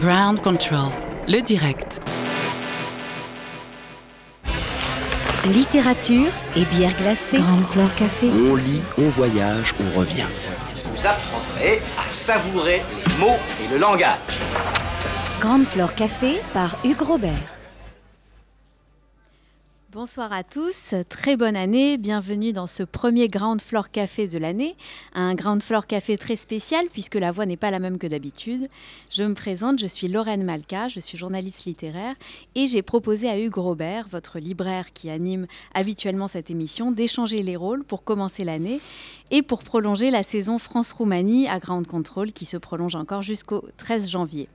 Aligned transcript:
Ground 0.00 0.40
Control, 0.40 0.92
le 1.28 1.42
direct. 1.42 2.00
Littérature 5.52 6.32
et 6.56 6.64
bière 6.74 6.96
glacée. 6.96 7.36
Grande 7.36 7.66
Flore 7.66 7.94
Café. 7.96 8.30
On 8.30 8.54
lit, 8.54 8.80
on 8.96 9.10
voyage, 9.10 9.74
on 9.78 9.98
revient. 9.98 10.24
Vous 10.86 11.06
apprendrez 11.06 11.82
à 11.98 12.10
savourer 12.10 12.80
les 12.80 13.20
mots 13.20 13.36
et 13.62 13.70
le 13.74 13.78
langage. 13.78 14.40
Grande 15.38 15.66
Flore 15.66 15.94
Café 15.94 16.40
par 16.54 16.78
Hugues 16.82 17.02
Robert. 17.02 17.59
Bonsoir 19.92 20.32
à 20.32 20.44
tous, 20.44 20.94
très 21.08 21.36
bonne 21.36 21.56
année, 21.56 21.98
bienvenue 21.98 22.52
dans 22.52 22.68
ce 22.68 22.84
premier 22.84 23.26
Ground 23.26 23.60
Floor 23.60 23.90
Café 23.90 24.28
de 24.28 24.38
l'année, 24.38 24.76
un 25.14 25.34
Ground 25.34 25.64
Floor 25.64 25.88
Café 25.88 26.16
très 26.16 26.36
spécial 26.36 26.86
puisque 26.92 27.16
la 27.16 27.32
voix 27.32 27.44
n'est 27.44 27.56
pas 27.56 27.72
la 27.72 27.80
même 27.80 27.98
que 27.98 28.06
d'habitude. 28.06 28.68
Je 29.10 29.24
me 29.24 29.34
présente, 29.34 29.80
je 29.80 29.88
suis 29.88 30.06
Lorraine 30.06 30.44
Malka, 30.44 30.86
je 30.86 31.00
suis 31.00 31.18
journaliste 31.18 31.64
littéraire 31.64 32.14
et 32.54 32.68
j'ai 32.68 32.82
proposé 32.82 33.28
à 33.28 33.36
Hugues 33.36 33.56
Robert, 33.56 34.06
votre 34.12 34.38
libraire 34.38 34.92
qui 34.92 35.10
anime 35.10 35.48
habituellement 35.74 36.28
cette 36.28 36.52
émission, 36.52 36.92
d'échanger 36.92 37.42
les 37.42 37.56
rôles 37.56 37.82
pour 37.82 38.04
commencer 38.04 38.44
l'année 38.44 38.80
et 39.32 39.42
pour 39.42 39.64
prolonger 39.64 40.12
la 40.12 40.22
saison 40.22 40.60
France-Roumanie 40.60 41.48
à 41.48 41.58
Ground 41.58 41.88
Control 41.88 42.30
qui 42.30 42.44
se 42.44 42.56
prolonge 42.56 42.94
encore 42.94 43.22
jusqu'au 43.22 43.64
13 43.78 44.08
janvier. 44.08 44.48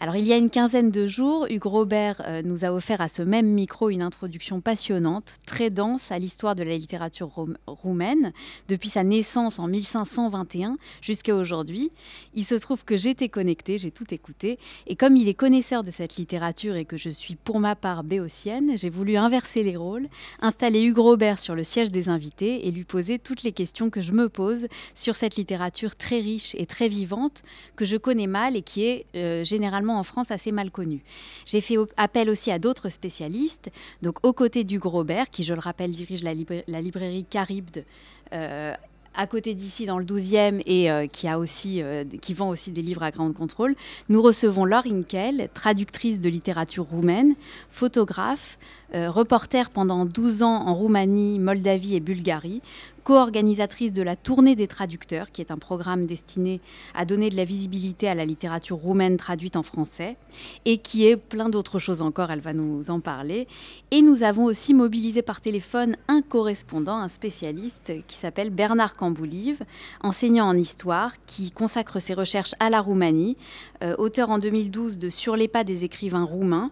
Alors, 0.00 0.14
il 0.14 0.24
y 0.24 0.32
a 0.32 0.36
une 0.36 0.48
quinzaine 0.48 0.92
de 0.92 1.08
jours, 1.08 1.48
Hugues 1.50 1.64
Robert 1.64 2.22
euh, 2.24 2.40
nous 2.44 2.64
a 2.64 2.72
offert 2.72 3.00
à 3.00 3.08
ce 3.08 3.20
même 3.20 3.48
micro 3.48 3.90
une 3.90 4.00
introduction 4.00 4.60
passionnante, 4.60 5.34
très 5.44 5.70
dense 5.70 6.12
à 6.12 6.20
l'histoire 6.20 6.54
de 6.54 6.62
la 6.62 6.76
littérature 6.76 7.32
roumaine, 7.66 8.32
depuis 8.68 8.90
sa 8.90 9.02
naissance 9.02 9.58
en 9.58 9.66
1521 9.66 10.76
jusqu'à 11.00 11.34
aujourd'hui. 11.34 11.90
Il 12.32 12.44
se 12.44 12.54
trouve 12.54 12.84
que 12.84 12.96
j'étais 12.96 13.28
connectée, 13.28 13.78
j'ai 13.78 13.90
tout 13.90 14.14
écouté, 14.14 14.60
et 14.86 14.94
comme 14.94 15.16
il 15.16 15.28
est 15.28 15.34
connaisseur 15.34 15.82
de 15.82 15.90
cette 15.90 16.14
littérature 16.14 16.76
et 16.76 16.84
que 16.84 16.96
je 16.96 17.10
suis 17.10 17.34
pour 17.34 17.58
ma 17.58 17.74
part 17.74 18.04
béotienne, 18.04 18.78
j'ai 18.78 18.90
voulu 18.90 19.16
inverser 19.16 19.64
les 19.64 19.76
rôles, 19.76 20.08
installer 20.40 20.80
Hugues 20.80 20.98
Robert 20.98 21.40
sur 21.40 21.56
le 21.56 21.64
siège 21.64 21.90
des 21.90 22.08
invités 22.08 22.68
et 22.68 22.70
lui 22.70 22.84
poser 22.84 23.18
toutes 23.18 23.42
les 23.42 23.52
questions 23.52 23.90
que 23.90 24.00
je 24.00 24.12
me 24.12 24.28
pose 24.28 24.68
sur 24.94 25.16
cette 25.16 25.34
littérature 25.34 25.96
très 25.96 26.20
riche 26.20 26.54
et 26.54 26.66
très 26.66 26.86
vivante 26.86 27.42
que 27.74 27.84
je 27.84 27.96
connais 27.96 28.28
mal 28.28 28.54
et 28.54 28.62
qui 28.62 28.84
est 28.84 29.06
euh, 29.16 29.42
généralement 29.42 29.87
en 29.96 30.02
France 30.02 30.30
assez 30.30 30.52
mal 30.52 30.70
connu. 30.70 31.02
J'ai 31.46 31.60
fait 31.60 31.76
appel 31.96 32.30
aussi 32.30 32.50
à 32.50 32.58
d'autres 32.58 32.88
spécialistes, 32.88 33.70
donc 34.02 34.24
aux 34.24 34.32
côtés 34.32 34.64
du 34.64 34.78
Grobert, 34.78 35.30
qui, 35.30 35.42
je 35.42 35.54
le 35.54 35.60
rappelle, 35.60 35.92
dirige 35.92 36.22
la, 36.22 36.80
librairie 36.80 37.24
Caribde. 37.24 37.84
Euh, 38.32 38.74
à 39.14 39.26
côté 39.26 39.54
d'ici 39.54 39.84
dans 39.84 39.98
le 39.98 40.04
12e 40.04 40.62
et 40.64 40.92
euh, 40.92 41.08
qui, 41.08 41.26
a 41.26 41.40
aussi, 41.40 41.82
euh, 41.82 42.04
qui 42.22 42.34
vend 42.34 42.50
aussi 42.50 42.70
des 42.70 42.82
livres 42.82 43.02
à 43.02 43.10
grande 43.10 43.34
contrôle, 43.34 43.74
nous 44.08 44.22
recevons 44.22 44.64
Laure 44.64 44.86
Inkel, 44.86 45.48
traductrice 45.54 46.20
de 46.20 46.28
littérature 46.28 46.84
roumaine, 46.84 47.34
photographe, 47.70 48.58
reporter 48.94 49.70
pendant 49.70 50.06
12 50.06 50.42
ans 50.42 50.66
en 50.66 50.72
Roumanie, 50.72 51.38
Moldavie 51.38 51.96
et 51.96 52.00
Bulgarie, 52.00 52.62
co-organisatrice 53.08 53.94
de 53.94 54.02
la 54.02 54.16
Tournée 54.16 54.54
des 54.54 54.66
traducteurs, 54.66 55.32
qui 55.32 55.40
est 55.40 55.50
un 55.50 55.56
programme 55.56 56.04
destiné 56.04 56.60
à 56.94 57.06
donner 57.06 57.30
de 57.30 57.36
la 57.36 57.46
visibilité 57.46 58.06
à 58.06 58.14
la 58.14 58.26
littérature 58.26 58.76
roumaine 58.76 59.16
traduite 59.16 59.56
en 59.56 59.62
français, 59.62 60.18
et 60.66 60.76
qui 60.76 61.06
est 61.06 61.16
plein 61.16 61.48
d'autres 61.48 61.78
choses 61.78 62.02
encore, 62.02 62.30
elle 62.30 62.42
va 62.42 62.52
nous 62.52 62.90
en 62.90 63.00
parler. 63.00 63.48
Et 63.92 64.02
nous 64.02 64.24
avons 64.24 64.44
aussi 64.44 64.74
mobilisé 64.74 65.22
par 65.22 65.40
téléphone 65.40 65.96
un 66.06 66.20
correspondant, 66.20 66.98
un 66.98 67.08
spécialiste, 67.08 67.92
qui 68.06 68.18
s'appelle 68.18 68.50
Bernard 68.50 68.94
Camboulive, 68.94 69.62
enseignant 70.02 70.44
en 70.44 70.54
histoire, 70.58 71.14
qui 71.24 71.50
consacre 71.50 72.00
ses 72.00 72.12
recherches 72.12 72.54
à 72.60 72.68
la 72.68 72.82
Roumanie, 72.82 73.38
euh, 73.82 73.96
auteur 73.96 74.28
en 74.28 74.38
2012 74.38 74.98
de 74.98 75.08
Sur 75.08 75.34
les 75.34 75.48
pas 75.48 75.64
des 75.64 75.86
écrivains 75.86 76.24
roumains, 76.24 76.70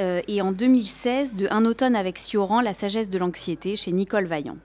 euh, 0.00 0.22
et 0.26 0.40
en 0.40 0.52
2016 0.52 1.34
de 1.34 1.46
Un 1.50 1.66
automne 1.66 1.96
avec 1.96 2.16
Sioran, 2.16 2.62
La 2.62 2.72
sagesse 2.72 3.10
de 3.10 3.18
l'anxiété, 3.18 3.76
chez 3.76 3.92
Nicole 3.92 4.24
Vaillant. 4.24 4.56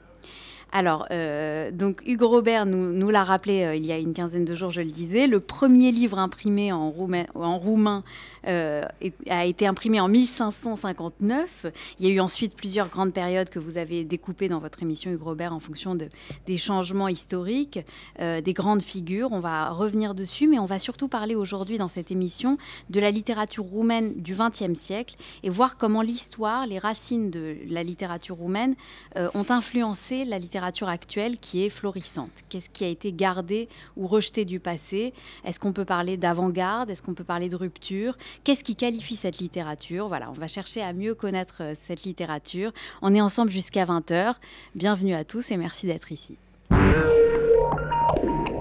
Alors, 0.74 1.08
euh, 1.12 1.70
donc 1.70 2.02
Hugo 2.06 2.30
Robert 2.30 2.66
nous, 2.66 3.10
l'a 3.10 3.26
rappelé 3.26 3.64
euh, 3.64 3.76
il 3.76 3.86
y 3.86 3.92
a 3.92 3.98
une 3.98 4.14
quinzaine 4.14 4.46
de 4.46 4.56
jours, 4.56 4.72
je 4.72 4.80
le 4.80 4.92
disais. 4.92 5.28
Le 5.28 5.42
premier 5.42 5.92
livre 5.92 6.18
imprimé 6.18 6.72
en 6.72 6.90
roumain, 6.90 8.04
euh, 8.48 8.86
a 9.30 9.46
été 9.46 9.68
imprimé 9.68 10.00
en 10.00 10.08
1559. 10.08 11.66
Il 12.00 12.08
y 12.08 12.10
a 12.10 12.14
eu 12.14 12.22
ensuite 12.22 12.56
plusieurs 12.56 12.88
grandes 12.88 13.12
périodes 13.12 13.50
que 13.50 13.60
vous 13.60 13.78
avez 13.78 14.06
découpées 14.06 14.48
dans 14.48 14.60
votre 14.60 14.82
émission 14.82 15.12
Hugo 15.12 15.26
Robert 15.26 15.54
en 15.54 15.60
fonction 15.60 15.96
des 15.96 16.58
changements 16.58 17.08
historiques, 17.10 17.80
des 18.20 18.54
grandes 18.54 18.82
figures. 18.82 19.32
On 19.32 19.40
va 19.40 19.70
revenir 19.70 20.16
dessus, 20.16 20.48
mais 20.48 20.58
on 20.58 20.66
va 20.66 20.80
surtout 20.80 21.08
parler 21.08 21.36
aujourd'hui 21.36 21.78
dans 21.78 21.88
cette 21.88 22.12
émission 22.12 22.58
de 22.90 23.00
la 23.00 23.12
littérature 23.12 23.64
roumaine 23.64 24.14
du 24.16 24.36
XXe 24.36 24.80
siècle 24.80 25.16
et 25.44 25.50
voir 25.50 25.78
comment 25.78 26.02
l'histoire, 26.02 26.66
les 26.66 26.80
racines 26.80 27.30
de 27.30 27.58
la 27.70 27.84
littérature 27.84 28.38
roumaine 28.38 28.76
ont 29.16 29.46
influencé 29.50 30.26
la 30.26 30.40
littérature 30.40 30.61
actuelle 30.64 31.38
qui 31.38 31.64
est 31.64 31.70
florissante 31.70 32.32
Qu'est-ce 32.50 32.70
qui 32.70 32.84
a 32.84 32.88
été 32.88 33.12
gardé 33.14 33.70
ou 33.96 34.08
rejeté 34.08 34.46
du 34.46 34.60
passé? 34.60 35.14
Est-ce 35.46 35.60
qu'on 35.60 35.74
peut 35.74 35.86
parler 35.86 36.18
d'avant-garde? 36.18 36.90
Est-ce 36.90 37.02
qu'on 37.02 37.14
peut 37.14 37.24
parler 37.24 37.50
de 37.50 37.56
rupture? 37.56 38.18
Qu'est-ce 38.44 38.64
qui 38.64 38.76
qualifie 38.76 39.16
cette 39.16 39.40
littérature? 39.40 40.08
Voilà, 40.08 40.30
on 40.30 40.34
va 40.34 40.48
chercher 40.48 40.82
à 40.82 40.94
mieux 40.94 41.16
connaître 41.16 41.58
euh, 41.62 41.74
cette 41.82 42.04
littérature. 42.04 42.72
On 43.02 43.14
est 43.14 43.22
ensemble 43.22 43.52
jusqu'à 43.52 43.86
20h. 43.86 44.36
Bienvenue 44.76 45.16
à 45.16 45.24
tous 45.24 45.52
et 45.52 45.58
merci 45.58 45.86
d'être 45.86 46.12
ici. 46.12 46.38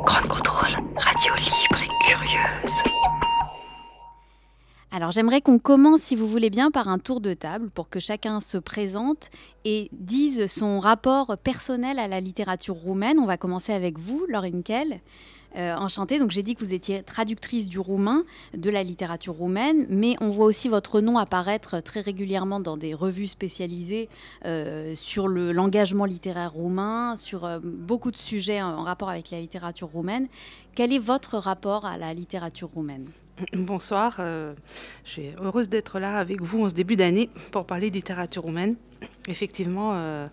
Grand 0.04 0.28
contrôle, 0.28 0.72
radio 0.96 1.34
libre 1.36 1.59
Alors 4.92 5.12
j'aimerais 5.12 5.40
qu'on 5.40 5.60
commence, 5.60 6.00
si 6.00 6.16
vous 6.16 6.26
voulez 6.26 6.50
bien, 6.50 6.72
par 6.72 6.88
un 6.88 6.98
tour 6.98 7.20
de 7.20 7.32
table 7.32 7.70
pour 7.70 7.88
que 7.88 8.00
chacun 8.00 8.40
se 8.40 8.58
présente 8.58 9.30
et 9.64 9.88
dise 9.92 10.46
son 10.46 10.80
rapport 10.80 11.36
personnel 11.44 12.00
à 12.00 12.08
la 12.08 12.20
littérature 12.20 12.74
roumaine. 12.74 13.20
On 13.20 13.26
va 13.26 13.36
commencer 13.36 13.72
avec 13.72 14.00
vous, 14.00 14.26
Laure 14.28 14.44
Inkel. 14.44 15.00
Euh, 15.56 15.74
enchantée. 15.74 16.20
Donc 16.20 16.30
j'ai 16.30 16.44
dit 16.44 16.54
que 16.54 16.64
vous 16.64 16.72
étiez 16.72 17.02
traductrice 17.02 17.66
du 17.66 17.80
roumain, 17.80 18.22
de 18.56 18.70
la 18.70 18.84
littérature 18.84 19.34
roumaine, 19.34 19.84
mais 19.88 20.14
on 20.20 20.30
voit 20.30 20.46
aussi 20.46 20.68
votre 20.68 21.00
nom 21.00 21.18
apparaître 21.18 21.80
très 21.80 22.02
régulièrement 22.02 22.60
dans 22.60 22.76
des 22.76 22.94
revues 22.94 23.26
spécialisées 23.26 24.08
euh, 24.44 24.94
sur 24.94 25.26
l'engagement 25.26 26.04
littéraire 26.04 26.52
roumain, 26.52 27.16
sur 27.16 27.44
euh, 27.44 27.58
beaucoup 27.60 28.12
de 28.12 28.16
sujets 28.16 28.62
en 28.62 28.84
rapport 28.84 29.10
avec 29.10 29.32
la 29.32 29.40
littérature 29.40 29.88
roumaine. 29.88 30.28
Quel 30.76 30.92
est 30.92 31.00
votre 31.00 31.36
rapport 31.36 31.84
à 31.84 31.98
la 31.98 32.14
littérature 32.14 32.68
roumaine? 32.72 33.06
Bonsoir, 33.52 34.16
euh, 34.18 34.54
je 35.04 35.10
suis 35.10 35.30
heureuse 35.40 35.68
d'être 35.68 35.98
là 35.98 36.16
avec 36.16 36.40
vous 36.42 36.64
en 36.64 36.68
ce 36.68 36.74
début 36.74 36.96
d'année 36.96 37.30
pour 37.52 37.64
parler 37.64 37.90
de 37.90 37.94
littérature 37.94 38.42
roumaine. 38.42 38.76
Effectivement, 39.28 39.92
euh, 39.94 40.26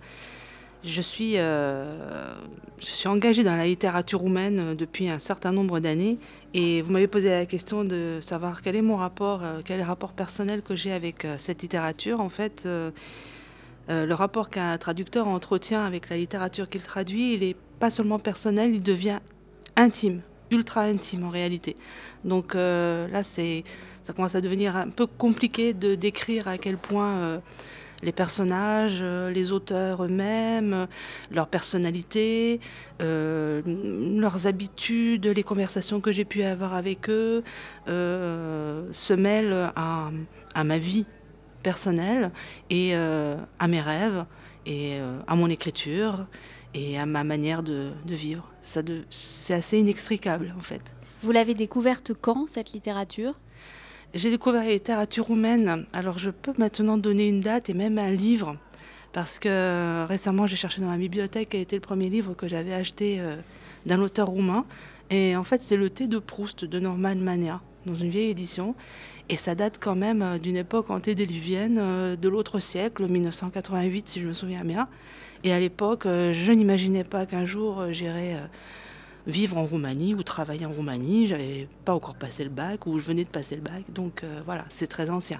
je, 0.84 1.02
suis, 1.02 1.38
euh, 1.38 2.34
je 2.80 2.86
suis 2.86 3.08
engagée 3.08 3.44
dans 3.44 3.56
la 3.56 3.66
littérature 3.66 4.20
roumaine 4.20 4.76
depuis 4.76 5.10
un 5.10 5.20
certain 5.20 5.52
nombre 5.52 5.80
d'années 5.80 6.18
et 6.54 6.82
vous 6.82 6.92
m'avez 6.92 7.08
posé 7.08 7.30
la 7.30 7.46
question 7.46 7.84
de 7.84 8.20
savoir 8.22 8.62
quel 8.62 8.76
est 8.76 8.82
mon 8.82 8.98
rapport, 8.98 9.42
quel 9.64 9.78
est 9.78 9.84
le 9.84 9.88
rapport 9.88 10.14
personnel 10.14 10.62
que 10.62 10.76
j'ai 10.76 10.92
avec 10.92 11.26
cette 11.38 11.62
littérature. 11.62 12.20
En 12.20 12.30
fait, 12.30 12.68
le 13.88 14.14
rapport 14.14 14.50
qu'un 14.50 14.78
traducteur 14.78 15.28
entretient 15.28 15.84
avec 15.84 16.10
la 16.10 16.18
littérature 16.18 16.70
qu'il 16.70 16.82
traduit, 16.82 17.36
il 17.36 17.40
n'est 17.42 17.56
pas 17.80 17.90
seulement 17.90 18.20
personnel, 18.20 18.74
il 18.74 18.84
devient 18.84 19.20
intime 19.76 20.22
ultra 20.52 20.82
intime 20.82 21.24
en 21.24 21.30
réalité. 21.30 21.76
Donc 22.24 22.56
euh, 22.56 23.08
là, 23.08 23.24
c'est, 23.24 23.64
ça 24.04 24.14
commence 24.14 24.36
à 24.36 24.42
devenir 24.42 24.76
un 24.76 24.90
peu 24.90 25.08
compliqué 25.08 25.74
de 25.74 25.96
décrire 25.96 26.48
à 26.48 26.58
quel 26.58 26.78
point 26.78 27.18
euh, 27.18 27.40
les 28.04 28.12
personnages, 28.12 29.00
euh, 29.02 29.30
les 29.32 29.52
auteurs 29.52 30.04
eux-mêmes, 30.04 30.88
leur 31.32 31.48
personnalité, 31.48 32.60
leurs 33.00 34.48
habitudes, 34.48 35.26
les 35.26 35.44
conversations 35.44 36.02
que 36.02 36.12
j'ai 36.12 36.26
pu 36.26 36.44
avoir 36.44 36.74
avec 36.74 37.10
eux 37.10 37.44
se 37.88 39.14
mêlent 39.14 39.72
à, 39.76 40.12
à, 40.54 40.64
ma 40.64 40.78
vie 40.78 41.06
personnelle 41.64 42.32
et 42.70 42.96
à 42.96 43.68
mes 43.68 43.82
rêves 43.82 44.26
et 44.66 45.00
à 45.28 45.36
mon 45.36 45.50
écriture 45.50 46.26
et 46.74 46.98
à 46.98 47.06
ma 47.06 47.24
manière 47.24 47.64
de, 47.64 47.92
vivre. 48.06 48.50
Ça 48.62 48.82
c'est 49.10 49.54
assez 49.54 49.80
inextricable 49.80 50.54
en 50.58 50.62
fait. 50.62 50.82
Vous 51.24 51.32
l'avez 51.32 51.54
découverte 51.54 52.14
quand 52.20 52.48
cette 52.48 52.74
littérature? 52.74 53.34
J'ai 54.14 54.30
découvert 54.30 54.64
la 54.64 54.72
littérature 54.72 55.26
roumaine. 55.26 55.86
Alors 55.94 56.18
je 56.18 56.30
peux 56.30 56.54
maintenant 56.58 56.98
donner 56.98 57.28
une 57.28 57.42
date 57.42 57.70
et 57.70 57.74
même 57.74 57.98
un 57.98 58.12
livre 58.12 58.56
parce 59.14 59.40
que 59.40 60.06
récemment 60.08 60.48
j'ai 60.48 60.56
cherché 60.56 60.82
dans 60.82 60.88
ma 60.88 60.98
bibliothèque 60.98 61.50
quel 61.52 61.62
était 61.62 61.76
le 61.76 61.82
premier 61.82 62.10
livre 62.10 62.34
que 62.34 62.48
j'avais 62.48 62.74
acheté 62.74 63.20
euh, 63.20 63.36
d'un 63.86 64.02
auteur 64.02 64.28
roumain. 64.28 64.66
Et 65.10 65.36
en 65.36 65.44
fait 65.44 65.62
c'est 65.62 65.78
le 65.78 65.90
thé 65.90 66.08
de 66.08 66.20
Proust 66.20 66.66
de 66.66 66.80
Norman 66.80 67.16
Mania 67.16 67.62
dans 67.86 67.96
une 67.96 68.10
vieille 68.10 68.30
édition. 68.30 68.76
Et 69.30 69.36
ça 69.36 69.56
date 69.56 69.78
quand 69.80 69.96
même 69.96 70.22
euh, 70.22 70.38
d'une 70.38 70.58
époque 70.58 70.90
antédiluvienne 70.90 71.78
euh, 71.80 72.16
de 72.16 72.30
l'autre 72.30 72.60
siècle, 72.60 73.08
1988 73.08 74.08
si 74.08 74.22
je 74.22 74.28
me 74.28 74.34
souviens 74.34 74.64
bien. 74.64 74.88
Et 75.48 75.54
à 75.54 75.62
l'époque, 75.62 76.06
euh, 76.06 76.34
je 76.34 76.52
n'imaginais 76.52 77.06
pas 77.06 77.26
qu'un 77.26 77.46
jour 77.46 77.94
j'irais 77.94 78.36
vivre 79.28 79.58
en 79.58 79.66
Roumanie 79.66 80.14
ou 80.14 80.22
travailler 80.22 80.66
en 80.66 80.74
Roumanie. 80.74 81.26
J'avais 81.28 81.70
pas 81.86 81.94
encore 81.94 82.16
passé 82.16 82.44
le 82.44 82.50
bac 82.50 82.86
ou 82.86 83.00
je 83.00 83.08
venais 83.08 83.24
de 83.24 83.30
passer 83.30 83.56
le 83.56 83.62
bac, 83.62 83.84
donc 83.88 84.26
euh, 84.26 84.42
voilà, 84.44 84.66
c'est 84.68 84.88
très 84.88 85.10
ancien. 85.10 85.40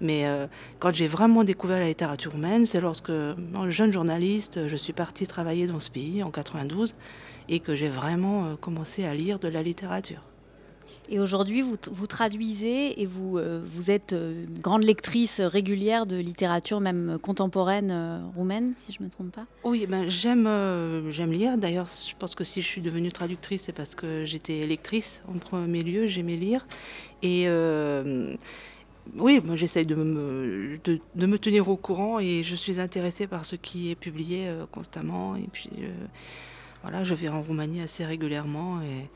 Mais 0.00 0.28
euh, 0.28 0.46
quand 0.78 0.94
j'ai 0.94 1.08
vraiment 1.08 1.42
découvert 1.42 1.80
la 1.80 1.88
littérature 1.88 2.30
roumaine, 2.30 2.66
c'est 2.66 2.80
lorsque, 2.80 3.10
jeune 3.68 3.92
journaliste, 3.92 4.68
je 4.68 4.76
suis 4.76 4.92
partie 4.92 5.26
travailler 5.26 5.66
dans 5.66 5.80
ce 5.80 5.90
pays 5.90 6.22
en 6.22 6.30
92 6.30 6.94
et 7.48 7.58
que 7.58 7.74
j'ai 7.74 7.88
vraiment 7.88 8.54
commencé 8.60 9.04
à 9.06 9.12
lire 9.12 9.40
de 9.40 9.48
la 9.48 9.64
littérature. 9.64 10.22
Et 11.10 11.20
aujourd'hui, 11.20 11.62
vous, 11.62 11.76
vous, 11.90 12.06
traduisez 12.06 13.00
et 13.00 13.06
vous, 13.06 13.38
euh, 13.38 13.62
vous 13.64 13.90
êtes 13.90 14.12
euh, 14.12 14.44
grande 14.60 14.82
lectrice 14.82 15.40
régulière 15.40 16.04
de 16.04 16.16
littérature, 16.16 16.80
même 16.80 17.18
contemporaine 17.22 17.90
euh, 17.90 18.20
roumaine, 18.36 18.74
si 18.76 18.92
je 18.92 18.98
ne 19.00 19.06
me 19.06 19.10
trompe 19.10 19.32
pas 19.32 19.46
Oui, 19.64 19.86
ben, 19.86 20.10
j'aime 20.10 20.46
lire. 21.32 21.56
D'ailleurs, 21.56 21.86
je 21.86 22.14
pense 22.18 22.34
que 22.34 22.44
si 22.44 22.60
je 22.60 22.66
suis 22.66 22.82
devenue 22.82 23.10
traductrice, 23.10 23.62
c'est 23.62 23.72
parce 23.72 23.94
que 23.94 24.26
j'étais 24.26 24.66
lectrice 24.66 25.22
en 25.34 25.38
premier 25.38 25.82
lieu, 25.82 26.06
j'aimais 26.06 26.36
lire. 26.36 26.66
Et 27.22 27.48
oui, 29.16 29.40
moi 29.42 29.56
j'essaye 29.56 29.86
de 29.86 29.94
me, 29.94 30.78
de, 30.84 31.26
me 31.26 31.38
tenir 31.38 31.70
au 31.70 31.76
courant 31.76 32.18
et 32.18 32.42
je 32.42 32.54
suis 32.54 32.78
intéressée 32.78 33.26
par 33.26 33.46
ce 33.46 33.56
qui 33.56 33.90
est 33.90 33.94
publié 33.94 34.52
constamment. 34.70 35.36
Et 35.36 35.48
puis, 35.50 35.70
voilà, 36.82 37.02
je 37.02 37.14
vais 37.14 37.30
en 37.30 37.40
Roumanie 37.40 37.80
assez 37.80 38.04
régulièrement. 38.04 38.82
Et, 38.82 39.08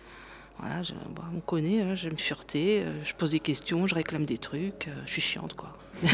voilà, 0.58 0.82
je, 0.82 0.92
on 1.34 1.40
connaît, 1.40 1.82
hein, 1.82 1.94
j'aime 1.94 2.18
fureter, 2.18 2.82
euh, 2.84 3.04
je 3.04 3.14
pose 3.14 3.30
des 3.30 3.40
questions, 3.40 3.86
je 3.86 3.94
réclame 3.94 4.24
des 4.24 4.38
trucs, 4.38 4.88
euh, 4.88 5.02
je 5.06 5.12
suis 5.12 5.22
chiante 5.22 5.54
quoi. 5.54 5.76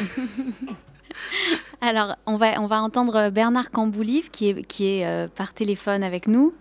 Alors, 1.81 2.17
on 2.26 2.37
va, 2.37 2.61
on 2.61 2.67
va 2.67 2.82
entendre 2.82 3.31
Bernard 3.31 3.70
Camboulive 3.70 4.31
qui 4.31 4.50
est, 4.50 4.62
qui 4.64 4.87
est 4.87 5.06
euh, 5.06 5.29
par 5.29 5.55
téléphone 5.55 6.02
avec 6.02 6.26
nous. 6.26 6.55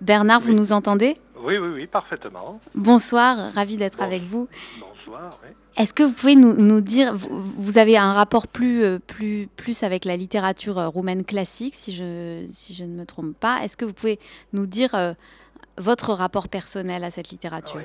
Bernard, 0.00 0.40
vous 0.40 0.52
nous 0.52 0.72
entendez? 0.72 1.16
Oui, 1.42 1.58
oui, 1.58 1.68
oui, 1.74 1.86
parfaitement. 1.86 2.60
Bonsoir, 2.74 3.52
ravi 3.54 3.76
d'être 3.76 4.00
avec 4.00 4.22
vous. 4.22 4.48
Bonsoir, 4.78 5.38
oui. 5.42 5.50
Est-ce 5.76 5.94
que 5.94 6.02
vous 6.02 6.12
pouvez 6.12 6.36
nous, 6.36 6.52
nous 6.52 6.82
dire, 6.82 7.16
vous, 7.16 7.42
vous, 7.56 7.78
avez 7.78 7.96
un 7.96 8.12
rapport 8.12 8.46
plus, 8.46 9.00
plus, 9.06 9.48
plus 9.56 9.82
avec 9.82 10.04
la 10.04 10.16
littérature 10.16 10.76
roumaine 10.76 11.24
classique, 11.24 11.74
si 11.74 11.94
je, 11.94 12.44
si 12.52 12.74
je 12.74 12.84
ne 12.84 12.94
me 12.94 13.06
trompe 13.06 13.34
pas? 13.38 13.64
Est-ce 13.64 13.78
que 13.78 13.86
vous 13.86 13.94
pouvez 13.94 14.20
nous 14.52 14.66
dire 14.66 15.14
votre 15.78 16.12
rapport 16.12 16.48
personnel 16.48 17.04
à 17.04 17.10
cette 17.10 17.30
littérature 17.30 17.82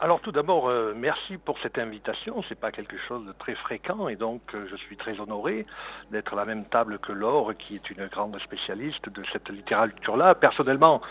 alors 0.00 0.20
tout 0.20 0.30
d'abord, 0.30 0.68
euh, 0.68 0.94
merci 0.96 1.38
pour 1.38 1.58
cette 1.60 1.76
invitation. 1.78 2.40
Ce 2.42 2.50
n'est 2.50 2.60
pas 2.60 2.70
quelque 2.70 2.96
chose 3.08 3.26
de 3.26 3.32
très 3.32 3.54
fréquent 3.56 4.08
et 4.08 4.16
donc 4.16 4.40
euh, 4.54 4.66
je 4.70 4.76
suis 4.76 4.96
très 4.96 5.18
honoré 5.18 5.66
d'être 6.10 6.34
à 6.34 6.36
la 6.36 6.44
même 6.44 6.64
table 6.66 6.98
que 7.00 7.12
Laure, 7.12 7.52
qui 7.58 7.74
est 7.74 7.90
une 7.90 8.06
grande 8.06 8.38
spécialiste 8.40 9.08
de 9.08 9.22
cette 9.32 9.48
littérature-là. 9.48 10.36
Personnellement, 10.36 11.02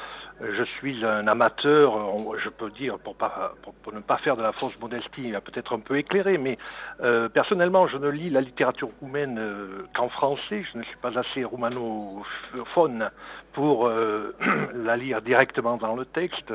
je 0.42 0.64
suis 0.64 1.06
un 1.06 1.28
amateur, 1.28 1.94
je 2.38 2.50
peux 2.50 2.70
dire, 2.72 2.98
pour, 3.00 3.16
ne 3.94 4.00
pas 4.00 4.18
faire 4.18 4.38
de 4.38 4.42
la 4.42 4.52
fausse 4.52 4.80
modestie, 4.80 5.32
peut-être 5.46 5.76
un 5.76 5.80
peu 5.80 5.98
éclairé, 5.98 6.38
mais 6.38 6.58
personnellement, 7.34 7.88
je 7.88 7.98
ne 7.98 8.10
lis 8.10 8.30
la 8.30 8.42
littérature 8.42 8.90
roumaine 9.00 9.40
qu'en 9.96 10.10
français. 10.10 10.64
Je 10.72 10.78
ne 10.78 10.84
suis 10.84 10.98
pas 10.98 11.18
assez 11.18 11.44
roumanophone 11.44 13.10
pour 13.54 13.90
la 14.74 14.98
lire 14.98 15.22
directement 15.22 15.78
dans 15.78 15.96
le 15.96 16.06
texte. 16.06 16.54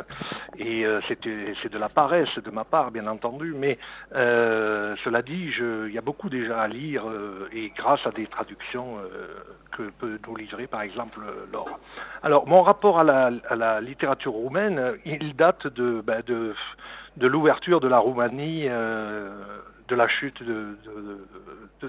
Et 0.58 0.86
c'est 1.08 1.24
de 1.72 1.78
la 1.78 1.88
part 1.88 2.06
de 2.10 2.50
ma 2.50 2.64
part, 2.64 2.90
bien 2.90 3.06
entendu, 3.06 3.54
mais 3.56 3.78
euh, 4.14 4.94
cela 5.04 5.22
dit, 5.22 5.50
il 5.58 5.92
y 5.92 5.98
a 5.98 6.02
beaucoup 6.02 6.28
déjà 6.28 6.60
à 6.60 6.68
lire 6.68 7.08
euh, 7.08 7.48
et 7.52 7.72
grâce 7.76 8.06
à 8.06 8.10
des 8.10 8.26
traductions 8.26 8.98
euh, 8.98 9.42
que 9.72 9.82
peut 9.98 10.18
nous 10.26 10.36
livrer 10.36 10.66
par 10.66 10.82
exemple 10.82 11.20
Laure. 11.52 11.78
Alors, 12.22 12.46
mon 12.46 12.62
rapport 12.62 12.98
à 12.98 13.04
la, 13.04 13.75
littérature 13.80 14.32
roumaine, 14.32 14.94
il 15.04 15.34
date 15.36 15.66
de, 15.66 16.02
de, 17.16 17.26
l'ouverture 17.26 17.80
de 17.80 17.88
la 17.88 17.98
Roumanie, 17.98 18.64
de 18.64 19.94
la 19.94 20.08
chute 20.08 20.42
de, 20.42 20.76
de. 20.84 21.88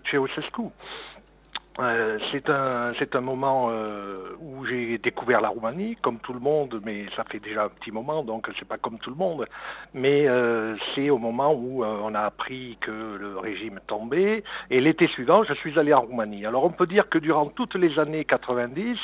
Euh, 1.79 2.17
c'est 2.31 2.49
un, 2.49 2.93
un 3.13 3.21
moment 3.21 3.69
euh, 3.69 4.35
où 4.39 4.65
j'ai 4.65 4.97
découvert 4.97 5.41
la 5.41 5.49
Roumanie, 5.49 5.95
comme 6.01 6.17
tout 6.19 6.33
le 6.33 6.39
monde, 6.39 6.81
mais 6.83 7.05
ça 7.15 7.23
fait 7.23 7.39
déjà 7.39 7.65
un 7.65 7.69
petit 7.69 7.91
moment, 7.91 8.23
donc 8.23 8.49
c'est 8.57 8.67
pas 8.67 8.77
comme 8.77 8.97
tout 8.97 9.11
le 9.11 9.15
monde. 9.15 9.45
Mais 9.93 10.27
euh, 10.27 10.75
c'est 10.95 11.09
au 11.11 11.19
moment 11.19 11.53
où 11.53 11.83
on 11.85 12.15
a 12.15 12.21
appris 12.21 12.77
que 12.81 13.17
le 13.19 13.37
régime 13.37 13.79
tombait, 13.85 14.43
et 14.71 14.81
l'été 14.81 15.07
suivant, 15.07 15.43
je 15.43 15.53
suis 15.53 15.77
allé 15.77 15.93
en 15.93 16.01
Roumanie. 16.01 16.45
Alors 16.45 16.63
on 16.63 16.71
peut 16.71 16.87
dire 16.87 17.09
que 17.09 17.19
durant 17.19 17.45
toutes 17.45 17.75
les 17.75 17.99
années 17.99 18.25
90, 18.25 18.97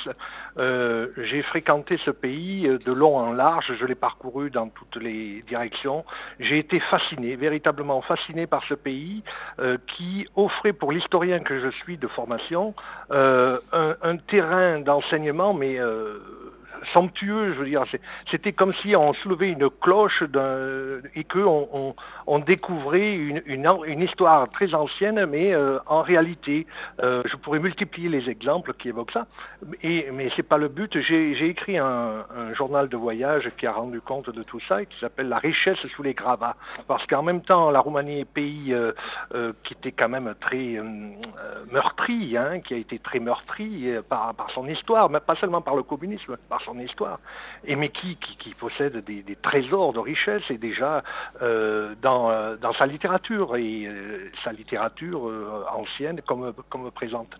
j'ai 1.17 1.41
fréquenté 1.43 1.99
ce 2.03 2.11
pays 2.11 2.63
de 2.63 2.91
long 2.91 3.17
en 3.17 3.33
large, 3.33 3.73
je 3.79 3.85
l'ai 3.85 3.95
parcouru 3.95 4.49
dans 4.49 4.69
toutes 4.69 5.01
les 5.01 5.43
directions. 5.47 6.05
J'ai 6.39 6.57
été 6.57 6.79
fasciné, 6.79 7.35
véritablement 7.35 8.01
fasciné 8.01 8.47
par 8.47 8.63
ce 8.65 8.73
pays 8.73 9.23
qui 9.87 10.27
offrait 10.35 10.73
pour 10.73 10.91
l'historien 10.91 11.39
que 11.39 11.59
je 11.59 11.69
suis 11.69 11.97
de 11.97 12.07
formation 12.07 12.62
euh, 13.11 13.59
un, 13.71 14.17
terrain 14.17 14.79
d'enseignement, 14.79 15.53
mais 15.53 15.79
euh, 15.79 16.19
somptueux, 16.93 17.53
je 17.53 17.59
veux 17.59 17.65
dire. 17.65 17.85
C'était 18.29 18.53
comme 18.53 18.73
si 18.81 18.95
on 18.95 19.13
soulevait 19.13 19.49
une 19.49 19.69
cloche 19.69 20.23
et 21.15 21.23
qu'on 21.23 21.95
on, 22.27 22.39
découvrait 22.39 23.15
une, 23.15 24.01
histoire 24.01 24.49
très 24.49 24.73
ancienne, 24.73 25.25
mais 25.25 25.53
euh, 25.53 25.79
en 25.85 26.01
réalité, 26.01 26.67
euh, 27.01 27.23
je 27.25 27.35
pourrais 27.37 27.59
multiplier 27.59 28.09
les 28.09 28.29
exemples 28.29 28.73
qui 28.73 28.89
évoquent 28.89 29.11
ça, 29.11 29.27
mais 29.83 30.29
ce 30.29 30.37
n'est 30.37 30.43
pas 30.43 30.57
le 30.57 30.67
but. 30.67 30.99
J'ai 31.01 31.47
écrit 31.47 31.77
un, 31.77 32.25
journal 32.53 32.89
de 32.89 32.97
voyage 32.97 33.49
qui 33.57 33.65
a 33.65 33.71
rendu 33.71 34.01
compte 34.01 34.29
de 34.29 34.43
tout 34.43 34.59
ça 34.67 34.81
et 34.81 34.85
qui 34.85 34.99
s'appelle 34.99 35.29
La 35.29 35.37
richesse 35.37 35.79
sous 35.95 36.03
les 36.03 36.13
gravats. 36.13 36.55
Parce 36.87 37.05
qu'en 37.07 37.23
même 37.23 37.41
temps, 37.41 37.71
la 37.71 37.79
Roumanie 37.79 38.21
est 38.21 38.25
pays 38.25 38.73
euh, 38.73 39.53
qui 39.63 39.73
était 39.73 39.91
quand 39.91 40.09
même 40.09 40.33
très 40.39 40.79
meurtri, 41.71 42.37
hein, 42.37 42.59
qui 42.59 42.73
a 42.73 42.77
été 42.77 42.99
très 42.99 43.19
meurtri 43.19 43.93
par, 44.09 44.35
son 44.53 44.67
histoire, 44.67 45.09
mais 45.09 45.19
pas 45.19 45.35
seulement 45.35 45.61
par 45.61 45.75
le 45.75 45.83
communisme, 45.83 46.37
par 46.49 46.61
histoire, 46.79 47.19
et 47.65 47.75
mais 47.75 47.89
qui, 47.89 48.17
qui, 48.17 48.53
possède 48.53 49.03
des, 49.03 49.37
trésors 49.41 49.93
de 49.93 49.99
richesse 49.99 50.43
et 50.49 50.57
déjà 50.57 51.03
euh, 51.41 51.95
dans, 52.01 52.29
euh, 52.29 52.55
dans, 52.55 52.73
sa 52.73 52.85
littérature, 52.85 53.55
et 53.55 53.85
euh, 53.85 54.29
sa 54.43 54.51
littérature 54.51 55.31
ancienne 55.73 56.21
comme, 56.21 56.53
comme 56.69 56.91
présente. 56.91 57.35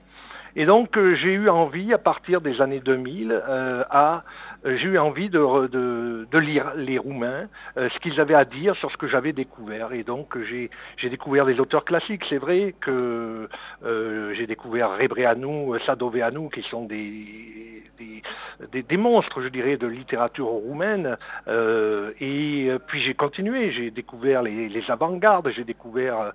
Et 0.56 0.66
donc 0.66 1.00
j'ai 1.16 1.34
eu 1.34 1.50
envie, 1.50 1.94
à 1.94 1.98
partir 1.98 2.42
des 2.42 2.62
années 2.62 2.80
2000, 2.80 3.42
à 3.90 4.24
j'ai 4.66 4.88
eu 4.88 4.98
envie 4.98 5.30
de, 5.30 6.38
lire 6.38 6.74
les 6.76 6.98
Roumains, 6.98 7.48
euh, 7.78 7.90
ce 7.90 8.00
qu'ils 8.00 8.20
avaient 8.20 8.34
à 8.34 8.46
dire 8.46 8.76
sur 8.78 8.92
ce 8.92 8.98
que 8.98 9.08
j'avais 9.08 9.34
découvert. 9.34 9.94
Et 9.94 10.04
donc 10.04 10.38
j'ai 10.50 10.70
découvert 11.10 11.46
des 11.46 11.60
auteurs 11.60 11.86
classiques. 11.86 12.24
C'est 12.30 12.38
vrai 12.38 12.74
que 12.80 13.50
euh, 13.86 14.34
j'ai 14.36 14.48
découvert 14.48 14.98
Rebreanu, 14.98 15.80
Sadoveanu, 15.86 16.50
qui 16.50 16.62
sont 16.64 16.86
des, 16.86 17.84
monstres, 18.98 19.42
je 19.42 19.50
dirais, 19.50 19.78
de 19.78 19.88
littérature 19.88 20.48
roumaine. 20.48 21.18
et 21.48 22.72
puis 22.88 23.02
j'ai 23.02 23.14
continué, 23.14 23.72
j'ai 23.72 23.92
découvert 23.92 24.42
les, 24.42 24.84
avant-gardes, 24.88 25.52
j'ai 25.56 25.64
découvert 25.64 26.32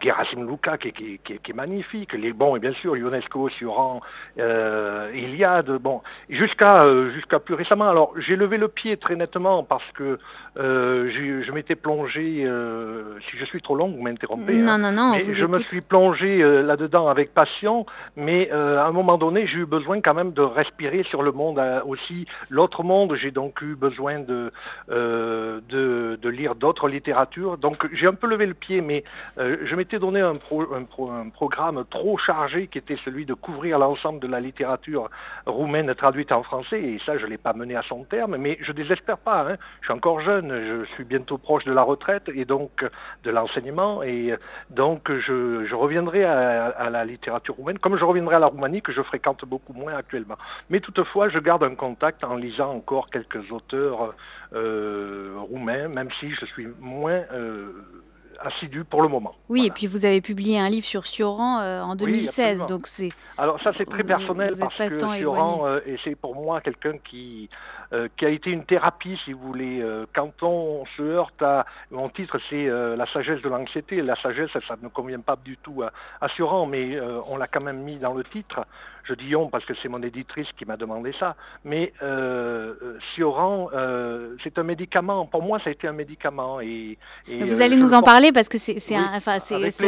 Gerasim 0.00 0.46
Luka, 0.46 0.76
qui, 0.76 1.20
est 1.24 1.54
magnifique. 1.54 2.12
Les, 2.12 2.32
bon, 2.32 2.56
et 2.56 2.58
bien 2.58 2.74
sûr, 2.74 2.96
Ionesco, 2.96 3.48
Sioran, 3.48 4.00
Iliade, 4.36 5.70
bon, 5.78 6.02
jusqu'à 6.28 6.84
jusqu'à 7.14 7.38
plus 7.38 7.53
récemment. 7.54 7.88
Alors 7.88 8.12
j'ai 8.18 8.36
levé 8.36 8.58
le 8.58 8.68
pied 8.68 8.96
très 8.96 9.16
nettement 9.16 9.62
parce 9.62 9.90
que 9.92 10.18
euh, 10.56 11.10
je, 11.44 11.50
m'étais 11.50 11.74
plongé, 11.74 12.44
euh, 12.44 13.18
si 13.28 13.36
je 13.36 13.44
suis 13.44 13.60
trop 13.60 13.74
long, 13.74 13.88
vous 13.88 14.02
m'interrompez. 14.02 14.54
Non, 14.54 14.72
hein. 14.72 14.78
non, 14.78 14.92
non. 14.92 15.10
Mais 15.12 15.34
je 15.34 15.44
me 15.46 15.58
suis 15.60 15.80
plongé 15.80 16.42
euh, 16.42 16.62
là-dedans 16.62 17.08
avec 17.08 17.34
passion, 17.34 17.86
mais 18.16 18.50
à 18.50 18.86
un 18.86 18.92
moment 18.92 19.18
donné, 19.18 19.46
j'ai 19.46 19.58
eu 19.58 19.66
besoin 19.66 20.00
quand 20.00 20.14
même 20.14 20.32
de 20.32 20.42
respirer 20.42 21.02
sur 21.04 21.22
le 21.22 21.32
monde 21.32 21.60
aussi. 21.86 22.26
L'autre 22.50 22.84
monde, 22.84 23.16
j'ai 23.16 23.30
donc 23.30 23.60
eu 23.62 23.74
besoin 23.74 24.20
de, 24.20 24.52
de, 24.88 26.28
lire 26.28 26.54
d'autres 26.54 26.88
littératures. 26.88 27.58
Donc 27.58 27.88
j'ai 27.92 28.06
un 28.06 28.14
peu 28.14 28.26
levé 28.26 28.46
le 28.46 28.54
pied, 28.54 28.80
mais 28.80 29.04
je 29.36 29.74
m'étais 29.74 29.98
donné 29.98 30.20
un, 30.20 30.34
un, 30.34 31.28
programme 31.30 31.84
trop 31.90 32.16
chargé 32.18 32.68
qui 32.68 32.78
était 32.78 32.98
celui 33.04 33.26
de 33.26 33.34
couvrir 33.34 33.78
l'ensemble 33.78 34.20
de 34.20 34.26
la 34.26 34.40
littérature 34.40 35.10
roumaine 35.46 35.94
traduite 35.94 36.32
en 36.32 36.42
français, 36.42 36.80
et 36.80 37.00
ça, 37.04 37.18
je 37.18 37.26
l'ai 37.26 37.38
pas 37.44 37.52
mené 37.52 37.76
à 37.76 37.82
son 37.82 38.04
terme, 38.04 38.36
mais 38.38 38.58
je 38.62 38.72
désespère 38.72 39.18
pas. 39.18 39.42
Hein. 39.42 39.56
Je 39.82 39.86
suis 39.86 39.94
encore 39.94 40.20
jeune 40.20 40.50
je 40.64 40.84
suis 40.94 41.04
bientôt 41.04 41.38
proche 41.38 41.64
de 41.64 41.72
la 41.72 41.82
retraite 41.82 42.28
et 42.34 42.44
donc 42.44 42.84
de 43.22 43.30
l'enseignement 43.30 44.02
et 44.02 44.34
donc 44.70 45.12
je, 45.12 45.74
reviendrai 45.74 46.24
à, 46.24 46.88
la 46.90 47.04
littérature 47.04 47.54
roumaine 47.54 47.78
comme 47.78 47.98
je 47.98 48.04
reviendrai 48.04 48.36
à 48.36 48.38
la 48.38 48.46
Roumanie 48.46 48.82
que 48.82 48.92
je 48.92 49.02
fréquente 49.02 49.44
beaucoup 49.44 49.74
moins 49.74 49.94
actuellement. 49.94 50.36
Mais 50.70 50.80
toutefois, 50.80 51.28
je 51.28 51.38
garde 51.38 51.62
un 51.62 51.74
contact 51.74 52.24
en 52.24 52.36
lisant 52.36 52.70
encore 52.74 53.10
quelques 53.10 53.52
auteurs 53.52 54.14
euh, 54.54 55.34
roumains, 55.36 55.88
même 55.88 56.08
si 56.18 56.30
je 56.30 56.46
suis 56.46 56.68
moins... 56.80 57.22
Euh, 57.32 57.72
assidu 58.40 58.84
pour 58.84 59.02
le 59.02 59.08
moment. 59.08 59.34
Oui, 59.48 59.66
et 59.66 59.70
puis 59.70 59.86
vous 59.86 60.04
avez 60.04 60.20
publié 60.20 60.58
un 60.58 60.68
livre 60.68 60.86
sur 60.86 61.06
Sioran 61.06 61.60
en 61.82 61.94
2016, 61.96 62.66
donc 62.66 62.86
c'est. 62.86 63.10
Alors 63.36 63.60
ça 63.62 63.72
c'est 63.76 63.88
très 63.88 64.04
personnel 64.04 64.54
parce 64.58 64.76
que 64.76 64.98
Sioran, 65.16 65.78
et 65.86 65.96
c'est 66.04 66.14
pour 66.14 66.34
moi 66.34 66.60
quelqu'un 66.60 66.98
qui 66.98 67.48
euh, 67.94 68.08
qui 68.16 68.26
a 68.26 68.28
été 68.28 68.50
une 68.50 68.64
thérapie, 68.64 69.18
si 69.24 69.32
vous 69.32 69.40
voulez. 69.46 69.80
Euh, 69.80 70.06
quand 70.14 70.42
on 70.42 70.84
se 70.96 71.02
heurte 71.02 71.40
à... 71.42 71.64
Mon 71.90 72.08
titre, 72.08 72.38
c'est 72.50 72.66
euh, 72.66 72.96
La 72.96 73.06
sagesse 73.06 73.40
de 73.42 73.48
l'anxiété. 73.48 74.02
La 74.02 74.16
sagesse, 74.16 74.50
ça 74.66 74.76
ne 74.82 74.88
convient 74.88 75.20
pas 75.20 75.36
du 75.36 75.56
tout 75.58 75.82
assurant, 76.20 76.66
mais 76.66 76.98
on 77.28 77.36
l'a 77.36 77.46
quand 77.46 77.62
même 77.62 77.82
mis 77.82 77.96
dans 77.96 78.12
le 78.12 78.24
titre. 78.24 78.66
Je 79.04 79.14
dis 79.14 79.36
on 79.36 79.48
parce 79.48 79.64
que 79.64 79.74
c'est 79.82 79.88
mon 79.88 80.02
éditrice 80.02 80.48
qui 80.56 80.64
m'a 80.64 80.76
demandé 80.76 81.14
ça. 81.18 81.36
Mais 81.64 81.92
Sioran, 83.14 83.68
c'est 84.42 84.58
un 84.58 84.62
médicament. 84.62 85.26
Pour 85.26 85.42
moi, 85.42 85.58
ça 85.60 85.70
a 85.70 85.72
été 85.72 85.86
un 85.86 85.92
médicament. 85.92 86.60
Et, 86.60 86.98
vous 87.28 87.60
allez 87.60 87.76
nous 87.76 87.92
en 87.94 88.02
parler 88.02 88.32
parce 88.32 88.48
que 88.48 88.58
c'est 88.58 88.78
enfin, 88.96 89.38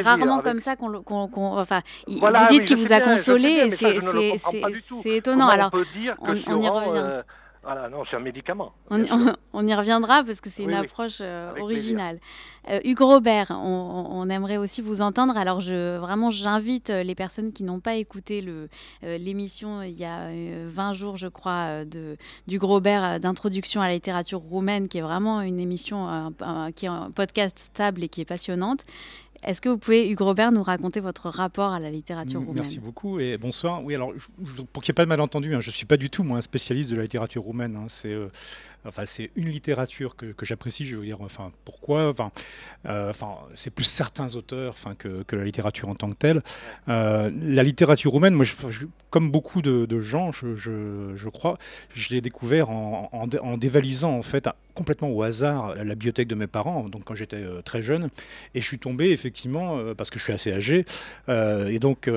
rarement 0.04 0.40
comme 0.40 0.60
ça 0.60 0.76
qu'on... 0.76 1.02
enfin, 1.06 1.82
vous 2.06 2.46
dites 2.50 2.64
qu'il 2.64 2.76
vous 2.76 2.92
a 2.92 3.00
consolé. 3.00 3.70
C'est 3.70 5.16
étonnant. 5.16 5.48
Alors, 5.48 5.70
on, 5.72 5.78
peut 5.78 5.86
dire 5.98 6.16
que 6.16 6.50
on, 6.50 6.60
y 6.62 6.68
revient. 6.68 7.22
Voilà, 7.66 7.88
non, 7.88 8.04
c'est 8.08 8.14
un 8.14 8.20
médicament. 8.20 8.74
On, 9.52 9.66
y 9.66 9.74
reviendra 9.74 10.22
parce 10.22 10.40
que 10.40 10.50
c'est 10.50 10.62
une 10.62 10.72
approche 10.72 11.18
euh, 11.20 11.52
originale. 11.58 12.20
Euh, 12.68 12.78
Hugues 12.84 13.00
Robert, 13.00 13.50
on, 13.50 14.28
aimerait 14.30 14.56
aussi 14.56 14.82
vous 14.82 15.00
entendre. 15.00 15.36
Alors, 15.36 15.60
je, 15.60 15.96
vraiment, 15.98 16.30
j'invite 16.30 16.90
euh, 16.90 17.02
les 17.02 17.16
personnes 17.16 17.52
qui 17.52 17.64
n'ont 17.64 17.80
pas 17.80 17.96
écouté 17.96 18.44
l'émission 19.02 19.82
il 19.82 19.98
y 19.98 20.04
a 20.04 20.28
20 20.68 20.92
jours, 20.92 21.16
je 21.16 21.26
crois, 21.26 21.84
de, 21.84 22.16
d'Hugues 22.46 22.62
Robert 22.62 23.18
d'introduction 23.18 23.80
à 23.80 23.88
la 23.88 23.94
littérature 23.94 24.40
roumaine, 24.40 24.86
qui 24.86 24.98
est 24.98 25.02
vraiment 25.02 25.40
une 25.40 25.58
émission, 25.58 26.32
qui 26.76 26.84
est 26.84 26.88
un 26.88 27.10
podcast 27.10 27.58
stable 27.58 28.04
et 28.04 28.08
qui 28.08 28.20
est 28.20 28.26
passionnante. 28.26 28.84
Est-ce 29.46 29.60
que 29.60 29.68
vous 29.68 29.78
pouvez, 29.78 30.10
Hugues 30.10 30.20
Robert, 30.20 30.50
nous 30.50 30.64
raconter 30.64 30.98
votre 30.98 31.28
rapport 31.30 31.72
à 31.72 31.78
la 31.78 31.88
littérature 31.88 32.40
roumaine 32.40 32.56
Merci 32.56 32.80
beaucoup 32.80 33.20
et 33.20 33.38
bonsoir. 33.38 33.82
Oui, 33.84 33.94
alors, 33.94 34.12
pour 34.72 34.82
qu'il 34.82 34.90
n'y 34.90 34.94
ait 34.94 34.96
pas 34.96 35.04
de 35.04 35.08
malentendu, 35.08 35.54
hein, 35.54 35.60
je 35.60 35.68
ne 35.68 35.72
suis 35.72 35.86
pas 35.86 35.96
du 35.96 36.10
tout 36.10 36.24
moi, 36.24 36.38
un 36.38 36.42
spécialiste 36.42 36.90
de 36.90 36.96
la 36.96 37.02
littérature 37.02 37.42
roumaine. 37.42 37.76
Hein. 37.76 37.86
c'est 37.88 38.12
euh, 38.12 38.26
Enfin, 38.86 39.04
c'est 39.06 39.30
une 39.36 39.48
littérature 39.48 40.16
que, 40.16 40.34
j'apprécie, 40.42 40.84
je 40.84 40.96
veux 40.96 41.04
dire. 41.04 41.20
Enfin, 41.20 41.52
pourquoi 41.64 42.08
enfin, 42.08 42.30
euh, 42.86 43.10
enfin, 43.10 43.36
C'est 43.54 43.70
plus 43.70 43.84
certains 43.84 44.34
auteurs 44.34 44.74
enfin, 44.78 44.94
que, 44.94 45.24
la 45.34 45.44
littérature 45.44 45.88
en 45.88 45.94
tant 45.94 46.10
que 46.10 46.16
telle. 46.16 46.42
Euh, 46.88 47.30
la 47.42 47.62
littérature 47.62 48.12
roumaine, 48.12 48.34
moi, 48.34 48.46
comme 49.10 49.30
beaucoup 49.30 49.62
de, 49.62 50.00
gens, 50.00 50.32
je, 50.32 51.28
crois, 51.28 51.58
je 51.94 52.10
l'ai 52.10 52.20
découvert 52.20 52.70
en, 52.70 53.26
dévalisant, 53.56 54.12
en 54.12 54.22
fait, 54.22 54.48
complètement 54.74 55.08
au 55.08 55.22
hasard 55.22 55.74
la 55.74 55.94
bibliothèque 55.94 56.28
de 56.28 56.34
mes 56.34 56.46
parents, 56.46 56.86
donc 56.88 57.04
quand 57.04 57.14
j'étais 57.14 57.36
euh, 57.36 57.62
très 57.62 57.80
jeune, 57.80 58.10
et 58.54 58.60
je 58.60 58.66
suis 58.66 58.78
tombé 58.78 59.10
effectivement, 59.10 59.78
parce 59.96 60.10
que 60.10 60.18
je 60.18 60.24
suis 60.24 60.34
assez 60.34 60.52
âgé, 60.52 60.84
et 61.28 61.78
donc 61.78 62.10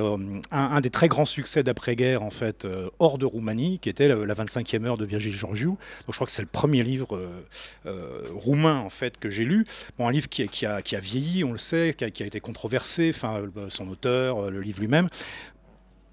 un, 0.51 0.81
des 0.81 0.89
très 0.89 1.07
grands 1.07 1.25
succès 1.25 1.63
d'après-guerre, 1.63 2.21
en 2.23 2.31
fait, 2.31 2.67
hors 2.99 3.17
de 3.17 3.25
Roumanie, 3.25 3.79
qui 3.79 3.89
était 3.89 4.07
la, 4.07 4.33
25e 4.33 4.85
heure 4.85 4.97
de 4.97 5.05
Virgile 5.05 5.33
Georgiou. 5.33 5.71
Donc 5.71 6.09
je 6.09 6.13
crois 6.13 6.27
que 6.27 6.31
c'est 6.31 6.41
le 6.41 6.47
premier 6.59 6.83
livre 6.83 7.15
euh, 7.15 7.45
euh, 7.85 8.27
roumain 8.33 8.79
en 8.79 8.89
fait 8.89 9.17
que 9.17 9.29
j'ai 9.29 9.45
lu. 9.45 9.65
Bon, 9.97 10.09
un 10.09 10.11
livre 10.11 10.27
qui, 10.27 10.45
qui, 10.49 10.65
a, 10.65 10.81
qui, 10.81 10.97
a, 10.97 10.99
vieilli, 10.99 11.45
on 11.45 11.53
le 11.53 11.57
sait, 11.57 11.95
qui 11.97 12.03
a, 12.03 12.11
qui 12.11 12.21
a 12.21 12.25
été 12.25 12.41
controversé, 12.41 13.13
enfin 13.15 13.43
son 13.69 13.87
auteur, 13.87 14.51
le 14.51 14.59
livre 14.59 14.81
lui-même. 14.81 15.07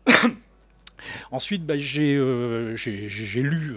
Ensuite, 1.32 1.66
bah, 1.66 1.76
j'ai 1.76 2.14
lu 3.42 3.74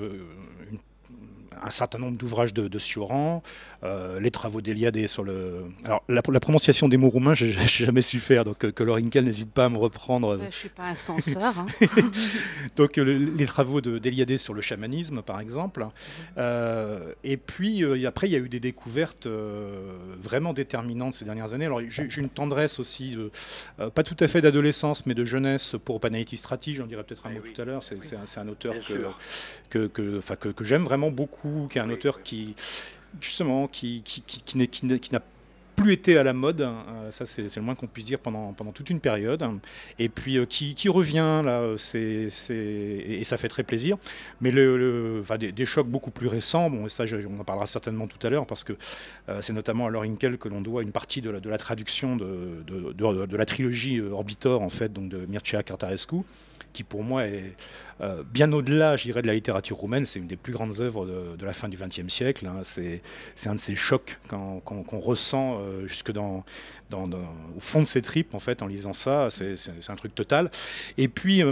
un 1.60 1.70
certain 1.72 1.98
nombre 1.98 2.20
d'ouvrages 2.20 2.54
de, 2.54 2.68
de 2.68 2.80
Sioran, 2.80 3.42
euh, 3.84 4.20
les 4.20 4.32
travaux 4.32 4.60
d'Eliade 4.60 5.08
sur 5.08 5.24
le. 5.24 5.64
Alors, 5.86 6.04
la, 6.10 6.22
prononciation 6.22 6.90
des 6.90 6.98
mots 6.98 7.10
roumains, 7.10 7.34
je 7.34 7.46
n'ai 7.46 7.54
jamais 7.68 8.02
su 8.02 8.20
faire, 8.20 8.44
donc 8.44 8.66
euh, 8.66 8.72
que 8.72 8.84
Lorinkel 8.84 9.24
n'hésite 9.24 9.54
pas 9.54 9.66
à 9.66 9.70
me 9.70 9.78
reprendre. 9.78 10.38
je 10.38 10.46
ne 10.46 10.52
suis 10.52 10.70
pas 10.70 10.84
un 10.84 10.96
censeur. 10.96 11.58
Hein. 11.58 11.66
donc, 12.76 12.98
les 12.98 13.46
travaux 13.46 13.80
d'Eliade 13.80 14.36
sur 14.38 14.54
le 14.54 14.62
chamanisme, 14.62 15.22
par 15.22 15.40
exemple. 15.40 15.88
Euh, 16.38 17.14
et 17.24 17.38
puis, 17.38 17.86
après, 18.06 18.28
il 18.28 18.32
y 18.32 18.36
a 18.36 18.40
eu 18.40 18.50
des 18.50 18.60
découvertes 18.60 19.28
vraiment 19.28 20.54
déterminantes 20.54 21.14
ces 21.14 21.26
dernières 21.26 21.54
années. 21.54 21.66
Alors, 21.66 21.82
j'ai 21.88 22.10
une 22.18 22.30
tendresse 22.30 22.80
aussi, 22.80 23.18
pas 23.78 24.04
tout 24.04 24.18
à 24.20 24.28
fait 24.28 24.42
d'adolescence, 24.42 25.06
mais 25.06 25.14
de 25.14 25.24
jeunesse 25.24 25.76
pour 25.86 26.02
Panaïti 26.02 26.36
Strati, 26.36 26.74
j'en 26.74 26.86
dirais 26.86 27.04
peut-être 27.04 27.26
un 27.28 27.32
mot 27.32 27.40
tout 27.40 27.62
à 27.62 27.66
l'heure. 27.66 27.84
C'est 27.84 28.40
un, 28.40 28.48
auteur 28.48 28.76
que, 29.70 29.88
que, 29.88 30.20
que, 30.36 30.50
que 30.50 30.64
j'aime 30.66 30.84
vraiment 30.84 31.12
beaucoup, 31.12 31.68
qui 31.72 31.78
est 31.78 31.82
un 31.82 31.90
auteur 31.90 32.20
qui 32.20 32.56
justement, 33.22 33.68
qui, 33.68 34.02
qui, 34.04 34.22
qui, 34.22 34.68
qui 34.68 35.14
n'a 35.14 35.22
plus 35.80 35.94
été 35.94 36.18
à 36.18 36.24
la 36.24 36.34
mode, 36.34 36.62
euh, 36.62 37.12
ça 37.12 37.26
c'est 37.26 37.56
le 37.56 37.62
moins 37.62 37.76
qu'on 37.76 37.88
puisse 37.88 38.06
dire 38.06 38.20
pendant, 38.20 38.54
pendant 38.54 38.72
toute 38.72 38.90
une 38.90 39.00
période, 39.00 39.46
et 39.98 40.10
puis 40.10 40.38
euh, 40.38 40.46
qui, 40.46 40.90
revient 40.90 41.42
là, 41.46 41.76
c'est 41.78 42.30
et 42.50 43.24
ça 43.24 43.38
fait 43.38 43.48
très 43.48 43.64
plaisir. 43.64 43.98
Mais 44.42 44.52
le, 44.52 45.20
enfin, 45.22 45.38
des, 45.38 45.66
chocs 45.66 45.88
beaucoup 45.88 46.12
plus 46.12 46.28
récents, 46.28 46.70
bon, 46.70 46.86
et 46.86 46.90
ça 46.90 47.06
on 47.30 47.40
en 47.40 47.44
parlera 47.44 47.68
certainement 47.68 48.08
tout 48.08 48.26
à 48.26 48.30
l'heure, 48.30 48.46
parce 48.46 48.64
que 48.64 48.74
euh, 49.30 49.42
c'est 49.42 49.54
notamment 49.54 49.88
à 49.88 49.90
Lorinkel 49.90 50.38
que 50.38 50.50
l'on 50.50 50.62
doit 50.62 50.82
une 50.82 50.92
partie 50.92 51.22
de 51.22 51.30
la, 51.30 51.40
de 51.40 51.50
la 51.50 51.58
traduction 51.58 52.16
de, 52.16 52.64
de, 52.68 52.94
de, 53.26 53.38
la 53.38 53.46
trilogie 53.46 54.02
Orbitor, 54.02 54.62
en 54.62 54.70
fait, 54.70 54.92
donc 54.92 55.10
de 55.10 55.26
Mircea 55.28 55.64
Cartarescu 55.64 56.24
qui 56.74 56.84
pour 56.84 57.04
moi 57.04 57.26
est 57.26 57.56
euh, 58.02 58.24
bien 58.24 58.52
au-delà, 58.54 58.96
je 58.96 59.04
dirais, 59.04 59.22
de 59.22 59.28
la 59.28 59.34
littérature 59.34 59.78
roumaine. 59.78 60.06
C'est 60.06 60.20
une 60.20 60.28
des 60.28 60.38
plus 60.38 60.54
grandes 60.54 60.80
œuvres 60.80 61.06
de, 61.06 61.46
la 61.46 61.54
fin 61.54 61.68
du 61.68 61.78
XXe 61.78 62.08
siècle. 62.08 62.46
Hein. 62.48 62.62
C'est, 62.64 63.02
un 63.46 63.56
de 63.56 63.60
ces 63.60 63.76
chocs 63.76 64.20
qu'on, 64.30 65.00
ressent 65.00 65.58
euh, 65.60 65.88
jusque 65.88 66.12
dans, 66.12 66.44
au 66.92 67.60
fond 67.60 67.82
de 67.82 67.88
ses 67.88 68.02
tripes, 68.02 68.34
en 68.34 68.40
fait, 68.40 68.62
en 68.62 68.68
lisant 68.68 68.94
ça. 68.94 69.28
C'est, 69.30 69.56
un 69.88 69.96
truc 69.96 70.16
total. 70.16 70.52
Et 70.98 71.08
puis... 71.08 71.44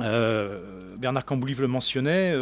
Euh, 0.00 0.92
Bernard 0.98 1.24
Camboulive 1.24 1.60
le 1.60 1.68
mentionnait. 1.68 2.34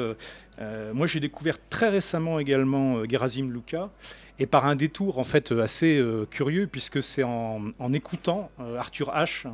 moi, 0.94 1.06
j'ai 1.06 1.20
découvert 1.20 1.58
très 1.68 1.90
récemment 1.90 2.38
également 2.38 3.04
Gerasim 3.04 3.50
Luca, 3.52 3.90
et 4.38 4.46
par 4.46 4.64
un 4.64 4.74
détour 4.74 5.18
en 5.18 5.24
fait 5.24 5.52
assez 5.52 6.02
curieux, 6.30 6.66
puisque 6.66 7.02
c'est 7.02 7.22
en 7.22 7.92
écoutant 7.92 8.50
Arthur 8.78 9.12
H. 9.14 9.46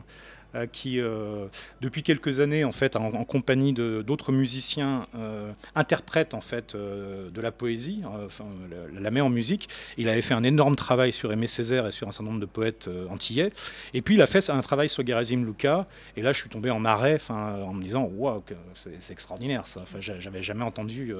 Euh, 0.54 0.66
qui, 0.66 0.98
euh, 0.98 1.46
depuis 1.82 2.02
quelques 2.02 2.40
années, 2.40 2.64
en 2.64 2.72
fait, 2.72 2.96
en, 2.96 3.10
compagnie 3.24 3.74
d'autres 3.74 4.32
musiciens, 4.32 5.06
euh, 5.14 5.52
interprète 5.74 6.32
en 6.32 6.40
fait 6.40 6.74
de 6.74 7.40
la 7.40 7.52
poésie, 7.52 8.02
enfin, 8.24 8.46
la, 8.98 9.10
met 9.10 9.20
en 9.20 9.28
musique. 9.28 9.68
Il 9.98 10.08
avait 10.08 10.22
fait 10.22 10.32
un 10.32 10.44
énorme 10.44 10.74
travail 10.74 11.12
sur 11.12 11.30
Aimé 11.32 11.46
Césaire 11.46 11.86
et 11.86 11.92
sur 11.92 12.08
un 12.08 12.12
certain 12.12 12.30
nombre 12.30 12.40
de 12.40 12.46
poètes 12.46 12.88
antillais. 13.10 13.52
Et 13.92 14.00
puis 14.00 14.14
il 14.14 14.22
a 14.22 14.26
fait 14.26 14.48
un 14.48 14.60
travail 14.62 14.88
sur 14.88 15.06
Gerasim 15.06 15.44
Luca. 15.44 15.86
Et 16.16 16.22
là, 16.22 16.32
je 16.32 16.40
suis 16.40 16.48
tombé 16.48 16.70
en 16.70 16.84
arrêt, 16.86 17.18
en 17.28 17.74
me 17.74 17.82
disant, 17.82 18.04
waouh, 18.04 18.42
c'est 18.74 19.12
extraordinaire 19.12 19.66
ça. 19.66 19.80
Enfin, 19.82 19.98
j'avais 20.00 20.42
jamais 20.42 20.64
entendu 20.64 21.14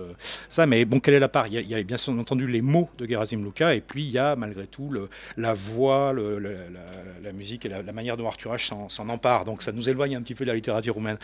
ça. 0.49 0.64
Mais 0.64 0.87
bon, 0.87 1.00
quelle 1.00 1.14
est 1.14 1.20
la 1.20 1.28
part? 1.28 1.49
Il 1.49 1.54
y, 1.54 1.75
a, 1.75 1.82
bien 1.82 1.99
entendu 2.08 2.47
les 2.47 2.62
mots 2.62 2.88
de 2.97 3.06
Gerasim 3.06 3.44
Luca, 3.44 3.75
et 3.75 3.80
puis 3.80 4.04
il 4.04 4.11
y 4.11 4.18
a 4.18 4.37
malgré 4.37 4.66
tout 4.66 4.90
la 5.37 5.54
voix, 5.54 6.14
la, 6.14 7.32
musique 7.32 7.66
et 7.66 7.68
la, 7.68 7.92
manière 7.92 8.16
dont 8.16 8.26
Arthur 8.26 8.54
H 8.54 8.88
s'en 8.88 9.08
Donc 9.44 9.62
ça 9.62 9.72
nous 9.72 9.88
éloigne 9.88 10.16
un 10.16 10.22
petit 10.22 10.34
peu 10.34 10.44
de 10.44 10.50
la 10.50 10.54
littérature 10.54 10.94
roumaine. 10.94 11.18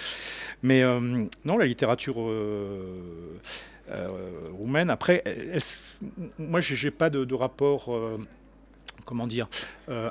Mais 0.63 0.83
euh, 0.83 1.25
non, 1.45 1.57
la 1.57 1.67
littérature 1.67 2.17
euh, 2.19 3.39
euh, 3.91 4.09
roumaine, 4.53 4.91
après, 4.91 5.23
moi, 6.39 6.61
j'ai 6.61 6.91
pas 6.91 7.11
de, 7.11 7.35
rapport 7.35 7.91
comment 9.05 9.27
dire, 9.27 9.49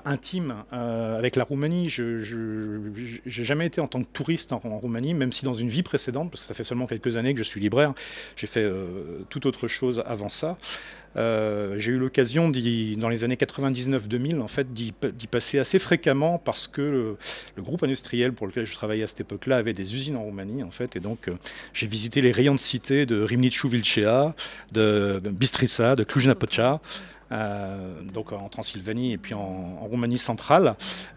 intime 0.05 0.63
avec 0.71 1.35
la 1.35 1.43
Roumanie. 1.43 1.89
Je 1.89 2.77
n'ai 2.85 3.21
jamais 3.25 3.67
été 3.67 3.81
en 3.81 3.87
tant 3.87 4.01
que 4.03 4.09
touriste 4.13 4.53
en, 4.53 4.59
Roumanie, 4.59 5.13
même 5.13 5.31
si 5.31 5.45
dans 5.45 5.53
une 5.53 5.69
vie 5.69 5.83
précédente, 5.83 6.29
parce 6.29 6.41
que 6.41 6.47
ça 6.47 6.53
fait 6.53 6.63
seulement 6.63 6.87
quelques 6.87 7.17
années 7.17 7.33
que 7.33 7.39
je 7.39 7.43
suis 7.43 7.59
libraire, 7.59 7.93
j'ai 8.35 8.47
fait 8.47 8.69
tout 9.29 9.47
autre 9.47 9.67
chose 9.67 10.03
avant 10.05 10.29
ça. 10.29 10.57
Euh, 11.15 11.75
j'ai 11.77 11.91
eu 11.91 11.97
l'occasion, 11.97 12.49
dans 12.49 13.09
les 13.09 13.23
années 13.23 13.35
99-2000, 13.35 14.39
en 14.39 14.47
fait, 14.47 14.73
d'y 14.73 14.93
passer 15.29 15.59
assez 15.59 15.79
fréquemment 15.79 16.37
parce 16.37 16.67
que 16.67 16.81
le, 16.81 17.17
groupe 17.61 17.83
industriel 17.83 18.33
pour 18.33 18.47
lequel 18.47 18.65
je 18.65 18.73
travaillais 18.73 19.03
à 19.03 19.07
cette 19.07 19.21
époque-là 19.21 19.57
avait 19.57 19.73
des 19.73 19.93
usines 19.93 20.15
en 20.15 20.23
Roumanie, 20.23 20.63
en 20.63 20.71
fait, 20.71 20.95
et 20.95 20.99
donc 20.99 21.27
euh, 21.27 21.35
j'ai 21.73 21.87
visité 21.87 22.21
les 22.21 22.31
rayons 22.31 22.55
de 22.55 22.59
cité 22.59 23.05
de 23.05 23.21
Rimnicu 23.21 23.67
Vilcea, 23.67 24.33
de 24.71 25.21
Bistrița, 25.23 25.95
de 25.95 26.03
Cluj-Napoca. 26.03 26.81
Euh, 27.31 28.01
donc 28.01 28.31
en 28.31 28.47
Transylvanie 28.47 29.13
et 29.13 29.17
puis 29.17 29.33
en, 29.33 29.79
Roumanie 29.85 30.19
centrale, 30.19 30.75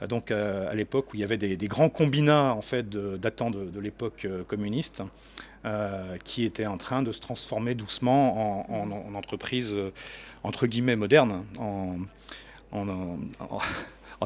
donc 0.09 0.31
à 0.31 0.75
l'époque 0.75 1.13
où 1.13 1.17
il 1.17 1.21
y 1.21 1.25
avait 1.25 1.37
des, 1.37 1.69
grands 1.69 1.91
combinats 1.91 2.55
en 2.55 2.63
fait 2.63 2.89
datant 2.89 3.51
de, 3.51 3.67
de 3.67 3.81
l'époque 3.81 4.27
communiste. 4.47 5.03
Euh, 5.67 6.17
qui 6.23 6.45
était 6.45 6.67
en 6.67 6.77
train 6.77 7.03
de 7.03 7.11
se 7.11 7.21
transformer 7.21 7.75
doucement 7.75 8.71
en, 8.71 9.15
entreprise 9.17 9.75
euh, 9.75 9.91
entre 10.45 10.69
guillemets 10.69 10.95
moderne, 10.95 11.45
en, 11.59 11.97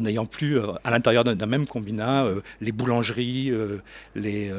n'ayant 0.02 0.26
plus 0.26 0.59
à 0.85 0.90
l'intérieur 0.90 1.25
d'un 1.25 1.47
même 1.47 1.66
combinat 1.66 2.26
les 2.61 2.73
boulangeries, 2.73 3.52
les, 4.14 4.52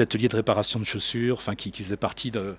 ateliers 0.00 0.28
de 0.28 0.36
réparation 0.36 0.78
de 0.78 0.84
chaussures, 0.84 1.36
enfin 1.36 1.56
qui, 1.56 1.72
faisaient 1.72 1.96
partie 1.96 2.30
de, 2.30 2.54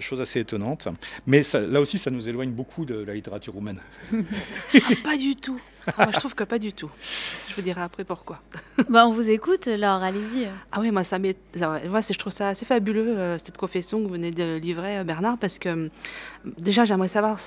choses 0.00 0.20
assez 0.20 0.40
étonnantes. 0.40 0.86
Mais 1.26 1.42
là 1.54 1.80
aussi, 1.80 1.96
ça 1.96 2.10
nous 2.10 2.28
éloigne 2.28 2.50
beaucoup 2.50 2.84
de 2.84 2.96
la 2.96 3.14
littérature 3.14 3.54
roumaine. 3.54 3.80
pas 5.02 5.16
du 5.16 5.34
tout. 5.34 5.60
Ah, 5.86 6.04
moi, 6.04 6.10
je 6.12 6.18
trouve 6.18 6.34
que 6.34 6.44
pas 6.44 6.58
du 6.58 6.72
tout. 6.72 6.90
Je 7.48 7.54
vous 7.54 7.62
dirai 7.62 7.82
après 7.82 8.04
pourquoi. 8.04 8.40
bah, 8.88 9.06
on 9.06 9.12
vous 9.12 9.28
écoute, 9.30 9.66
Laure, 9.66 10.02
allez-y. 10.02 10.48
Ah 10.72 10.80
oui, 10.80 10.90
moi, 10.90 11.04
ça 11.04 11.18
moi, 11.18 12.00
je 12.00 12.18
trouve 12.18 12.32
ça 12.32 12.48
assez 12.48 12.64
fabuleux, 12.64 13.18
euh, 13.18 13.38
cette 13.38 13.56
confession 13.56 13.98
que 13.98 14.04
vous 14.04 14.12
venez 14.12 14.30
de 14.30 14.56
livrer, 14.56 14.98
euh, 14.98 15.04
Bernard, 15.04 15.38
parce 15.38 15.58
que 15.58 15.68
euh, 15.68 15.88
déjà, 16.58 16.84
j'aimerais 16.84 17.08
savoir 17.08 17.38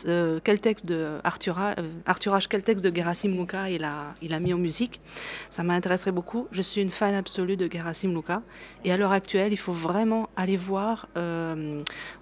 quel 0.44 0.60
texte 0.60 0.86
de 0.86 1.17
Arthur, 1.24 1.58
Arthur 2.06 2.34
H, 2.34 2.48
quel 2.50 2.63
texte 2.63 2.86
de 2.86 2.96
Gerasim 2.96 3.29
Luka 3.29 3.70
il 3.70 3.84
a, 3.84 4.15
il 4.22 4.34
a 4.34 4.39
mis 4.39 4.53
en 4.53 4.58
musique. 4.58 5.01
Ça 5.50 5.63
m'intéresserait 5.63 6.12
beaucoup. 6.12 6.48
Je 6.51 6.62
suis 6.62 6.82
une 6.82 6.91
fan 6.91 7.15
absolue 7.15 7.58
de 7.58 7.72
Gerasim 7.72 8.13
Luka. 8.13 8.41
Et 8.84 8.91
à 8.91 8.98
l'heure 8.98 9.12
actuelle, 9.12 9.51
il 9.51 9.58
faut 9.58 9.74
vraiment 9.74 10.29
aller 10.36 10.58
voir 10.58 11.08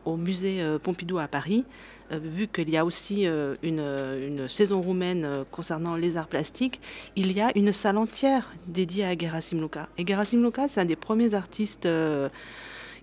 au 0.05 0.17
musée 0.17 0.63
Pompidou 0.83 1.17
à 1.19 1.27
Paris. 1.27 1.65
Euh, 2.11 2.19
vu 2.21 2.47
qu'il 2.47 2.69
y 2.69 2.77
a 2.77 2.85
aussi 2.85 3.25
euh, 3.25 3.55
une, 3.63 4.47
saison 4.47 4.81
roumaine 4.81 5.25
euh, 5.25 5.43
concernant 5.49 5.95
les 5.95 6.17
arts 6.17 6.27
plastiques, 6.27 6.79
il 7.15 7.31
y 7.31 7.41
a 7.41 7.51
une 7.55 7.71
salle 7.71 7.97
entière 7.97 8.53
dédiée 8.67 9.05
à 9.05 9.17
Gerasim 9.17 9.59
Luka. 9.59 9.89
Et 9.97 10.05
Gerasim 10.05 10.43
Luka, 10.43 10.67
c'est 10.67 10.81
un 10.81 10.85
des 10.85 10.95
premiers 10.95 11.33
artistes 11.33 11.87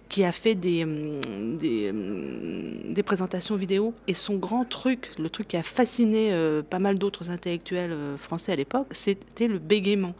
qui 0.09 0.25
a 0.25 0.33
fait 0.33 0.55
des, 0.55 0.85
hum, 0.85 1.21
hum, 1.25 2.93
des, 2.93 3.03
présentations 3.03 3.57
vidéo. 3.57 3.95
Et 4.07 4.15
son 4.15 4.37
grand 4.37 4.65
truc, 4.65 5.11
le 5.19 5.29
truc 5.31 5.49
qui 5.49 5.57
a 5.57 5.63
fasciné 5.63 6.33
pas 6.71 6.79
mal 6.79 6.99
d'autres 6.99 7.31
intellectuels 7.31 7.97
français 8.19 8.53
à 8.53 8.57
l'époque, 8.57 8.87
c'était 8.93 9.49
le 9.49 9.59
bégaiement. 9.59 10.15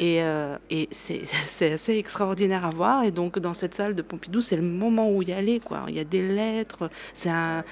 Et, 0.00 0.22
euh, 0.22 0.56
et 0.70 0.88
c'est 0.90 1.72
assez 1.72 1.96
extraordinaire 1.96 2.64
à 2.64 2.70
voir. 2.70 3.04
Et 3.04 3.10
donc, 3.10 3.38
dans 3.38 3.54
cette 3.54 3.74
salle 3.74 3.94
de 3.94 4.02
Pompidou, 4.02 4.40
c'est 4.40 4.56
le 4.56 4.62
moment 4.62 5.10
où 5.10 5.22
y 5.22 5.32
aller. 5.32 5.60
Quoi. 5.60 5.84
Il 5.88 5.94
y 5.94 6.00
a 6.00 6.04
des 6.04 6.22
lettres. 6.22 6.90
C'est 7.14 7.30
un, 7.30 7.64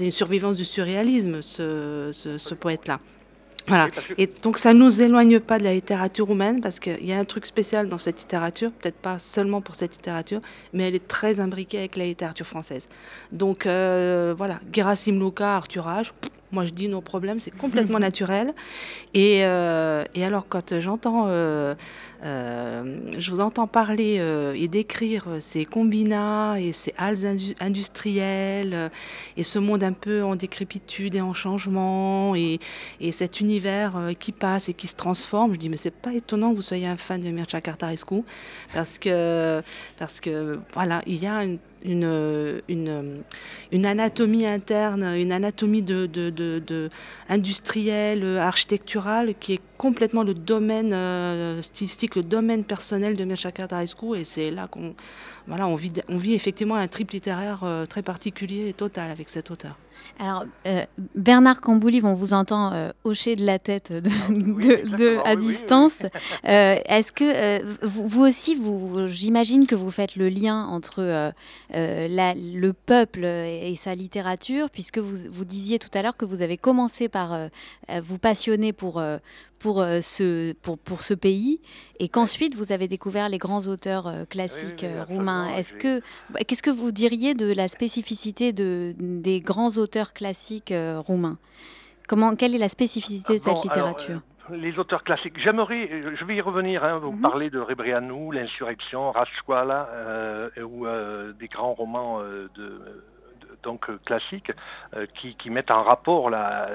une 0.00 0.10
survivance 0.10 0.56
du 0.56 0.64
surréalisme, 0.64 1.42
ce, 1.42 2.10
ce, 2.12 2.54
poète-là. 2.54 3.00
Voilà. 3.66 3.88
Et 4.16 4.26
donc 4.42 4.56
ça 4.56 4.72
ne 4.72 4.78
nous 4.78 5.02
éloigne 5.02 5.40
pas 5.40 5.58
de 5.58 5.64
la 5.64 5.74
littérature 5.74 6.26
roumaine 6.26 6.62
parce 6.62 6.80
qu'il 6.80 7.04
y 7.04 7.12
a 7.12 7.18
un 7.18 7.26
truc 7.26 7.44
spécial 7.44 7.90
dans 7.90 7.98
cette 7.98 8.18
littérature, 8.18 8.72
peut-être 8.72 8.96
pas 8.96 9.18
seulement 9.18 9.60
pour 9.60 9.74
cette 9.74 9.92
littérature, 9.92 10.40
mais 10.72 10.88
elle 10.88 10.94
est 10.94 11.06
très 11.06 11.38
imbriquée 11.38 11.76
avec 11.76 11.96
la 11.96 12.04
littérature 12.04 12.46
française. 12.46 12.88
Donc 13.30 13.66
euh, 13.66 14.34
voilà, 14.38 14.60
Gerasim 14.72 15.20
Luka, 15.22 15.56
Arthur 15.56 15.86
H, 15.86 16.12
moi, 16.52 16.64
je 16.64 16.72
dis 16.72 16.88
nos 16.88 17.00
problèmes, 17.00 17.38
c'est 17.38 17.50
complètement 17.50 17.98
naturel. 18.08 18.54
Et, 19.14 19.44
euh, 19.44 20.04
et, 20.14 20.24
alors, 20.24 20.46
quand 20.48 20.80
j'entends, 20.80 21.26
euh, 21.28 21.74
euh, 22.24 23.00
je 23.18 23.30
vous 23.30 23.40
entends 23.40 23.66
parler 23.66 24.20
et 24.54 24.68
décrire 24.68 25.26
ces 25.40 25.64
combinats 25.64 26.56
et 26.58 26.72
ces 26.72 26.94
halles 26.96 27.18
industrielles 27.60 28.90
et 29.36 29.44
ce 29.44 29.58
monde 29.58 29.82
un 29.84 29.92
peu 29.92 30.22
en 30.24 30.34
décrépitude 30.36 31.14
et 31.14 31.20
en 31.20 31.32
changement 31.32 32.34
et, 32.34 32.58
et 33.00 33.12
cet 33.12 33.40
univers 33.40 34.10
qui 34.18 34.32
passe 34.32 34.68
et 34.68 34.74
qui 34.74 34.88
se 34.88 34.96
transforme, 34.96 35.54
je 35.54 35.58
dis, 35.58 35.68
mais 35.68 35.76
c'est 35.76 35.90
pas 35.90 36.12
étonnant 36.12 36.50
que 36.50 36.56
vous 36.56 36.62
soyez 36.62 36.86
un 36.86 36.96
fan 36.96 37.20
de 37.20 37.30
Mircea 37.30 37.60
Cartarescu 37.60 38.22
parce 38.74 38.98
que, 38.98 39.62
parce 39.98 40.20
que 40.20 40.58
voilà, 40.74 41.02
il 41.06 41.22
y 41.22 41.26
a 41.26 41.44
une 41.44 41.58
une, 41.84 42.62
une, 42.68 43.86
anatomie 43.86 44.46
interne, 44.46 45.04
une 45.16 45.32
anatomie 45.32 45.84
industrielle, 47.28 48.38
architecturale, 48.38 49.34
qui 49.38 49.54
est 49.54 49.60
complètement 49.76 50.22
le 50.22 50.34
domaine 50.34 50.92
euh, 50.92 51.62
stylistique, 51.62 52.16
le 52.16 52.22
domaine 52.22 52.64
personnel 52.64 53.16
de 53.16 53.24
Mircea 53.24 53.52
Cartarescu. 53.52 54.16
Et 54.16 54.24
c'est 54.24 54.50
là 54.50 54.68
qu'on 54.68 55.76
vit 55.76 56.34
effectivement 56.34 56.74
un 56.74 56.88
trip 56.88 57.12
littéraire 57.12 57.60
euh, 57.62 57.86
très 57.86 58.02
particulier 58.02 58.68
et 58.68 58.72
total 58.72 59.10
avec 59.10 59.28
cet 59.28 59.50
auteur. 59.50 59.76
Alors, 60.18 60.44
euh, 60.66 60.84
Bernard 61.14 61.60
Camboulive, 61.60 62.04
on 62.04 62.14
vous 62.14 62.32
entend 62.32 62.72
euh, 62.72 62.90
hocher 63.04 63.36
de 63.36 63.46
la 63.46 63.58
tête 63.58 63.92
de, 63.92 65.24
à 65.24 65.36
distance. 65.36 65.94
Euh, 66.44 66.76
est-ce 66.86 67.12
que 67.12 67.84
vous, 67.84 68.22
aussi, 68.22 68.54
vous, 68.54 69.06
j'imagine 69.06 69.66
que 69.66 69.74
vous 69.74 69.90
faites 69.90 70.16
le 70.16 70.28
lien 70.28 70.66
entre 70.66 71.32
le 71.70 72.70
peuple 72.72 73.24
et, 73.24 73.74
sa 73.76 73.94
littérature, 73.94 74.70
puisque 74.70 74.98
vous, 74.98 75.30
vous 75.30 75.44
disiez 75.44 75.78
tout 75.78 75.88
à 75.94 76.02
l'heure 76.02 76.16
que 76.16 76.24
vous 76.24 76.42
avez 76.42 76.56
commencé 76.56 77.08
par 77.08 77.48
vous 78.02 78.18
passionner 78.18 78.72
pour, 78.72 79.02
pour, 79.58 79.84
ce, 80.00 80.52
pour, 80.54 80.78
pour 80.78 81.02
ce 81.02 81.14
pays 81.14 81.60
et 81.98 82.08
qu'ensuite 82.08 82.54
vous 82.54 82.72
avez 82.72 82.88
découvert 82.88 83.28
les 83.28 83.38
grands 83.38 83.66
auteurs 83.66 84.12
classiques 84.28 84.86
roumains. 85.08 85.54
Est-ce 85.56 85.74
que, 85.74 86.00
bah, 86.30 86.40
qu'est-ce 86.46 86.62
que 86.62 86.70
vous 86.70 86.92
diriez 86.92 87.34
de 87.34 87.52
la 87.52 87.68
spécificité 87.68 88.52
de, 88.52 88.94
des 88.98 89.40
grands 89.40 89.76
auteurs 89.76 90.12
classiques 90.12 90.72
euh, 90.72 91.00
roumains? 91.00 91.38
Comment, 92.06 92.36
Quelle 92.36 92.54
est 92.54 92.58
la 92.58 92.68
spécificité 92.68 93.34
de 93.34 93.38
cette 93.38 93.62
littérature? 93.62 94.20
euh, 94.50 94.56
les 94.56 94.78
auteurs 94.78 95.04
classiques. 95.04 95.38
J'aimerais, 95.42 95.90
je 96.18 96.24
vais 96.24 96.36
y 96.36 96.40
revenir, 96.40 96.82
hein, 96.82 96.98
vous 96.98 97.12
mhm. 97.12 97.20
parlez 97.20 97.50
de 97.50 97.58
Rebreanu, 97.58 98.32
l'insurrection, 98.32 99.10
Rascuala, 99.10 99.88
euh, 99.92 100.48
ou 100.62 100.86
des 101.38 101.48
grands 101.48 101.74
romans 101.74 102.20
de 102.20 102.80
donc 103.62 103.88
euh, 103.88 103.98
classiques 104.04 104.52
euh, 104.94 105.06
qui, 105.14 105.50
mettent 105.50 105.70
en 105.70 105.82
rapport 105.82 106.30
la, 106.30 106.68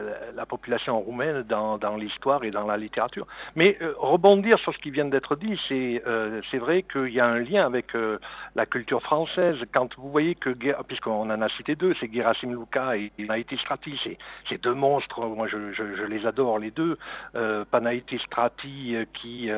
population 0.48 1.00
roumaine 1.00 1.44
dans, 1.44 1.96
l'histoire 1.98 2.44
et 2.44 2.52
dans 2.52 2.66
la 2.66 2.78
littérature. 2.78 3.26
Mais 3.56 3.78
euh, 3.82 3.94
rebondir 3.98 4.60
sur 4.60 4.74
ce 4.74 4.80
qui 4.80 4.92
vient 4.92 5.06
d'être 5.06 5.36
dit, 5.36 5.60
c'est 5.68 6.58
vrai 6.58 6.84
qu'il 6.84 7.10
y 7.10 7.20
a 7.20 7.28
un 7.28 7.40
lien 7.40 7.66
avec 7.66 7.94
la 8.56 8.66
culture 8.66 9.02
française. 9.02 9.56
Quand 9.74 9.96
vous 9.98 10.10
voyez 10.10 10.36
que, 10.36 10.50
puisqu'on 10.84 11.30
en 11.30 11.42
a 11.42 11.50
cité 11.50 11.76
deux, 11.76 11.94
c'est 12.00 12.12
Gerasim 12.12 12.52
Luka 12.52 12.98
et 12.98 13.12
Panaïtis 13.18 13.58
Strati, 13.58 14.00
c'est 14.50 14.62
deux 14.62 14.74
monstres, 14.74 15.22
moi 15.26 15.48
je, 15.48 16.04
les 16.06 16.26
adore 16.26 16.60
les 16.60 16.72
deux. 16.72 16.98
Panaïtis 17.72 18.20
Strati 18.20 18.96
qui, 19.14 19.50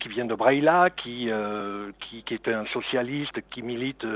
qui 0.00 0.08
vient 0.08 0.24
de 0.24 0.34
Braila, 0.34 0.90
qui, 0.90 1.30
qui, 2.00 2.34
est 2.34 2.48
un 2.48 2.66
socialiste 2.66 3.40
qui 3.50 3.62
milite 3.62 4.06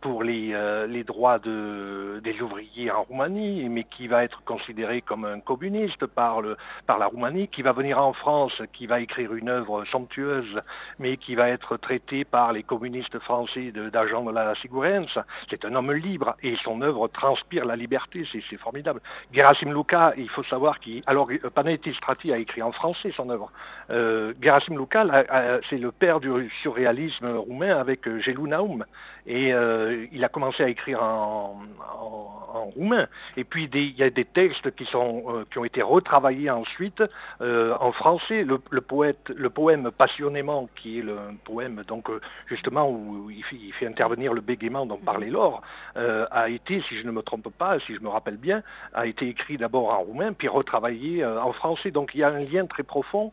pour 0.00 0.22
les 0.22 0.97
droits 1.04 1.38
de, 1.38 2.20
des 2.22 2.40
ouvriers 2.40 2.90
en 2.90 3.02
Roumanie, 3.02 3.68
mais 3.68 3.84
qui 3.84 4.08
va 4.08 4.24
être 4.24 4.42
considéré 4.44 5.02
comme 5.02 5.24
un 5.24 5.40
communiste 5.40 6.06
par, 6.06 6.40
le, 6.40 6.56
par 6.86 6.98
la 6.98 7.06
Roumanie, 7.06 7.48
qui 7.48 7.62
va 7.62 7.72
venir 7.72 7.98
en 8.02 8.12
France, 8.12 8.62
qui 8.72 8.86
va 8.86 9.00
écrire 9.00 9.34
une 9.34 9.48
œuvre 9.48 9.84
somptueuse, 9.86 10.60
mais 10.98 11.16
qui 11.16 11.34
va 11.34 11.48
être 11.48 11.76
traité 11.76 12.24
par 12.24 12.52
les 12.52 12.62
communistes 12.62 13.18
français 13.18 13.72
d'agent 13.92 14.24
de, 14.24 14.32
la 14.32 14.54
Sigurens. 14.56 15.18
C'est 15.50 15.64
un 15.64 15.74
homme 15.74 15.92
libre 15.92 16.36
et 16.42 16.56
son 16.62 16.82
œuvre 16.82 17.08
transpire 17.08 17.64
la 17.64 17.76
liberté, 17.76 18.26
c'est 18.32 18.56
formidable. 18.56 19.00
Gerasim 19.32 19.72
Luka, 19.72 20.14
il 20.16 20.28
faut 20.28 20.44
savoir 20.44 20.80
qu'il... 20.80 21.02
Alors, 21.06 21.28
Panaiti 21.54 21.94
Strati 21.94 22.32
a 22.32 22.38
écrit 22.38 22.62
en 22.62 22.72
français 22.72 23.12
son 23.16 23.30
œuvre. 23.30 23.50
Euh, 23.90 24.32
Gerasim 24.40 24.76
Luka, 24.76 25.04
c'est 25.68 25.78
le 25.78 25.92
père 25.92 26.20
du 26.20 26.50
surréalisme 26.62 27.26
roumain 27.36 27.76
avec 27.76 28.08
Gelou 28.20 28.46
Naum. 28.46 28.84
Et 29.28 29.52
euh, 29.52 30.06
il 30.10 30.24
a 30.24 30.30
commencé 30.30 30.62
à 30.62 30.68
écrire 30.68 31.02
en, 31.02 31.60
roumain. 32.74 33.06
Et 33.36 33.44
puis 33.44 33.68
il 33.72 33.98
y 33.98 34.02
a 34.02 34.10
des 34.10 34.24
textes 34.24 34.74
qui, 34.74 34.84
sont, 34.86 35.22
euh, 35.28 35.44
qui 35.50 35.58
ont 35.58 35.64
été 35.64 35.80
retravaillés 35.80 36.50
ensuite 36.50 37.02
euh, 37.40 37.74
en 37.78 37.92
français. 37.92 38.44
Le, 38.44 38.80
poème 39.50 39.90
Passionnément, 39.90 40.68
qui 40.74 40.98
est 40.98 41.02
le 41.02 41.16
poème 41.44 41.82
donc 41.86 42.08
justement 42.46 42.90
où 42.90 43.30
il 43.30 43.44
fait, 43.74 43.86
intervenir 43.86 44.32
le 44.32 44.40
bégaiement 44.40 44.86
dont 44.86 44.96
parlait 44.96 45.28
Laure, 45.28 45.60
a 45.94 46.48
été, 46.48 46.82
si 46.88 46.98
je 46.98 47.06
ne 47.06 47.10
me 47.10 47.22
trompe 47.22 47.48
pas, 47.50 47.78
si 47.80 47.94
je 47.94 48.00
me 48.00 48.08
rappelle 48.08 48.38
bien, 48.38 48.62
a 48.94 49.06
été 49.06 49.28
écrit 49.28 49.58
d'abord 49.58 49.90
en 49.90 49.98
roumain, 49.98 50.32
puis 50.32 50.48
retravaillé 50.48 51.24
en 51.24 51.52
français. 51.52 51.90
Donc 51.90 52.14
il 52.14 52.20
y 52.20 52.22
a 52.24 52.28
un 52.28 52.40
lien 52.40 52.66
très 52.66 52.82
profond 52.82 53.30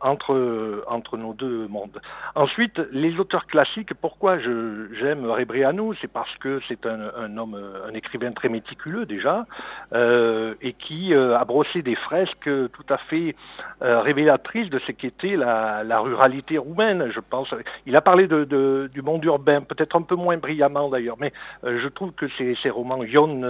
entre, 0.00 0.84
entre 0.86 1.16
nos 1.16 1.34
deux 1.34 1.66
mondes. 1.66 2.00
Ensuite, 2.34 2.80
les 2.92 3.18
auteurs 3.18 3.46
classiques, 3.46 3.94
pourquoi 3.94 4.38
je, 4.38 4.91
j'aime 4.98 5.30
Rebreanu, 5.30 5.94
c'est 6.00 6.10
parce 6.10 6.34
que 6.38 6.60
c'est 6.68 6.86
un, 6.86 7.36
homme, 7.36 7.58
un 7.88 7.94
écrivain 7.94 8.32
très 8.32 8.48
méticuleux 8.48 9.06
déjà, 9.06 9.46
euh, 9.92 10.54
et 10.60 10.72
qui 10.72 11.14
euh, 11.14 11.38
a 11.38 11.44
brossé 11.44 11.82
des 11.82 11.94
fresques 11.94 12.48
tout 12.72 12.86
à 12.88 12.98
fait 12.98 13.34
euh, 13.82 14.00
révélatrices 14.00 14.70
de 14.70 14.78
ce 14.80 14.92
qu'était 14.92 15.36
la, 15.36 16.00
ruralité 16.00 16.58
roumaine, 16.58 17.10
je 17.12 17.20
pense. 17.20 17.54
Il 17.86 17.96
a 17.96 18.00
parlé 18.00 18.26
du 18.26 19.02
monde 19.02 19.24
urbain, 19.24 19.60
peut-être 19.60 19.96
un 19.96 20.02
peu 20.02 20.14
moins 20.14 20.36
brillamment 20.36 20.88
d'ailleurs, 20.88 21.16
mais 21.18 21.32
je 21.64 21.88
trouve 21.88 22.12
que 22.12 22.26
ces, 22.36 22.70
romans 22.70 23.04
Yon, 23.04 23.42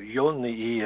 Yon 0.00 0.44
et 0.44 0.84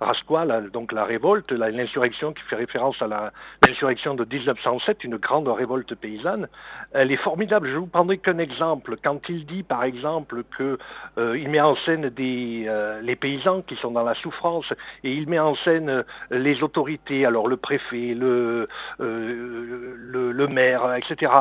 Rasqual, 0.00 0.70
donc 0.72 0.92
la 0.92 1.04
révolte, 1.04 1.52
l'insurrection 1.52 2.32
qui 2.32 2.42
fait 2.42 2.56
référence 2.56 3.00
à 3.02 3.32
l'insurrection 3.66 4.14
de 4.14 4.24
1907, 4.24 5.04
une 5.04 5.16
grande 5.16 5.48
révolte 5.48 5.94
paysanne, 5.94 6.48
elle 6.92 7.12
est 7.12 7.16
formidable. 7.16 7.68
Je 7.68 7.76
vous 7.76 7.86
prendrai 7.86 8.18
qu'un 8.18 8.38
exemple 8.38 8.95
quand 9.02 9.28
il 9.28 9.46
dit 9.46 9.62
par 9.62 9.84
exemple 9.84 10.42
qu'il 10.56 11.48
met 11.48 11.60
en 11.60 11.76
scène 11.76 12.08
des, 12.10 12.68
les 13.02 13.16
paysans 13.16 13.62
qui 13.62 13.76
sont 13.76 13.90
dans 13.90 14.02
la 14.02 14.14
souffrance 14.14 14.66
et 15.04 15.12
il 15.12 15.28
met 15.28 15.38
en 15.38 15.54
scène 15.56 16.04
les 16.30 16.62
autorités, 16.62 17.24
alors 17.26 17.48
le 17.48 17.56
préfet, 17.56 18.14
le, 18.14 18.68
le, 18.98 20.46
maire, 20.48 20.94
etc. 20.94 21.32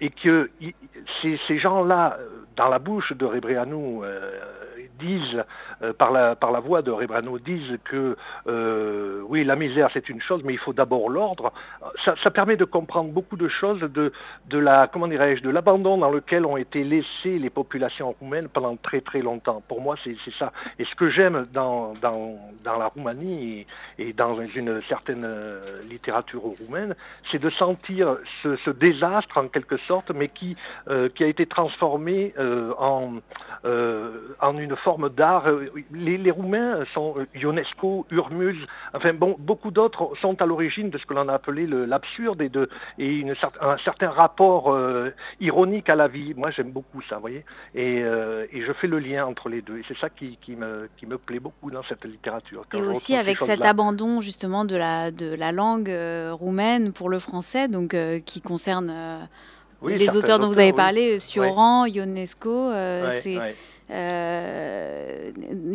et 0.00 0.10
que 0.10 0.50
ces, 1.20 1.38
ces 1.46 1.58
gens-là, 1.58 2.18
dans 2.56 2.68
la 2.68 2.78
bouche 2.78 3.12
de 3.12 3.24
Rebreanu, 3.24 4.00
disent, 5.00 5.42
euh, 5.82 5.92
par, 5.92 6.10
la, 6.12 6.36
par 6.36 6.52
la 6.52 6.60
voix 6.60 6.82
de 6.82 6.90
Rebrano, 6.90 7.38
disent 7.38 7.78
que 7.84 8.16
euh, 8.46 9.22
oui, 9.28 9.44
la 9.44 9.56
misère 9.56 9.88
c'est 9.92 10.08
une 10.08 10.20
chose, 10.20 10.42
mais 10.44 10.52
il 10.52 10.58
faut 10.58 10.72
d'abord 10.72 11.08
l'ordre, 11.08 11.52
ça, 12.04 12.30
permet 12.30 12.56
de 12.56 12.64
comprendre 12.64 13.10
beaucoup 13.10 13.36
de 13.36 13.48
choses 13.48 13.80
de, 13.80 14.12
de 14.48 14.58
la, 14.58 14.86
comment 14.86 15.08
dirais-je, 15.08 15.42
de 15.42 15.50
l'abandon 15.50 15.98
dans 15.98 16.10
lequel 16.10 16.46
ont 16.46 16.56
été 16.56 16.84
laissées 16.84 17.38
les 17.38 17.50
populations 17.50 18.14
roumaines 18.20 18.48
pendant 18.48 18.76
très 18.76 19.00
très 19.00 19.20
longtemps. 19.20 19.62
Pour 19.66 19.80
moi, 19.80 19.96
c'est 20.04 20.16
ça. 20.38 20.52
Et 20.78 20.84
ce 20.84 20.94
que 20.94 21.10
j'aime 21.10 21.46
dans, 21.52 21.94
dans, 22.00 22.38
la 22.64 22.86
Roumanie 22.86 23.66
et, 23.98 24.12
dans 24.12 24.40
une 24.40 24.80
certaine 24.88 25.24
euh, 25.24 25.82
littérature 25.88 26.42
roumaine, 26.42 26.94
c'est 27.30 27.40
de 27.40 27.50
sentir 27.50 28.16
ce, 28.42 28.70
désastre 28.70 29.38
en 29.38 29.48
quelque 29.48 29.76
sorte, 29.78 30.10
mais 30.12 30.28
qui, 30.28 30.56
qui 31.14 31.24
a 31.24 31.26
été 31.26 31.46
transformé 31.46 32.32
en, 32.78 33.14
en 33.64 34.58
une 34.58 34.76
forme 34.76 34.89
d'art. 34.98 35.46
Euh, 35.46 35.70
les, 35.92 36.30
Roumains 36.30 36.84
sont 36.94 37.14
euh, 37.18 37.26
Ionesco, 37.34 38.06
Urmuz, 38.10 38.56
enfin 38.94 39.12
bon, 39.12 39.36
beaucoup 39.38 39.70
d'autres 39.70 40.12
sont 40.20 40.40
à 40.40 40.46
l'origine 40.46 40.90
de 40.90 40.98
ce 40.98 41.06
que 41.06 41.14
l'on 41.14 41.28
a 41.28 41.34
appelé 41.34 41.66
l'absurde 41.66 42.40
et, 42.40 42.48
de, 42.48 42.68
et 42.98 43.08
une, 43.08 43.34
un 43.60 43.78
certain 43.78 44.10
rapport 44.10 44.72
euh, 44.72 45.10
ironique 45.40 45.88
à 45.88 45.96
la 45.96 46.08
vie. 46.08 46.34
Moi 46.34 46.50
j'aime 46.50 46.70
beaucoup 46.70 47.02
ça, 47.08 47.16
vous 47.16 47.22
voyez, 47.22 47.44
et, 47.74 48.02
je 48.02 48.72
fais 48.74 48.86
le 48.86 48.98
lien 48.98 49.26
entre 49.26 49.48
les 49.48 49.62
deux. 49.62 49.78
Et 49.78 49.84
c'est 49.88 49.96
ça 49.98 50.08
qui, 50.08 50.38
me, 50.48 50.88
qui 50.96 51.06
me 51.06 51.18
plaît 51.18 51.40
beaucoup 51.40 51.70
dans 51.70 51.82
cette 51.82 52.04
littérature. 52.04 52.64
Et 52.72 52.80
aussi 52.80 53.16
avec 53.16 53.40
cet 53.40 53.62
abandon 53.62 54.20
justement 54.20 54.64
de 54.64 54.76
la, 54.76 55.10
de 55.10 55.34
la 55.34 55.52
langue 55.52 55.92
roumaine 56.32 56.92
pour 56.92 57.08
le 57.08 57.18
français, 57.18 57.68
donc 57.68 57.96
qui 58.24 58.40
concerne... 58.40 59.28
les 59.82 60.10
auteurs 60.10 60.38
dont 60.38 60.48
vous 60.48 60.58
avez 60.58 60.72
parlé, 60.72 61.18
Sioran, 61.18 61.86
Ionesco, 61.86 62.70
c'est 63.22 63.38
euh, 63.90 65.30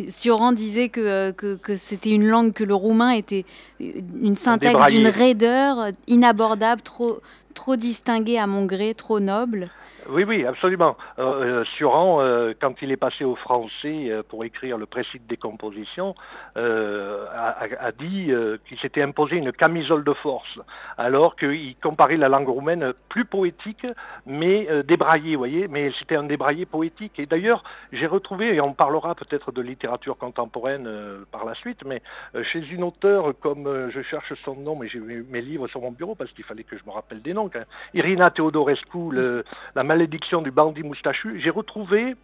Sioran 0.08 0.52
disait 0.52 0.88
que, 0.88 1.32
que, 1.32 1.76
c'était 1.76 2.10
une 2.10 2.26
langue 2.26 2.52
que 2.52 2.64
le 2.64 2.74
roumain 2.74 3.10
était 3.10 3.44
une 3.80 4.36
syntaxe 4.36 4.90
d'une 4.90 5.08
raideur 5.08 5.88
inabordable, 6.06 6.82
trop, 6.82 7.20
trop 7.54 7.76
distinguée 7.76 8.38
à 8.38 8.46
mon 8.46 8.64
gré, 8.64 8.94
trop 8.94 9.20
noble. 9.20 9.70
Oui, 10.08 10.24
oui, 10.24 10.44
absolument. 10.44 10.96
Euh, 11.18 11.62
euh 11.62 11.64
Suran, 11.64 12.20
euh, 12.20 12.52
quand 12.60 12.80
il 12.82 12.92
est 12.92 12.96
passé 12.96 13.24
au 13.24 13.34
français 13.34 14.10
euh, 14.10 14.22
pour 14.22 14.44
écrire 14.44 14.78
le 14.78 14.86
précis 14.86 15.18
de 15.18 15.26
décomposition, 15.26 16.14
a, 16.56 17.92
dit 17.98 18.30
qu'il 18.66 18.78
s'était 18.78 19.02
imposé 19.02 19.36
une 19.36 19.52
camisole 19.52 20.04
de 20.04 20.12
force, 20.12 20.58
alors 20.96 21.36
qu'il 21.36 21.76
comparait 21.76 22.16
la 22.16 22.28
langue 22.28 22.48
roumaine 22.48 22.92
plus 23.08 23.24
poétique, 23.24 23.86
mais 24.24 24.68
débraillée, 24.84 25.36
vous 25.36 25.40
voyez, 25.40 25.68
mais 25.68 25.92
c'était 25.98 26.16
un 26.16 26.24
débraillé 26.24 26.64
poétique. 26.64 27.18
Et 27.18 27.26
d'ailleurs, 27.26 27.62
j'ai 27.92 28.06
retrouvé, 28.06 28.54
et 28.54 28.60
on 28.60 28.72
parlera 28.72 29.14
peut-être 29.14 29.52
de 29.52 29.60
littérature 29.60 30.16
contemporaine 30.16 30.88
par 31.30 31.44
la 31.44 31.54
suite, 31.54 31.84
mais 31.84 32.02
chez 32.42 32.66
une 32.70 32.84
auteure 32.84 33.32
comme, 33.40 33.90
je 33.90 34.02
cherche 34.02 34.32
son 34.44 34.56
nom, 34.56 34.76
mais 34.76 34.88
j'ai 34.88 35.00
mes 35.00 35.42
livres 35.42 35.68
sur 35.68 35.82
mon 35.82 35.92
bureau 35.92 36.14
parce 36.14 36.30
qu'il 36.32 36.44
fallait 36.44 36.64
que 36.64 36.78
je 36.78 36.84
me 36.86 36.92
rappelle 36.92 37.20
des 37.20 37.34
noms, 37.34 37.50
Irina 37.92 38.30
Teodorescu, 38.30 39.10
le, 39.10 39.44
la 39.74 39.84
malédiction 39.96 40.42
du 40.42 40.50
bandit 40.50 40.82
moustachu, 40.82 41.40
j'ai 41.42 41.48
retrouvé 41.48 42.16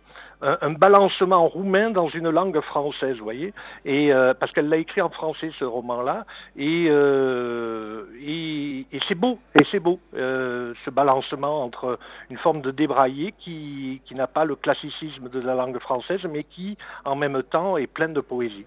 un, 0.43 0.73
balancement 0.73 1.49
roumain 1.49 1.89
dans 1.91 2.09
une 2.09 2.29
langue 2.29 2.61
française, 2.61 3.17
vous 3.17 3.25
voyez, 3.25 3.55
et 3.87 4.13
euh, 4.13 4.35
parce 4.35 4.53
qu'elle 4.53 4.69
l'a 4.69 4.77
écrit 4.77 5.01
en 5.01 5.09
français 5.09 5.51
ce 5.59 5.65
roman-là, 5.65 6.27
et, 6.57 6.89
euh, 6.91 8.05
et, 8.21 8.85
c'est 9.09 9.15
beau, 9.15 9.39
et 9.59 9.65
c'est 9.71 9.81
beau 9.81 10.01
euh, 10.15 10.75
ce 10.85 10.91
balancement 10.91 11.65
entre 11.65 11.99
une 12.29 12.37
forme 12.39 12.61
de 12.61 12.73
débraillé 12.73 13.33
qui, 13.39 14.03
qui 14.05 14.15
n'a 14.15 14.27
pas 14.27 14.45
le 14.45 14.57
classicisme 14.57 15.31
de 15.31 15.41
la 15.41 15.55
langue 15.55 15.79
française, 15.79 16.21
mais 16.31 16.45
qui 16.45 16.77
en 17.07 17.17
même 17.17 17.43
temps 17.43 17.79
est 17.79 17.87
pleine 17.87 18.13
de 18.13 18.21
poésie. 18.21 18.67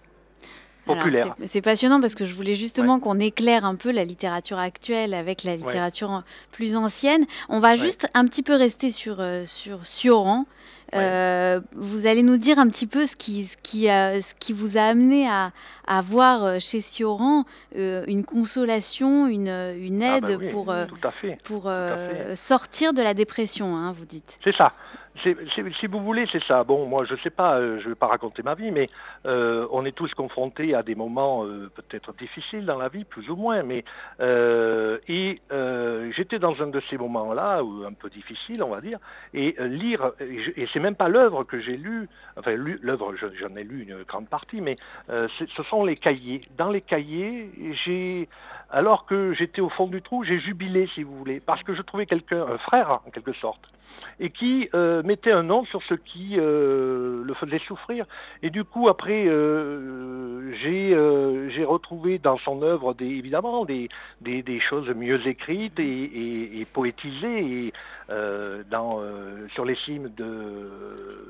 C'est 1.47 1.61
passionnant 1.61 1.99
parce 1.99 2.15
que 2.15 2.25
je 2.25 2.33
voulais 2.33 2.55
justement 2.55 2.99
qu'on 2.99 3.19
éclaire 3.19 3.65
un 3.65 3.75
peu 3.75 3.91
la 3.91 4.03
littérature 4.03 4.59
actuelle 4.59 5.13
avec 5.13 5.43
la 5.43 5.55
littérature 5.55 6.23
plus 6.51 6.75
ancienne. 6.75 7.25
On 7.49 7.59
va 7.59 7.75
juste 7.75 8.07
un 8.13 8.25
petit 8.25 8.43
peu 8.43 8.55
rester 8.55 8.91
sur, 8.91 9.17
euh, 9.19 9.45
sur 9.45 9.85
Sioran. 9.85 10.45
Euh, 10.93 11.59
vous 11.73 12.05
allez 12.05 12.23
nous 12.23 12.37
dire 12.37 12.59
un 12.59 12.69
petit 12.69 12.87
peu 12.87 13.05
ce 13.05 13.15
qui, 13.15 13.45
ce 13.45 13.57
qui, 13.63 13.85
ce 13.85 14.33
qui 14.39 14.53
vous 14.53 14.77
a 14.77 14.83
amené 14.83 15.27
à, 15.27 15.51
à 15.87 16.01
voir 16.01 16.43
euh, 16.43 16.59
chez 16.59 16.81
Sioran 16.81 17.45
une 17.73 18.23
consolation, 18.25 19.27
une, 19.27 19.47
une 19.47 20.03
ah, 20.03 20.17
aide 20.17 20.51
pour, 20.51 20.73
pour 21.43 21.71
sortir 22.35 22.93
de 22.93 23.01
la 23.01 23.13
dépression, 23.13 23.75
hein, 23.75 23.93
vous 23.97 24.05
dites. 24.05 24.37
C'est 24.43 24.55
ça 24.55 24.73
si 25.23 25.87
vous 25.87 25.99
voulez, 25.99 26.27
c'est 26.31 26.43
ça. 26.43 26.63
Bon, 26.63 26.85
moi, 26.85 27.05
je 27.05 27.13
ne 27.13 27.19
sais 27.19 27.29
pas, 27.29 27.57
euh, 27.57 27.79
je 27.79 27.85
ne 27.85 27.89
vais 27.89 27.95
pas 27.95 28.07
raconter 28.07 28.43
ma 28.43 28.53
vie, 28.53 28.71
mais 28.71 28.89
euh, 29.25 29.67
on 29.71 29.85
est 29.85 29.95
tous 29.95 30.13
confrontés 30.13 30.75
à 30.75 30.83
des 30.83 30.95
moments 30.95 31.45
euh, 31.45 31.71
peut-être 31.73 32.13
difficiles 32.13 32.65
dans 32.65 32.77
la 32.77 32.89
vie, 32.89 33.05
plus 33.05 33.29
ou 33.29 33.35
moins. 33.35 33.63
Mais 33.63 33.83
et 35.07 35.41
j'étais 36.15 36.39
dans 36.39 36.61
un 36.61 36.67
de 36.67 36.81
ces 36.89 36.97
moments-là, 36.97 37.61
un 37.87 37.93
peu 37.93 38.09
difficile, 38.09 38.63
on 38.63 38.69
va 38.69 38.81
dire, 38.81 38.99
et 39.33 39.55
lire. 39.59 40.11
Et 40.19 40.67
c'est 40.73 40.79
même 40.79 40.95
pas 40.95 41.09
l'œuvre 41.09 41.43
que 41.43 41.59
j'ai 41.59 41.77
lue. 41.77 42.07
Enfin, 42.37 42.55
l'œuvre, 42.55 43.13
j'en 43.15 43.55
ai 43.55 43.63
lu 43.63 43.83
une 43.83 44.03
grande 44.03 44.27
partie, 44.27 44.61
mais 44.61 44.77
ce 45.07 45.63
sont 45.69 45.74
les 45.83 45.97
cahiers. 45.97 46.41
Dans 46.57 46.69
les 46.69 46.81
cahiers, 46.81 47.49
alors 48.69 49.05
que 49.05 49.33
j'étais 49.33 49.61
au 49.61 49.69
fond 49.69 49.87
du 49.87 50.01
trou, 50.01 50.23
j'ai 50.23 50.39
jubilé, 50.39 50.87
si 50.95 51.03
vous 51.03 51.17
voulez, 51.17 51.39
parce 51.39 51.63
que 51.63 51.73
je 51.75 51.81
trouvais 51.81 52.05
quelqu'un, 52.05 52.45
un 52.47 52.57
frère 52.57 53.01
en 53.05 53.11
quelque 53.11 53.33
sorte 53.33 53.61
et 54.19 54.29
qui 54.29 54.69
euh, 54.73 55.03
mettait 55.03 55.31
un 55.31 55.43
nom 55.43 55.65
sur 55.65 55.81
ce 55.83 55.93
qui 55.93 56.35
euh, 56.37 57.23
le 57.23 57.33
faisait 57.33 57.59
souffrir. 57.59 58.05
Et 58.43 58.49
du 58.49 58.63
coup, 58.63 58.87
après, 58.89 59.25
euh, 59.27 60.53
j'ai 60.61 61.65
retrouvé 61.65 62.19
dans 62.19 62.37
son 62.37 62.61
œuvre 62.61 62.93
des, 62.93 63.05
évidemment 63.05 63.65
des, 63.65 63.89
des, 64.21 64.59
choses 64.59 64.89
mieux 64.89 65.27
écrites 65.27 65.79
et, 65.79 66.65
poétisées 66.73 67.67
et, 67.67 67.73
dans, 68.69 69.01
sur 69.53 69.65
les 69.65 69.75
cimes 69.75 70.09
de, 70.15 71.25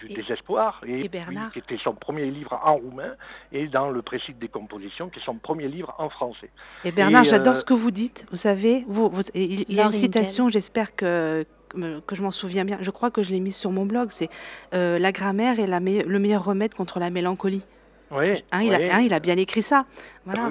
du 0.00 0.14
désespoir, 0.14 0.80
et, 0.86 1.08
qui 1.52 1.58
était 1.58 1.78
son 1.82 1.94
premier 1.94 2.26
livre 2.26 2.58
en 2.64 2.76
roumain, 2.76 3.14
et 3.52 3.66
dans 3.66 3.90
le 3.90 4.02
précis 4.02 4.32
de 4.32 4.38
décomposition, 4.38 5.08
qui 5.08 5.18
est 5.18 5.24
son 5.24 5.36
premier 5.36 5.68
livre 5.68 5.94
en 5.98 6.08
français. 6.08 6.50
Et 6.84 6.92
Bernard, 6.92 7.24
j'adore 7.24 7.56
ce 7.56 7.64
que 7.64 7.74
vous 7.74 7.90
dites. 7.90 8.26
Vous 8.30 8.36
savez, 8.36 8.84
vous, 8.88 9.10
il 9.34 9.72
y 9.72 9.80
a 9.80 9.84
une 9.84 9.90
citation, 9.90 10.48
j'espère 10.48 10.94
que 10.94 11.44
que 12.06 12.14
je 12.14 12.22
m'en 12.22 12.30
souviens 12.30 12.64
bien, 12.64 12.78
je 12.80 12.90
crois 12.90 13.10
que 13.10 13.22
je 13.22 13.30
l'ai 13.30 13.40
mise 13.40 13.56
sur 13.56 13.70
mon 13.70 13.86
blog, 13.86 14.08
c'est 14.10 14.28
euh, 14.74 14.98
La 14.98 15.12
grammaire 15.12 15.60
est 15.60 15.66
la 15.66 15.80
le 15.80 16.18
meilleur 16.18 16.44
remède 16.44 16.74
contre 16.74 16.98
la 16.98 17.10
mélancolie. 17.10 17.62
Oui, 18.10 18.42
hein, 18.50 18.62
il, 18.62 18.74
A, 18.74 19.00
il, 19.00 19.14
a, 19.14 19.20
bien 19.20 19.36
écrit 19.36 19.62
ça. 19.62 19.86
Voilà. 20.24 20.50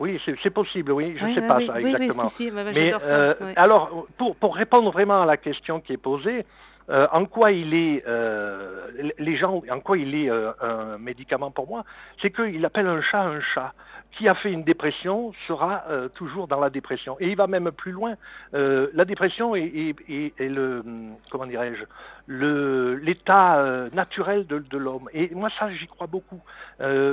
Oui, 0.00 0.20
c'est 0.42 0.50
possible, 0.50 0.90
oui, 0.90 1.14
je 1.16 1.24
ne 1.24 1.34
sais 1.34 1.46
pas 1.46 1.60
ça 1.64 1.80
exactement. 1.80 2.28
Mais 2.74 2.92
euh, 3.04 3.34
alors, 3.54 4.06
pour, 4.16 4.34
pour, 4.34 4.56
répondre 4.56 4.90
vraiment 4.90 5.22
à 5.22 5.26
la 5.26 5.36
question 5.36 5.80
qui 5.80 5.92
est 5.92 5.98
posée, 5.98 6.44
euh, 6.90 7.06
en 7.12 7.26
quoi 7.26 7.52
il 7.52 7.74
est, 7.74 8.02
les 9.18 9.36
gens, 9.36 9.62
en 9.70 9.78
quoi 9.78 9.98
il 9.98 10.16
est 10.16 10.28
un 10.28 10.98
médicament 10.98 11.52
pour 11.52 11.68
moi, 11.68 11.84
c'est 12.20 12.30
qu'il 12.30 12.64
appelle 12.64 12.88
un 12.88 13.02
chat 13.02 13.22
un 13.22 13.40
chat 13.40 13.72
qui 14.12 14.28
a 14.28 14.34
fait 14.34 14.52
une 14.52 14.64
dépression 14.64 15.32
sera 15.46 15.84
euh, 15.88 16.08
toujours 16.08 16.48
dans 16.48 16.60
la 16.60 16.70
dépression. 16.70 17.16
Et 17.20 17.28
il 17.28 17.36
va 17.36 17.46
même 17.46 17.70
plus 17.70 17.92
loin. 17.92 18.14
Euh, 18.54 18.88
la 18.94 19.04
dépression 19.04 19.54
est, 19.54 19.94
le, 20.38 20.82
comment 21.30 21.46
dirais-je, 21.46 21.84
l'état 22.26 23.58
euh, 23.58 23.88
naturel 23.92 24.46
de, 24.46 24.76
l'homme. 24.76 25.08
Et 25.12 25.30
moi, 25.34 25.50
ça, 25.58 25.72
j'y 25.72 25.86
crois 25.86 26.06
beaucoup. 26.06 26.40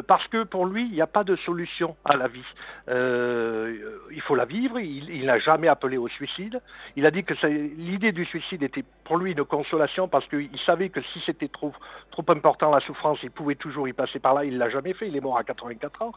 parce 0.08 0.28
que 0.28 0.44
pour 0.44 0.66
lui, 0.66 0.84
il 0.84 0.92
n'y 0.92 1.02
a 1.02 1.08
pas 1.08 1.24
de 1.24 1.36
solution 1.36 1.96
à 2.06 2.16
la 2.16 2.28
vie. 2.28 2.54
il 2.88 4.22
faut 4.22 4.36
la 4.36 4.46
vivre. 4.46 4.80
Il 4.80 5.26
n'a 5.26 5.40
jamais 5.40 5.68
appelé 5.68 5.98
au 5.98 6.08
suicide. 6.08 6.60
Il 6.96 7.06
a 7.06 7.12
dit 7.12 7.24
que 7.24 7.34
l'idée 7.46 8.12
du 8.12 8.26
suicide 8.26 8.64
était 8.64 8.84
pour 9.04 9.18
lui 9.18 9.34
une 9.34 9.44
consolation 9.44 10.08
parce 10.08 10.28
qu'il 10.28 10.60
savait 10.66 10.90
que 10.90 11.02
si 11.02 11.22
c'était 11.26 11.48
trop, 11.48 11.74
trop 12.12 12.26
important 12.30 12.72
la 12.72 12.80
souffrance, 12.80 13.20
il 13.24 13.32
pouvait 13.32 13.56
toujours 13.56 13.88
y 13.88 13.94
passer 13.94 14.20
par 14.20 14.34
là. 14.34 14.46
Il 14.46 14.56
ne 14.56 14.60
l'a 14.60 14.70
jamais 14.70 14.94
fait. 14.94 15.08
Il 15.08 15.16
est 15.16 15.22
mort 15.22 15.38
à 15.38 15.44
84 15.44 16.02
ans. 16.02 16.12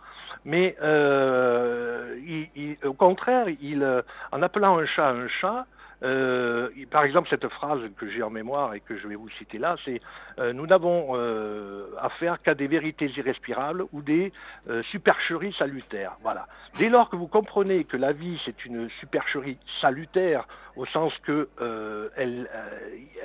Mais 0.45 0.68
euh, 0.83 2.17
au 2.85 2.93
contraire, 2.93 3.47
euh, 3.83 4.03
en 4.33 4.43
appelant 4.43 4.79
un 4.79 4.87
chat 4.87 5.09
un 5.09 5.29
chat, 5.29 5.67
Euh, 6.03 6.71
par 6.91 7.05
exemple, 7.05 7.29
cette 7.29 7.49
phrase 7.49 7.81
que 7.97 8.09
j'ai 8.09 8.23
en 8.23 8.31
mémoire 8.31 8.75
et 8.75 8.81
que 8.81 8.97
je 8.97 9.09
vais 9.09 9.17
vous 9.17 9.29
citer 9.31 9.59
là, 9.59 9.77
c'est 9.85 10.01
euh, 10.39 10.53
Nous 10.53 10.67
n'avons 10.67 11.11
euh, 11.15 11.89
affaire 12.01 12.41
qu'à 12.41 12.55
des 12.55 12.69
vérités 12.69 13.07
irrespirables 13.17 13.85
ou 13.93 14.03
des 14.03 14.33
supercheries 14.91 15.55
salutaires. 15.55 16.17
Voilà. 16.23 16.47
Dès 16.79 16.89
lors 16.89 17.09
que 17.09 17.17
vous 17.17 17.27
comprenez 17.27 17.85
que 17.85 17.97
la 17.97 18.13
vie, 18.13 18.41
c'est 18.45 18.65
une 18.65 18.89
supercherie 19.01 19.59
salutaire, 19.81 20.47
au 20.77 20.87
sens 20.87 21.13
que 21.25 21.49
elle, 22.17 22.49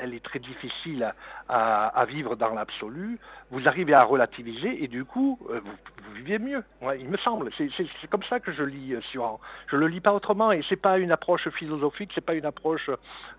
elle, 0.02 0.14
est 0.14 0.24
très 0.24 0.40
difficile 0.40 1.14
à, 1.50 2.06
vivre 2.08 2.36
dans 2.36 2.54
l'absolu, 2.54 3.20
vous 3.52 3.68
arrivez 3.68 3.94
à 3.94 4.04
relativiser 4.04 4.84
et 4.84 4.88
du 4.88 5.06
coup, 5.06 5.40
vous, 5.42 6.14
vivez 6.14 6.40
mieux. 6.40 6.64
il 6.98 7.10
me 7.10 7.18
semble. 7.18 7.52
C'est 7.58 8.10
comme 8.10 8.24
ça 8.24 8.40
que 8.40 8.52
je 8.52 8.64
lis 8.64 8.96
Suran. 9.12 9.40
Je 9.68 9.76
ne 9.76 9.82
le 9.82 9.88
lis 9.88 10.02
pas 10.02 10.14
autrement 10.14 10.52
et 10.52 10.62
ce 10.62 10.72
n'est 10.72 10.82
pas 10.82 10.98
une 10.98 11.12
approche 11.12 11.50
philosophique, 11.50 12.12
ce 12.14 12.20
n'est 12.20 12.26
pas 12.26 12.36
une 12.36 12.46
approche 12.46 12.63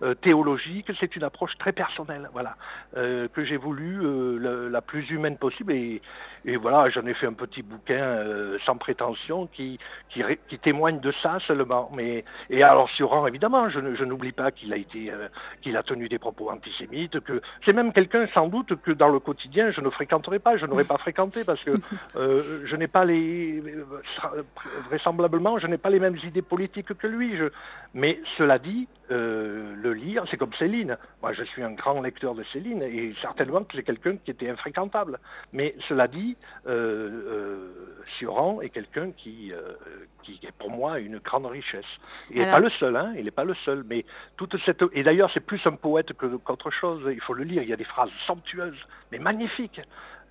euh, 0.02 0.14
théologique, 0.14 0.90
c'est 1.00 1.16
une 1.16 1.24
approche 1.24 1.56
très 1.58 1.72
personnelle, 1.72 2.28
voilà, 2.32 2.56
euh, 2.96 3.28
que 3.28 3.44
j'ai 3.44 3.56
voulu 3.56 4.00
euh, 4.02 4.68
la 4.68 4.80
plus 4.80 5.08
humaine 5.10 5.36
possible. 5.36 5.72
Et, 5.72 6.00
voilà, 6.60 6.90
j'en 6.90 7.06
ai 7.06 7.14
fait 7.14 7.26
un 7.26 7.32
petit 7.32 7.62
bouquin 7.62 8.22
sans 8.66 8.76
prétention 8.76 9.46
qui, 9.46 9.78
qui, 10.10 10.58
témoigne 10.58 11.00
de 11.00 11.10
ça 11.22 11.38
seulement. 11.46 11.90
Mais, 11.94 12.22
et 12.50 12.62
alors 12.62 12.90
sur 12.90 13.26
évidemment, 13.26 13.70
je, 13.70 14.04
n'oublie 14.04 14.32
pas 14.32 14.50
qu'il 14.50 14.70
a 14.74 14.76
été, 14.76 15.10
qu'il 15.62 15.74
a 15.74 15.82
tenu 15.82 16.06
des 16.10 16.18
propos 16.18 16.50
antisémites, 16.50 17.18
que 17.20 17.40
c'est 17.64 17.72
même 17.72 17.94
quelqu'un 17.94 18.26
sans 18.34 18.48
doute 18.48 18.74
que 18.82 18.90
dans 18.90 19.08
le 19.08 19.20
quotidien 19.20 19.70
je 19.70 19.80
ne 19.80 19.88
fréquenterai 19.88 20.38
pas, 20.38 20.58
je 20.58 20.66
n'aurais 20.66 20.84
pas 20.84 20.98
fréquenté 20.98 21.44
parce 21.44 21.62
que 21.64 21.72
je 22.14 22.76
n'ai 22.76 22.88
pas 22.88 23.06
les, 23.06 23.62
vraisemblablement, 24.90 25.58
je 25.58 25.66
n'ai 25.66 25.78
pas 25.78 25.88
les 25.88 26.00
mêmes 26.00 26.18
idées 26.24 26.42
politiques 26.42 26.92
que 26.92 27.06
lui. 27.06 27.38
mais 27.94 28.20
cela 28.36 28.58
dit, 28.58 28.86
euh, 29.14 29.74
le 29.76 29.92
lire, 29.92 30.24
c'est 30.30 30.36
comme 30.36 30.52
Céline. 30.54 30.98
Moi, 31.22 31.32
je 31.32 31.44
suis 31.44 31.62
un 31.62 31.72
grand 31.72 32.00
lecteur 32.00 32.34
de 32.34 32.42
Céline 32.52 32.82
et 32.82 33.14
certainement 33.20 33.62
que 33.62 33.76
c'est 33.76 33.82
quelqu'un 33.82 34.16
qui 34.16 34.30
était 34.30 34.50
infréquentable. 34.50 35.18
Mais 35.52 35.74
cela 35.88 36.08
dit, 36.08 36.36
euh, 36.66 37.10
euh 37.26 38.00
Sioran 38.18 38.60
est 38.60 38.68
quelqu'un 38.68 39.12
qui, 39.12 39.52
euh, 39.52 39.72
qui 40.22 40.38
est 40.42 40.52
pour 40.58 40.70
moi 40.70 40.98
une 40.98 41.18
grande 41.18 41.46
richesse. 41.46 41.86
Il 42.30 42.38
n'est 42.38 42.50
pas 42.50 42.58
le 42.58 42.68
seul, 42.70 42.96
hein, 42.96 43.14
il 43.16 43.24
n'est 43.24 43.30
pas 43.30 43.44
le 43.44 43.54
seul. 43.64 43.84
Mais 43.88 44.04
toute 44.36 44.56
cette 44.64 44.84
et 44.92 45.02
d'ailleurs, 45.02 45.30
c'est 45.32 45.40
plus 45.40 45.60
un 45.66 45.72
poète 45.72 46.12
qu'autre 46.12 46.70
chose. 46.70 47.02
Il 47.10 47.20
faut 47.20 47.34
le 47.34 47.44
lire. 47.44 47.62
Il 47.62 47.68
y 47.68 47.72
a 47.72 47.76
des 47.76 47.84
phrases 47.84 48.10
somptueuses, 48.26 48.78
mais 49.10 49.18
magnifiques. 49.18 49.80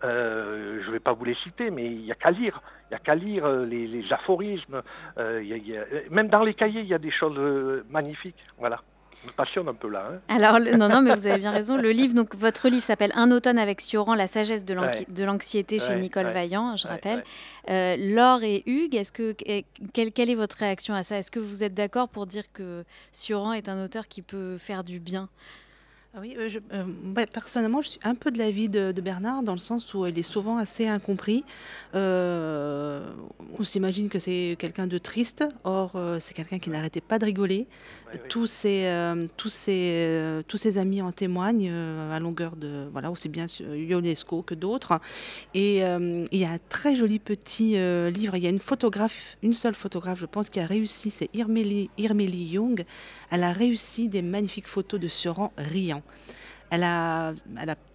Je 0.03 0.87
ne 0.87 0.91
vais 0.91 0.99
pas 0.99 1.13
vous 1.13 1.25
les 1.25 1.35
citer, 1.35 1.71
mais 1.71 1.85
il 1.85 2.01
n'y 2.01 2.11
a 2.11 2.15
qu'à 2.15 2.31
lire. 2.31 2.61
Il 2.85 2.93
n'y 2.93 2.95
a 2.95 2.99
qu'à 2.99 3.15
lire 3.15 3.47
les, 3.47 4.05
aphorismes. 4.11 4.81
même 6.11 6.27
dans 6.27 6.43
les 6.43 6.53
cahiers, 6.53 6.81
il 6.81 6.87
y 6.87 6.93
a 6.93 6.99
des 6.99 7.11
choses 7.11 7.39
magnifiques. 7.89 8.43
Voilà 8.57 8.81
me 9.25 9.31
passionne 9.31 9.67
un 9.67 9.73
peu 9.73 9.89
là. 9.89 10.11
Hein. 10.11 10.19
Alors, 10.27 10.59
non, 10.59 10.89
non, 10.89 11.01
mais 11.01 11.15
vous 11.15 11.25
avez 11.25 11.39
bien 11.39 11.51
raison. 11.51 11.77
Le 11.77 11.91
livre, 11.91 12.13
donc 12.13 12.35
votre 12.35 12.69
livre 12.69 12.83
s'appelle 12.83 13.11
Un 13.15 13.31
automne 13.31 13.57
avec 13.57 13.81
Sioran, 13.81 14.15
la 14.15 14.27
sagesse 14.27 14.63
de 14.65 15.23
l'anxiété 15.23 15.79
chez 15.79 15.95
Nicole 15.95 16.31
Vaillant, 16.31 16.75
je 16.75 16.87
rappelle. 16.87 17.23
Euh, 17.69 17.95
Laure 17.97 18.43
et 18.43 18.63
Hugues, 18.65 18.95
est-ce 18.95 19.11
que 19.11 19.31
quelle, 19.93 20.11
quelle, 20.11 20.29
est 20.29 20.35
votre 20.35 20.57
réaction 20.57 20.93
à 20.93 21.03
ça? 21.03 21.17
Est-ce 21.17 21.31
que 21.31 21.39
vous 21.39 21.63
êtes 21.63 21.73
d'accord 21.73 22.09
pour 22.09 22.27
dire 22.27 22.43
que 22.51 22.83
Sioran 23.11 23.53
est 23.53 23.69
un 23.69 23.83
auteur 23.83 24.07
qui 24.07 24.21
peut 24.21 24.57
faire 24.57 24.83
du 24.83 24.99
bien? 24.99 25.29
Ah 26.15 26.19
oui, 26.21 26.35
euh, 26.37 26.47
euh, 26.73 27.25
personnellement, 27.33 27.81
je 27.81 27.89
suis 27.89 27.99
un 28.03 28.13
peu 28.13 28.29
de 28.29 28.37
l'avis 28.37 28.69
de, 28.69 28.91
de 28.91 29.01
Bernard 29.01 29.41
dans 29.41 29.53
le 29.53 29.57
sens 29.57 29.95
où 29.95 30.05
il 30.05 30.19
est 30.19 30.21
souvent 30.21 30.57
assez 30.57 30.87
incompris. 30.87 31.43
Euh, 31.95 33.11
on 33.57 33.63
s'imagine 33.63 34.09
que 34.09 34.19
c'est 34.19 34.55
quelqu'un 34.59 34.85
de 34.85 34.99
triste, 34.99 35.43
or 35.63 35.99
c'est 36.19 36.35
quelqu'un 36.35 36.59
qui 36.59 36.69
n'arrêtait 36.69 37.01
pas 37.01 37.17
de 37.17 37.25
rigoler. 37.25 37.65
Tous 38.29 38.45
ses, 38.45 38.87
tous 39.37 39.49
ses, 39.49 40.43
tous 40.47 40.57
ses 40.57 40.77
amis 40.77 41.01
en 41.01 41.11
témoignent 41.11 41.71
à 41.71 42.19
longueur 42.19 42.55
de 42.55 42.87
voilà 42.91 43.09
aussi 43.09 43.27
bien 43.27 43.47
Ionesco 43.59 44.43
que 44.43 44.53
d'autres. 44.53 44.99
Et 45.55 45.77
il 45.79 46.39
y 46.39 46.45
a 46.45 46.51
un 46.51 46.59
très 46.69 46.95
joli 46.95 47.17
petit 47.17 47.75
livre. 48.11 48.35
Il 48.35 48.43
y 48.43 48.47
a 48.47 48.51
une 48.51 48.59
photographe, 48.59 49.35
une 49.41 49.53
seule 49.53 49.73
photographe, 49.73 50.19
je 50.19 50.27
pense, 50.27 50.51
qui 50.51 50.59
a 50.59 50.67
réussi. 50.67 51.09
C'est 51.09 51.29
Irmeli, 51.33 51.89
Irmeli 51.97 52.43
Young. 52.45 52.85
Elle 53.31 53.43
a 53.43 53.51
réussi 53.51 54.09
des 54.09 54.21
magnifiques 54.21 54.67
photos 54.67 54.99
de 54.99 55.07
Suran 55.07 55.51
riant. 55.57 56.02
Elle, 56.69 56.83
a, 56.83 57.33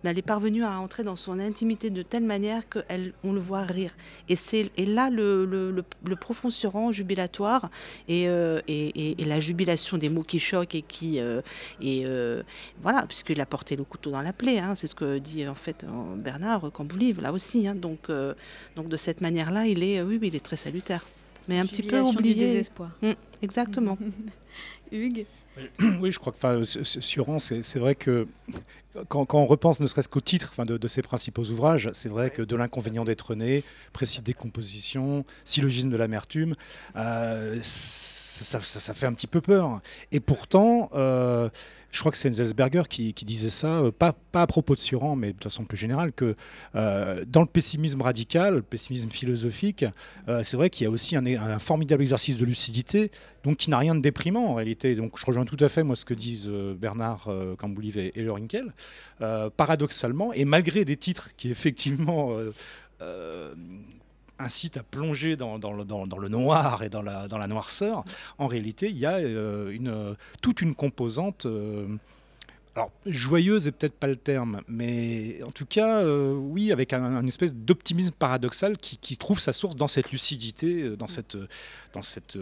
elle, 0.04 0.18
est 0.18 0.22
parvenue 0.22 0.62
à 0.62 0.78
entrer 0.78 1.02
dans 1.02 1.16
son 1.16 1.40
intimité 1.40 1.90
de 1.90 2.02
telle 2.02 2.22
manière 2.22 2.62
qu'on 2.68 3.32
le 3.32 3.40
voit 3.40 3.62
rire. 3.62 3.96
Et 4.28 4.36
c'est 4.36 4.70
et 4.76 4.86
là 4.86 5.10
le, 5.10 5.44
le, 5.44 6.16
profond 6.16 6.48
surrang 6.48 6.92
jubilatoire 6.92 7.70
euh, 8.08 8.60
et, 8.68 9.20
et, 9.20 9.24
la 9.24 9.40
jubilation 9.40 9.98
des 9.98 10.08
mots 10.08 10.22
qui 10.22 10.38
choquent 10.38 10.76
et 10.76 10.82
qui 10.82 11.18
euh, 11.18 11.40
et 11.80 12.02
euh, 12.06 12.44
voilà 12.80 13.02
puisqu'il 13.02 13.40
a 13.40 13.46
porté 13.46 13.74
le 13.74 13.82
couteau 13.82 14.12
dans 14.12 14.22
la 14.22 14.32
plaie. 14.32 14.60
Hein, 14.60 14.76
c'est 14.76 14.86
ce 14.86 14.94
que 14.94 15.18
dit 15.18 15.48
en 15.48 15.56
fait 15.56 15.84
Bernard 16.16 16.70
Camboulis 16.70 17.14
là 17.14 17.32
aussi. 17.32 17.66
Hein, 17.66 17.74
donc 17.74 18.12
donc 18.76 18.88
de 18.88 18.96
cette 18.96 19.20
manière-là, 19.20 19.66
il 19.66 19.82
est 19.82 20.02
oui, 20.02 20.20
il 20.22 20.36
est 20.36 20.44
très 20.44 20.56
salutaire, 20.56 21.04
mais 21.48 21.58
un 21.58 21.66
petit 21.66 21.82
peu 21.82 21.98
oublié. 21.98 22.34
Du 22.34 22.40
désespoir. 22.40 22.90
Mmh, 23.02 23.12
exactement. 23.42 23.98
Hugues? 24.92 25.26
Oui, 26.00 26.12
je 26.12 26.18
crois 26.18 26.32
que 26.32 26.64
Suran, 26.64 27.38
c'est 27.38 27.78
vrai 27.78 27.94
que 27.94 28.26
quand, 29.08 29.34
on 29.34 29.46
repense 29.46 29.80
ne 29.80 29.86
serait-ce 29.86 30.08
qu'au 30.08 30.20
titre 30.20 30.64
de, 30.64 30.76
de, 30.76 30.88
ses 30.88 31.02
principaux 31.02 31.44
ouvrages, 31.44 31.90
c'est 31.92 32.08
vrai 32.08 32.30
que 32.30 32.42
de 32.42 32.56
l'inconvénient 32.56 33.04
d'être 33.04 33.34
né, 33.34 33.62
précis 33.92 34.22
décomposition, 34.22 35.24
syllogisme 35.44 35.90
de 35.90 35.96
l'amertume, 35.96 36.54
euh, 36.96 37.58
ça, 37.62 38.60
fait 38.60 39.06
un 39.06 39.12
petit 39.12 39.26
peu 39.26 39.40
peur. 39.40 39.80
Et 40.12 40.20
pourtant, 40.20 40.90
euh, 40.94 41.48
je 41.90 42.00
crois 42.00 42.12
que 42.12 42.18
c'est 42.18 42.32
Zelsberger 42.32 42.82
qui, 42.88 43.12
disait 43.12 43.50
ça, 43.50 43.80
euh, 43.80 43.90
pas, 43.90 44.14
à 44.34 44.46
propos 44.46 44.74
de 44.74 44.80
Suran, 44.80 45.16
mais 45.16 45.32
de 45.32 45.42
façon 45.42 45.64
plus 45.64 45.76
générale, 45.76 46.12
que 46.12 46.36
euh, 46.74 47.24
dans 47.26 47.40
le 47.40 47.46
pessimisme 47.46 48.02
radical, 48.02 48.56
le 48.56 48.62
pessimisme 48.62 49.10
philosophique, 49.10 49.84
euh, 50.28 50.42
c'est 50.42 50.56
vrai 50.56 50.70
qu'il 50.70 50.84
y 50.84 50.86
a 50.86 50.90
aussi 50.90 51.16
un, 51.16 51.58
formidable 51.58 52.02
exercice 52.02 52.36
de 52.36 52.44
lucidité, 52.44 53.10
donc 53.42 53.56
qui 53.56 53.70
n'a 53.70 53.78
rien 53.78 53.94
de 53.94 54.00
déprimant 54.00 54.48
en 54.48 54.54
réalité. 54.54 54.94
Donc 54.94 55.18
je 55.18 55.24
rejoins 55.24 55.46
tout 55.46 55.56
à 55.60 55.68
fait 55.68 55.82
moi 55.82 55.96
ce 55.96 56.04
que 56.04 56.14
disent 56.14 56.48
Bernard 56.48 57.28
Camboulive 57.58 57.98
et, 57.98 58.12
et 58.14 58.22
Lorinkel. 58.22 58.72
paradoxalement, 59.56 60.32
et 60.32 60.44
malgré 60.44 60.84
des 60.84 60.96
titres 60.96 61.30
qui 61.36 61.50
effectivement 61.50 62.36
incite 64.38 64.76
à 64.76 64.82
plonger 64.82 65.36
dans, 65.36 65.58
dans, 65.58 65.72
le, 65.72 65.84
dans, 65.84 66.04
le, 66.04 66.28
noir 66.28 66.82
et 66.82 66.88
dans 66.88 67.02
la, 67.02 67.28
dans 67.28 67.38
la 67.38 67.46
noirceur, 67.46 68.04
en 68.38 68.46
réalité, 68.46 68.88
il 68.88 68.98
y 68.98 69.06
a 69.06 69.16
euh, 69.16 69.70
une, 69.70 70.16
toute 70.42 70.60
une 70.60 70.74
composante. 70.74 71.46
Euh, 71.46 71.86
alors, 72.74 72.92
joyeuse 73.06 73.66
est 73.66 73.72
peut-être 73.72 73.98
pas 73.98 74.06
le 74.06 74.16
terme, 74.16 74.60
mais 74.68 75.42
en 75.42 75.50
tout 75.50 75.66
cas, 75.66 76.00
euh, 76.00 76.32
oui, 76.32 76.70
avec 76.70 76.92
un, 76.92 77.26
espèce 77.26 77.54
d'optimisme 77.54 78.14
paradoxal 78.16 78.76
qui, 78.76 78.98
qui, 78.98 79.16
trouve 79.16 79.40
sa 79.40 79.52
source 79.52 79.74
dans 79.74 79.88
cette 79.88 80.12
lucidité, 80.12 80.96
dans 80.96 81.08
cette, 81.08 81.36
dans 81.92 82.02
cette 82.02 82.38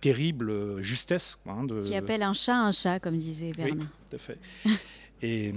terrible 0.00 0.82
justesse. 0.82 1.38
Hein, 1.46 1.64
de... 1.64 1.82
Qui 1.82 1.94
appelle 1.94 2.22
un 2.22 2.32
chat 2.32 2.56
un 2.56 2.72
chat, 2.72 2.98
comme 2.98 3.18
disait 3.18 3.52
Bernard. 3.52 3.76
Oui, 3.78 4.08
tout 4.08 4.16
à 4.16 4.18
fait. 4.18 4.38
Et, 5.22 5.52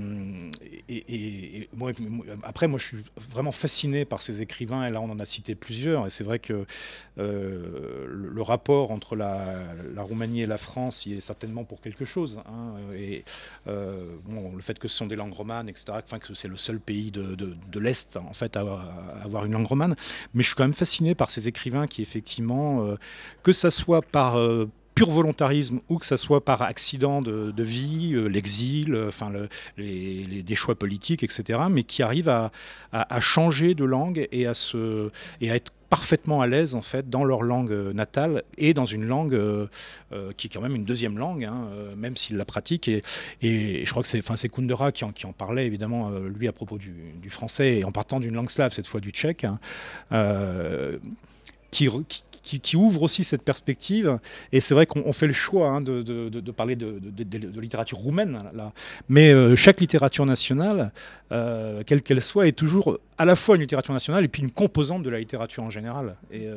moi, 1.74 1.92
après, 2.44 2.68
moi, 2.68 2.80
je 2.80 2.86
suis 2.86 3.04
vraiment 3.30 3.52
fasciné 3.52 4.06
par 4.06 4.22
ces 4.22 4.42
écrivains, 4.42 4.86
et 4.88 4.90
là, 4.90 5.02
on 5.02 5.10
en 5.10 5.20
a 5.20 5.26
cité 5.26 5.54
plusieurs, 5.54 6.08
et 6.08 6.10
c'est 6.10 6.24
vrai 6.24 6.40
que 6.40 6.66
euh, 7.18 8.06
le, 8.08 8.42
rapport 8.42 8.92
entre 8.92 9.18
la, 9.18 9.66
Roumanie 9.98 10.42
et 10.42 10.46
la 10.46 10.58
France 10.58 11.06
y 11.06 11.14
est 11.14 11.22
certainement 11.22 11.66
pour 11.66 11.82
quelque 11.82 12.06
chose. 12.06 12.42
Hein, 12.48 12.76
et 12.96 13.26
euh, 13.68 14.16
bon, 14.26 14.56
le 14.56 14.62
fait 14.62 14.80
que 14.80 14.88
ce 14.88 14.96
sont 14.96 15.08
des 15.08 15.18
langues 15.18 15.34
romanes, 15.34 15.68
etc., 15.68 15.92
que 16.22 16.34
c'est 16.34 16.48
le 16.48 16.58
seul 16.58 16.80
pays 16.80 17.12
de, 17.12 17.36
de, 17.36 17.80
l'Est, 17.80 18.16
en 18.16 18.34
fait, 18.34 18.56
à, 18.56 18.62
avoir 19.24 19.46
une 19.46 19.52
langue 19.52 19.68
romane, 19.68 19.96
mais 20.34 20.44
je 20.44 20.48
suis 20.48 20.56
quand 20.56 20.64
même 20.64 20.74
fasciné 20.74 21.16
par 21.16 21.30
ces 21.30 21.50
écrivains 21.50 21.88
qui, 21.88 22.02
effectivement, 22.02 22.86
euh, 22.86 22.96
que 23.44 23.52
ça 23.52 23.72
soit 23.72 24.02
par 24.02 24.38
pur 25.00 25.12
volontarisme 25.12 25.80
ou 25.88 25.98
que 25.98 26.06
ça 26.06 26.18
soit 26.18 26.44
par 26.44 26.62
accident 26.62 27.22
de, 27.22 27.64
vie, 27.64 28.12
euh, 28.16 28.28
l'exil, 28.28 28.94
euh, 28.94 29.08
enfin 29.08 29.32
les, 29.78 30.44
des 30.44 30.56
choix 30.56 30.76
politiques, 30.76 31.24
etc., 31.24 31.58
mais 31.72 31.84
qui 31.84 32.04
arrivent 32.04 32.28
à, 32.28 32.52
changer 33.22 33.76
de 33.76 33.86
langue 33.86 34.28
et 34.34 34.46
à, 34.46 34.54
se, 34.54 35.10
et 35.40 35.52
à 35.52 35.56
être 35.56 35.72
parfaitement 35.90 36.42
à 36.42 36.48
l'aise 36.48 36.76
en 36.76 36.82
fait 36.82 37.10
dans 37.10 37.24
leur 37.24 37.44
langue 37.44 37.72
euh, 37.72 37.94
natale 37.94 38.44
et 38.58 38.74
dans 38.74 38.86
une 38.86 39.06
langue 39.06 39.40
qui 40.36 40.48
est 40.48 40.50
quand 40.50 40.62
même 40.62 40.76
une 40.76 40.84
deuxième 40.84 41.18
langue, 41.18 41.46
hein, 41.46 41.70
même 41.96 42.18
s'ils 42.18 42.36
la 42.36 42.44
pratiquent. 42.44 42.90
Et, 42.90 43.02
je 43.42 43.90
crois 43.90 44.02
que 44.02 44.10
c'est, 44.10 44.20
enfin, 44.20 44.36
c'est 44.36 44.50
Kundera 44.50 44.92
qui 44.92 45.06
en, 45.06 45.32
parlait 45.32 45.66
évidemment 45.66 46.10
lui 46.10 46.50
à 46.50 46.52
propos 46.52 46.78
du, 46.78 47.30
français 47.30 47.78
et 47.78 47.84
en 47.86 47.94
partant 47.94 48.20
d'une 48.20 48.34
langue 48.34 48.50
slave 48.50 48.74
cette 48.74 48.88
fois 48.88 49.00
du 49.00 49.12
tchèque, 49.12 49.46
hein, 49.46 49.60
qui, 51.72 51.88
qui, 52.58 52.78
ouvre 52.78 53.04
aussi 53.04 53.24
cette 53.24 53.44
perspective. 53.44 54.18
Et 54.52 54.60
c'est 54.60 54.74
vrai 54.74 54.86
qu'on 54.86 55.12
fait 55.14 55.28
le 55.28 55.34
choix 55.34 55.70
hein, 55.70 55.82
de, 55.82 56.52
parler 56.52 56.76
de, 56.76 57.60
littérature 57.60 57.98
roumaine, 57.98 58.40
là. 58.54 58.72
mais 59.08 59.32
euh, 59.32 59.56
chaque 59.56 59.80
littérature 59.80 60.26
nationale, 60.26 60.92
euh, 61.32 61.84
quelle 61.86 62.02
qu'elle 62.02 62.22
soit, 62.22 62.48
est 62.48 62.54
toujours 62.54 63.00
à 63.18 63.26
la 63.26 63.36
fois 63.36 63.56
une 63.56 63.62
littérature 63.62 63.94
nationale 63.94 64.24
et 64.26 64.28
puis 64.28 64.42
une 64.42 64.52
composante 64.52 65.04
de 65.04 65.10
la 65.10 65.20
littérature 65.20 65.64
en 65.64 65.70
général. 65.70 66.16
Et, 66.32 66.48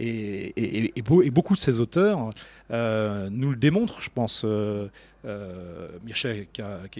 et, 0.00 0.92
beaucoup 1.02 1.54
de 1.54 1.60
ces 1.60 1.80
auteurs 1.80 2.30
nous 2.70 3.50
le 3.50 3.56
démontrent, 3.56 4.02
je 4.02 4.10
pense. 4.10 4.44
Euh, 5.24 5.88
Mircea 6.02 6.46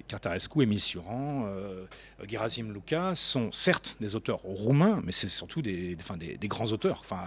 Cartarescu, 0.07 0.63
Émile 0.63 0.81
Sioran, 0.81 1.45
euh, 1.47 1.87
Gerasim 2.29 2.73
Luca 2.73 3.15
sont 3.17 3.51
certes 3.51 3.97
des 4.01 4.15
auteurs 4.15 4.39
roumains, 4.45 5.03
mais 5.05 5.11
c'est 5.11 5.29
surtout 5.29 5.61
des, 5.61 5.97
des, 6.39 6.49
grands 6.49 6.67
auteurs, 6.67 7.01
enfin, 7.01 7.25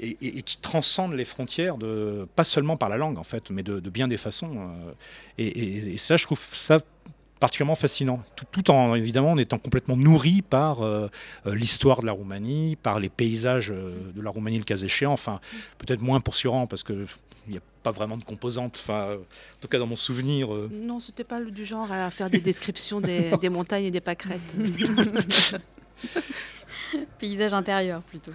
et, 0.00 0.16
et, 0.20 0.42
qui 0.42 0.58
transcendent 0.58 1.14
les 1.14 1.24
frontières, 1.24 1.78
de, 1.78 2.28
pas 2.36 2.44
seulement 2.44 2.76
par 2.76 2.90
la 2.90 2.98
langue 2.98 3.16
en 3.16 3.22
fait, 3.22 3.50
mais 3.50 3.62
de, 3.62 3.80
bien 3.88 4.06
des 4.06 4.18
façons. 4.18 4.52
Euh, 4.58 4.92
et, 5.38 5.96
ça, 5.96 6.18
je 6.18 6.24
trouve 6.24 6.42
ça 6.52 6.80
particulièrement 7.40 7.74
fascinant, 7.74 8.22
tout, 8.52 8.70
en 8.70 8.94
évidemment 8.94 9.32
en 9.32 9.38
étant 9.38 9.58
complètement 9.58 9.96
nourri 9.96 10.42
par 10.42 10.82
euh, 10.82 11.08
euh, 11.46 11.54
l'histoire 11.54 12.02
de 12.02 12.06
la 12.06 12.12
Roumanie, 12.12 12.76
par 12.76 13.00
les 13.00 13.08
paysages 13.08 13.72
euh, 13.74 13.94
de 14.14 14.20
la 14.20 14.30
Roumanie 14.30 14.58
le 14.58 14.64
cas 14.64 14.76
échéant, 14.76 15.12
enfin 15.12 15.40
peut-être 15.78 16.02
moins 16.02 16.20
pour 16.20 16.34
Suran 16.36 16.66
parce 16.66 16.82
que 16.82 17.06
il 17.46 17.52
n'y 17.52 17.58
a 17.58 17.62
pas 17.82 17.90
vraiment 17.90 18.18
de 18.18 18.22
composantes, 18.22 18.78
enfin 18.84 19.14
en 19.14 19.60
tout 19.60 19.68
cas 19.68 19.78
dans 19.78 19.86
mon 19.86 19.96
souvenir. 19.96 20.50
Non, 20.70 21.00
c'était 21.00 21.24
pas 21.24 21.40
du 21.40 21.64
genre 21.64 21.90
à 21.90 22.10
faire 22.10 22.28
des 22.28 22.40
descriptions 22.40 23.00
des, 23.00 23.30
des 23.40 23.48
montagnes 23.48 23.86
et 23.86 23.90
des 23.90 24.02
pâquerettes. 24.02 24.40
Paysage 27.18 27.54
intérieur 27.54 28.02
plutôt. 28.02 28.32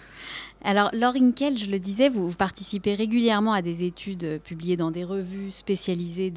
Alors, 0.68 0.89
Laure 0.94 1.15
Inkel, 1.15 1.60
je 1.60 1.68
le 1.68 1.78
disais, 1.78 2.10
vous, 2.10 2.32
participez 2.32 2.96
régulièrement 2.96 3.54
à 3.54 3.62
des 3.62 3.84
études 3.84 4.24
euh, 4.24 4.39
publiées 4.39 4.76
dans 4.76 4.89
des 4.89 5.04
revues 5.04 5.52
spécialisées 5.52 6.34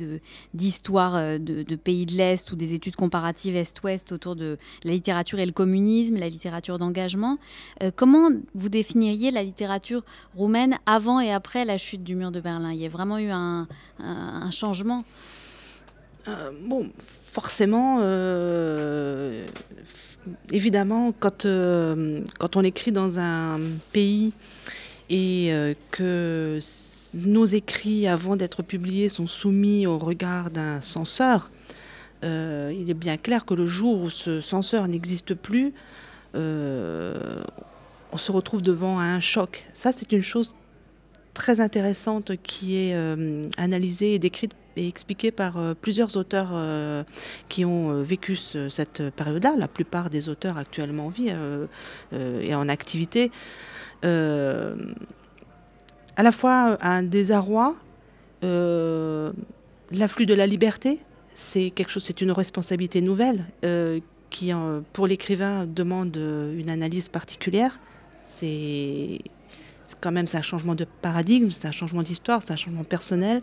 d'histoire 0.53 1.17
euh, 1.17 1.39
de, 1.39 1.77
pays 1.77 2.05
de 2.05 2.13
l'Est 2.13 2.53
ou 2.53 2.57
des 2.57 2.75
études 2.75 2.95
comparatives 2.95 3.57
Est-Ouest 3.57 4.13
autour 4.13 4.37
de 4.37 4.59
la 4.85 4.93
littérature 4.93 5.39
et 5.39 5.47
le 5.47 5.53
communisme, 5.53 6.17
la 6.17 6.29
littérature 6.29 6.79
d'engagement. 6.79 7.39
Euh, 7.83 7.91
comment 7.95 8.29
vous 8.55 8.69
définiriez 8.69 9.31
la 9.31 9.43
littérature 9.43 10.03
roumaine 10.37 10.79
avant 10.85 11.21
et 11.21 11.33
après 11.33 11.65
la 11.65 11.79
chute 11.79 12.05
du 12.05 12.15
mur 12.15 12.31
de 12.31 12.41
Berlin? 12.41 12.73
Il 12.73 12.81
y 12.81 12.87
a 12.87 12.91
vraiment 12.91 13.17
eu 13.17 13.31
un, 13.31 13.67
changement? 14.51 15.05
Bon, 16.63 16.91
forcément, 16.99 18.01
évidemment, 20.51 21.13
quand, 21.19 21.45
euh, 21.45 22.21
quand 22.39 22.57
on 22.57 22.63
écrit 22.63 22.93
dans 22.93 23.19
un 23.19 23.59
pays 23.93 24.33
et 25.11 25.49
euh, 25.53 25.75
que 25.91 26.59
nos 27.15 27.45
écrits, 27.45 28.07
avant 28.07 28.37
d'être 28.37 28.63
publiés, 28.63 29.09
sont 29.09 29.27
soumis 29.27 29.87
au 29.87 29.99
regard 29.99 30.51
d'un 30.51 30.81
censeur, 30.81 31.51
euh, 32.25 32.73
il 32.79 32.91
est 32.91 32.95
bien 32.95 33.17
clair 33.17 33.45
que 33.45 33.55
le 33.55 33.67
jour 33.67 34.03
où 34.03 34.11
ce 34.11 34.41
censeur 34.41 34.89
n'existe 34.89 35.35
plus, 35.35 35.73
on 36.35 38.17
se 38.17 38.33
retrouve 38.33 38.63
devant 38.63 39.01
un 39.01 39.21
choc. 39.21 39.67
Ça, 39.73 39.93
c'est 39.93 40.13
une 40.13 40.23
chose 40.23 40.55
très 41.38 41.61
intéressante 41.61 42.33
qui 42.42 42.77
est 42.77 42.94
analysée 43.57 44.14
et 44.14 44.18
décrite 44.18 44.53
et 44.79 44.88
expliqué 44.88 45.31
par 45.31 45.59
euh, 45.59 45.74
plusieurs 45.74 46.16
auteurs 46.16 46.51
euh, 46.53 47.03
qui 47.48 47.64
ont 47.64 47.90
euh, 47.90 48.03
vécu 48.03 48.37
cette 48.37 49.11
période-là. 49.11 49.55
La 49.59 49.68
plupart 49.68 50.09
des 50.11 50.29
auteurs 50.29 50.57
actuellement 50.57 51.07
en 51.07 51.11
vie 51.11 51.33
et 52.12 52.55
en 52.55 52.68
activité. 52.68 53.31
à 54.03 54.74
la 56.16 56.33
fois 56.33 56.79
un 56.81 57.03
désarroi, 57.03 57.74
l'afflux 58.42 60.27
de 60.27 60.35
la 60.35 60.46
liberté, 60.46 60.98
c'est 61.35 61.70
quelque 61.70 61.90
chose, 61.90 62.05
c'est 62.05 62.20
une 62.20 62.33
responsabilité 62.33 63.01
nouvelle 63.01 63.44
qui, 64.31 64.53
pour 64.92 65.07
l'écrivain, 65.07 65.66
demande 65.66 66.16
une 66.16 66.70
analyse 66.70 67.09
particulière. 67.09 67.79
C'est 68.24 69.20
quand 70.01 70.12
même 70.12 70.27
c'est 70.27 70.38
un 70.38 70.42
changement 70.42 70.74
de 70.74 70.85
paradigme, 70.85 71.51
c'est 71.51 71.68
un 71.68 71.72
changement 71.72 72.03
d'histoire, 72.03 72.42
c'est 72.42 72.53
un 72.53 72.57
changement 72.57 72.85
personnel. 72.85 73.42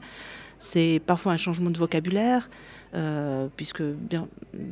C'est 0.60 1.02
parfois 1.06 1.34
un 1.34 1.38
changement 1.38 1.70
de 1.70 1.78
vocabulaire, 1.78 2.50
euh, 2.94 3.48
puisque 3.56 3.82
bien, 3.82 4.28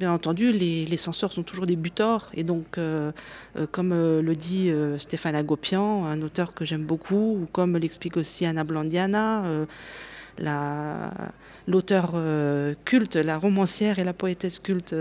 entendu, 0.08 0.52
les, 0.52 0.98
censeurs 0.98 1.34
sont 1.34 1.44
toujours 1.44 1.68
des 1.68 1.76
butors. 1.76 2.30
Et 2.34 2.44
donc, 2.44 2.78
euh, 2.78 3.12
euh, 3.58 3.68
comme 3.70 3.92
le 3.94 4.36
dit 4.36 4.72
Stéphane 4.98 5.36
Agopian, 5.36 6.06
un 6.06 6.22
auteur 6.22 6.54
que 6.54 6.66
j'aime 6.66 6.84
beaucoup, 6.84 7.40
ou 7.42 7.48
comme 7.52 7.78
l'explique 7.78 8.18
aussi 8.18 8.46
Anna 8.46 8.64
Blandiana, 8.64 9.44
l'auteur 11.68 12.14
culte, 12.86 13.16
la 13.18 13.38
romancière 13.38 14.00
et 14.00 14.04
la 14.04 14.14
poétesse 14.14 14.60
culte 14.60 14.96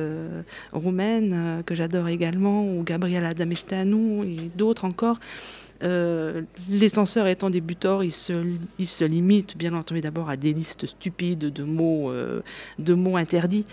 roumaine, 0.72 1.62
que 1.64 1.74
j'adore 1.74 2.08
également, 2.08 2.64
ou 2.64 2.82
Gabriela 2.82 3.35
Dameșteanu 3.35 4.24
et 4.24 4.50
d'autres 4.56 4.85
encore. 4.85 5.20
Euh, 5.83 6.42
les 6.68 6.88
censeurs 6.88 7.27
étant 7.27 7.51
des 7.51 7.61
butors, 7.61 8.05
ils 8.05 8.12
se, 8.12 9.05
limitent 9.05 9.57
bien 9.57 9.75
entendu 9.75 10.01
d'abord 10.01 10.29
à 10.29 10.37
des 10.37 10.53
listes 10.53 10.87
stupides 10.87 11.53
de 11.53 11.64
mots, 11.64 12.11
euh, 12.11 12.40
de 12.79 12.95
mots 12.95 13.16
interdits. 13.16 13.64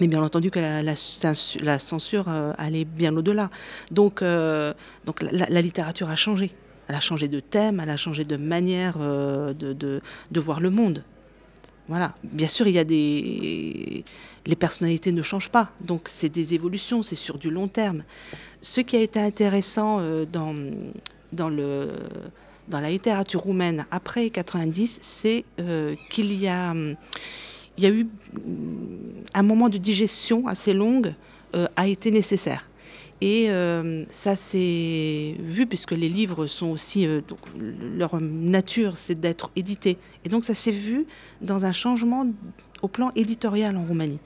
Mais 0.00 0.06
bien 0.06 0.22
entendu 0.22 0.50
que 0.50 0.60
la, 0.60 1.78
censure 1.78 2.26
euh, 2.28 2.52
allait 2.58 2.84
bien 2.84 3.16
au-delà. 3.16 3.50
Donc, 3.90 4.20
la, 4.20 5.62
littérature 5.62 6.08
a 6.10 6.16
changé. 6.16 6.52
Elle 6.88 6.94
a 6.94 7.00
changé 7.00 7.28
de 7.28 7.40
thème, 7.40 7.80
elle 7.80 7.90
a 7.90 7.96
changé 7.96 8.24
de 8.24 8.36
manière 8.36 8.98
de, 8.98 10.00
voir 10.34 10.60
le 10.60 10.70
monde. 10.70 11.04
Voilà. 11.88 12.14
Bien 12.22 12.48
sûr, 12.48 12.66
il 12.68 12.74
y 12.74 12.78
a. 12.78 14.04
Les 14.46 14.56
personnalités 14.56 15.12
ne 15.12 15.22
changent 15.22 15.50
pas. 15.50 15.70
Donc, 15.80 16.02
c'est 16.06 16.28
des 16.28 16.54
évolutions, 16.54 17.02
c'est 17.02 17.16
sur 17.16 17.36
du 17.36 17.50
long 17.50 17.68
terme. 17.68 18.04
Ce 18.60 18.80
qui 18.80 18.96
a 18.96 19.00
été 19.00 19.20
intéressant 19.20 20.00
dans, 20.32 20.54
dans, 21.32 21.48
la 21.48 22.90
littérature 22.90 23.40
roumaine 23.40 23.86
après 23.90 24.30
90, 24.30 25.00
c'est 25.02 25.44
euh, 25.58 25.94
qu'il 26.10 26.32
y 26.40 26.48
a, 26.48 26.74
eu 27.78 28.06
un 29.34 29.42
moment 29.42 29.68
de 29.68 29.78
digestion 29.78 30.46
assez 30.46 30.72
longue 30.72 31.14
euh, 31.54 31.66
a 31.76 31.88
été 31.88 32.10
nécessaire. 32.10 32.68
Et 33.22 33.50
euh, 33.50 34.04
ça 34.08 34.34
s'est 34.34 35.34
vu 35.38 35.66
puisque 35.66 35.90
les 35.90 36.08
livres 36.08 36.46
sont 36.46 36.68
aussi, 36.68 37.06
leur 37.58 38.18
nature, 38.18 38.96
c'est 38.96 39.18
d'être 39.18 39.50
édités. 39.56 39.98
Et 40.24 40.30
donc 40.30 40.44
ça 40.44 40.54
s'est 40.54 40.70
vu 40.70 41.06
dans 41.42 41.66
un 41.66 41.72
changement 41.72 42.26
au 42.82 42.88
plan 42.88 43.12
éditorial 43.16 43.76
en 43.76 43.84
Roumanie. 43.84 44.18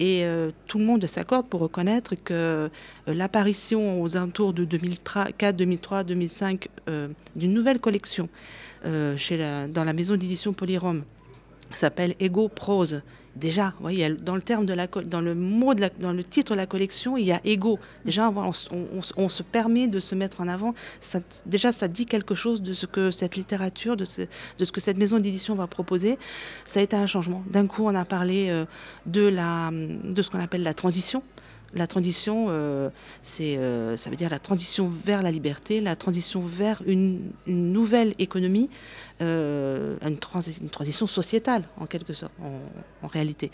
Et 0.00 0.24
euh, 0.24 0.50
tout 0.66 0.78
le 0.78 0.84
monde 0.84 1.06
s'accorde 1.06 1.46
pour 1.46 1.60
reconnaître 1.60 2.14
que 2.14 2.34
euh, 2.34 2.68
l'apparition 3.06 4.02
aux 4.02 4.16
alentours 4.16 4.52
de 4.52 4.64
2004, 4.64 5.52
2003, 5.56 6.04
2005 6.04 6.68
d'une 7.36 7.54
nouvelle 7.54 7.80
collection 7.80 8.28
chez 9.16 9.66
dans 9.72 9.84
la 9.84 9.92
maison 9.94 10.16
d'édition 10.16 10.52
Polyrome 10.52 11.04
s'appelle 11.70 12.14
Ego 12.20 12.48
Prose, 12.48 13.02
déjà, 13.36 13.74
voyez, 13.80 14.08
dans 14.10 14.34
le 14.34 14.42
terme 14.42 14.66
de 14.66 14.72
la, 14.72 14.86
dans 14.86 15.20
le 15.20 15.34
mot, 15.34 15.74
de 15.74 15.82
la, 15.82 15.90
dans 15.90 16.12
le 16.12 16.24
titre 16.24 16.52
de 16.52 16.56
la 16.56 16.66
collection, 16.66 17.16
il 17.16 17.26
y 17.26 17.32
a 17.32 17.40
ego. 17.44 17.78
Déjà, 18.04 18.30
on, 18.30 18.52
se 19.28 19.42
permet 19.42 19.86
de 19.86 20.00
se 20.00 20.14
mettre 20.14 20.40
en 20.40 20.48
avant. 20.48 20.74
Ça, 21.00 21.20
déjà, 21.46 21.72
ça 21.72 21.88
dit 21.88 22.06
quelque 22.06 22.34
chose 22.34 22.62
de 22.62 22.72
ce 22.72 22.86
que 22.86 23.10
cette 23.10 23.36
littérature, 23.36 23.96
de 23.96 24.04
ce, 24.04 24.22
de 24.58 24.64
ce 24.64 24.72
que 24.72 24.80
cette 24.80 24.98
maison 24.98 25.18
d'édition 25.18 25.54
va 25.54 25.66
proposer. 25.66 26.18
Ça 26.66 26.80
a 26.80 26.82
été 26.82 26.96
un 26.96 27.06
changement. 27.06 27.42
D'un 27.50 27.66
coup, 27.66 27.84
on 27.84 27.94
a 27.94 28.04
parlé 28.04 28.48
euh, 28.50 28.64
de 29.06 29.26
la, 29.26 29.70
de 29.72 30.22
ce 30.22 30.30
qu'on 30.30 30.40
appelle 30.40 30.62
la 30.62 30.74
transition 30.74 31.22
la 31.74 31.86
transition, 31.86 32.46
euh, 32.48 32.90
euh, 33.40 33.96
ça 33.96 34.10
veut 34.10 34.16
dire 34.16 34.30
la 34.30 34.38
transition 34.38 34.88
vers 34.88 35.22
la 35.22 35.30
liberté, 35.30 35.80
la 35.80 35.96
transition 35.96 36.40
vers 36.40 36.82
une, 36.86 37.32
nouvelle 37.46 38.14
économie, 38.18 38.70
euh, 39.20 39.96
une, 40.02 40.18
transition 40.70 41.06
sociétale 41.06 41.64
en 41.78 41.86
quelque 41.86 42.12
sorte, 42.12 42.32
en, 43.02 43.06
réalité. 43.06 43.50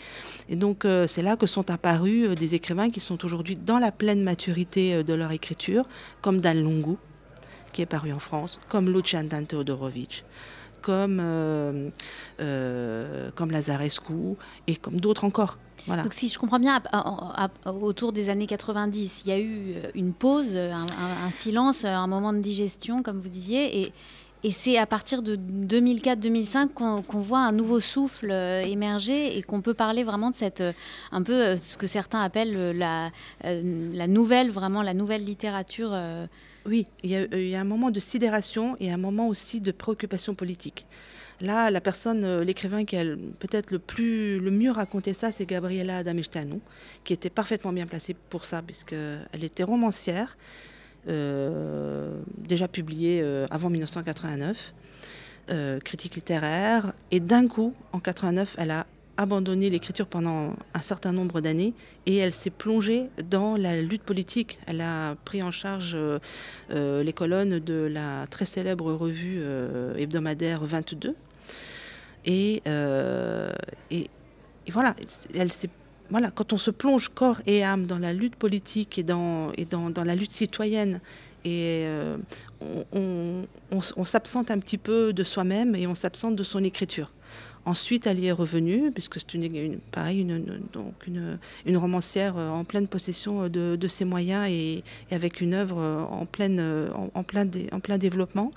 Et 0.49 0.55
donc 0.55 0.87
c'est 1.07 1.21
là 1.21 1.35
que 1.35 1.45
sont 1.45 1.69
apparus 1.69 2.29
des 2.35 2.55
écrivains 2.55 2.89
qui 2.89 2.99
sont 2.99 3.23
aujourd'hui 3.25 3.55
dans 3.55 3.79
la 3.79 3.91
pleine 3.91 4.23
maturité 4.23 5.03
de 5.03 5.13
leur 5.13 5.31
écriture, 5.31 5.85
comme 6.21 6.39
Dan 6.39 6.63
Lungu, 6.63 6.95
qui 7.73 7.81
est 7.81 7.85
paru 7.85 8.13
en 8.13 8.19
France, 8.19 8.59
comme 8.69 8.89
Lucian 8.89 9.23
Dan 9.23 9.45
Teodorovic 9.45 10.23
comme, 10.81 11.21
comme 12.37 13.51
Lazarescu 13.51 14.35
et 14.65 14.75
comme 14.77 14.99
d'autres 14.99 15.25
encore. 15.25 15.59
Donc 15.87 16.13
si 16.13 16.29
je 16.29 16.37
comprends 16.37 16.59
bien, 16.59 16.81
autour 17.65 18.13
des 18.13 18.29
années 18.29 18.47
90, 18.47 19.23
il 19.25 19.29
y 19.29 19.31
a 19.31 19.39
eu 19.39 19.73
euh, 19.75 19.91
une 19.95 20.13
pause, 20.13 20.55
un, 20.55 21.31
silence, 21.31 21.85
un 21.85 22.07
moment 22.07 22.33
de 22.33 22.39
digestion, 22.39 23.03
comme 23.03 23.19
vous 23.19 23.29
disiez, 23.29 23.81
et, 23.81 23.93
c'est 24.51 24.79
à 24.79 24.87
partir 24.87 25.21
de 25.21 25.35
2004-2005 25.35 26.69
qu'on 26.73 27.19
voit 27.19 27.41
un 27.41 27.51
nouveau 27.51 27.79
souffle 27.79 28.31
euh, 28.31 28.63
émerger 28.63 29.37
et 29.37 29.43
qu'on 29.43 29.61
peut 29.61 29.75
parler 29.75 30.03
vraiment 30.03 30.31
de 30.31 30.35
cette, 30.35 30.61
euh, 30.61 30.73
un 31.11 31.21
peu 31.21 31.57
ce 31.61 31.77
que 31.77 31.85
certains 31.85 32.21
appellent 32.21 32.75
la, 32.75 33.11
la 33.43 34.07
nouvelle, 34.07 34.49
vraiment 34.49 34.81
la 34.81 34.95
nouvelle 34.95 35.23
littérature 35.23 35.95
Oui, 36.65 36.85
il 37.03 37.09
y, 37.09 37.15
a, 37.15 37.23
il 37.31 37.47
y, 37.47 37.55
a, 37.55 37.59
un 37.59 37.65
moment 37.65 37.89
de 37.89 37.99
sidération 37.99 38.77
et 38.79 38.91
un 38.91 38.97
moment 38.97 39.27
aussi 39.27 39.61
de 39.61 39.71
préoccupation 39.71 40.35
politique. 40.35 40.85
Là, 41.41 41.71
la 41.71 41.81
personne, 41.81 42.41
l'écrivain 42.41 42.85
qui 42.85 42.95
a 42.97 43.03
peut-être 43.39 43.71
le 43.71 43.79
plus, 43.79 44.39
le 44.39 44.51
mieux 44.51 44.69
raconté 44.69 45.13
ça, 45.13 45.31
c'est 45.31 45.47
Gabriela 45.47 45.97
Adamestanou, 45.97 46.61
qui 47.03 47.13
était 47.13 47.31
parfaitement 47.31 47.73
bien 47.73 47.87
placée 47.87 48.15
pour 48.29 48.45
ça, 48.45 48.61
puisqu'elle 48.61 49.43
était 49.43 49.63
romancière, 49.63 50.37
euh, 51.07 52.21
déjà 52.37 52.67
publiée 52.67 53.21
euh, 53.23 53.47
avant 53.49 53.71
1989, 53.71 54.73
euh, 55.49 55.79
critique 55.79 56.13
littéraire, 56.15 56.93
et 57.09 57.19
d'un 57.19 57.47
coup, 57.47 57.73
en 57.91 57.99
89, 57.99 58.55
elle 58.59 58.69
a 58.69 58.85
abandonné 59.21 59.69
l'écriture 59.69 60.07
pendant 60.07 60.55
un 60.73 60.81
certain 60.81 61.11
nombre 61.11 61.41
d'années 61.41 61.73
et 62.07 62.17
elle 62.17 62.33
s'est 62.33 62.49
plongée 62.49 63.09
dans 63.29 63.55
la 63.55 63.79
lutte 63.81 64.01
politique. 64.01 64.57
Elle 64.65 64.81
a 64.81 65.15
pris 65.25 65.43
en 65.43 65.51
charge 65.51 65.91
euh, 65.93 66.19
euh, 66.71 67.03
les 67.03 67.13
colonnes 67.13 67.59
de 67.59 67.87
la 67.91 68.25
très 68.27 68.45
célèbre 68.45 68.91
revue 68.93 69.39
euh, 69.41 69.95
hebdomadaire 69.95 70.63
22. 70.65 71.15
Et, 72.25 72.61
voilà, 74.71 74.95
elle 75.35 75.51
s'est 75.51 75.69
voilà, 76.09 76.29
quand 76.29 76.51
on 76.51 76.57
se 76.57 76.71
plonge 76.71 77.07
corps 77.07 77.41
et 77.45 77.63
âme 77.63 77.85
dans 77.85 77.97
la 77.97 78.11
lutte 78.11 78.35
politique 78.35 78.99
et 78.99 79.03
dans, 79.03 79.53
et 79.53 79.63
dans, 79.63 79.89
dans 79.89 80.03
la 80.03 80.13
lutte 80.13 80.31
citoyenne, 80.31 80.99
et 81.45 81.87
on, 82.59 82.85
on, 82.91 83.45
on 83.71 84.05
s'absente 84.05 84.51
un 84.51 84.59
petit 84.59 84.77
peu 84.77 85.13
de 85.13 85.23
soi-même 85.23 85.73
et 85.73 85.87
on 85.87 85.95
s'absente 85.95 86.35
de 86.35 86.43
son 86.43 86.65
écriture. 86.65 87.11
Ensuite, 87.65 88.07
elle 88.07 88.19
y 88.19 88.27
est 88.27 88.31
revenue, 88.31 88.91
puisque 88.91 89.19
c'est 89.19 89.33
une, 89.33 89.79
pareil, 89.91 90.25
donc 90.73 91.07
une, 91.07 91.77
romancière 91.77 92.37
euh, 92.37 92.49
en 92.49 92.63
pleine 92.63 92.87
possession 92.87 93.49
de, 93.49 93.75
de 93.75 93.87
ses 93.87 94.05
moyens 94.05 94.47
et, 94.49 94.83
avec 95.11 95.41
une 95.41 95.53
œuvre 95.53 95.77
en, 96.09 96.25
pleine, 96.25 96.89
en, 97.13 97.23
plein, 97.23 97.47
en 97.71 97.79
plein 97.79 97.97
développement. 97.97 98.51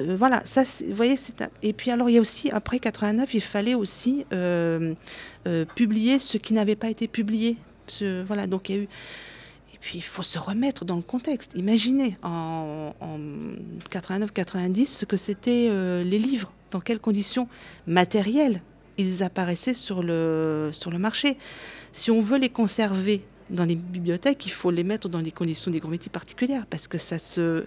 Euh, 0.00 0.16
voilà, 0.16 0.42
ça, 0.44 0.62
vous 0.62 0.94
voyez, 0.94 1.16
c'est 1.16 1.34
et 1.62 1.72
puis 1.72 1.90
alors 1.90 2.10
il 2.10 2.14
y 2.14 2.18
a 2.18 2.20
aussi 2.20 2.50
après 2.50 2.78
89, 2.78 3.34
il 3.34 3.40
fallait 3.40 3.74
aussi 3.74 4.26
euh, 4.32 4.94
euh, 5.46 5.64
publier 5.64 6.18
ce 6.18 6.38
qui 6.38 6.52
n'avait 6.54 6.76
pas 6.76 6.90
été 6.90 7.08
publié. 7.08 7.56
Voilà, 8.26 8.46
donc 8.46 8.70
il 8.70 8.74
y 8.74 8.78
a 8.78 8.82
eu 8.82 8.88
et 9.74 9.78
puis 9.78 9.98
il 9.98 10.02
faut 10.02 10.22
se 10.22 10.38
remettre 10.38 10.84
dans 10.84 10.96
le 10.96 11.02
contexte. 11.02 11.52
Imaginez 11.54 12.16
en, 12.22 12.94
en 13.00 13.18
89-90 13.90 14.86
ce 14.86 15.04
que 15.04 15.18
c'était 15.18 15.68
euh, 15.70 16.02
les 16.02 16.18
livres, 16.18 16.50
dans 16.74 16.80
quelles 16.80 17.00
conditions 17.00 17.46
matérielles 17.86 18.60
ils 18.98 19.22
apparaissaient 19.22 19.74
sur 19.74 20.02
le, 20.02 20.72
marché. 20.98 21.36
Si 21.92 22.10
on 22.10 22.20
veut 22.20 22.38
les 22.38 22.48
conserver 22.48 23.22
dans 23.50 23.64
les 23.64 23.76
bibliothèques, 23.76 24.46
il 24.46 24.52
faut 24.52 24.70
les 24.70 24.84
mettre 24.84 25.08
dans 25.08 25.20
des 25.20 25.30
conditions 25.30 25.70
d'hygrométrie 25.70 26.08
particulières 26.08 26.66
parce 26.68 26.88
que 26.88 26.96
ça 26.96 27.18
se, 27.18 27.64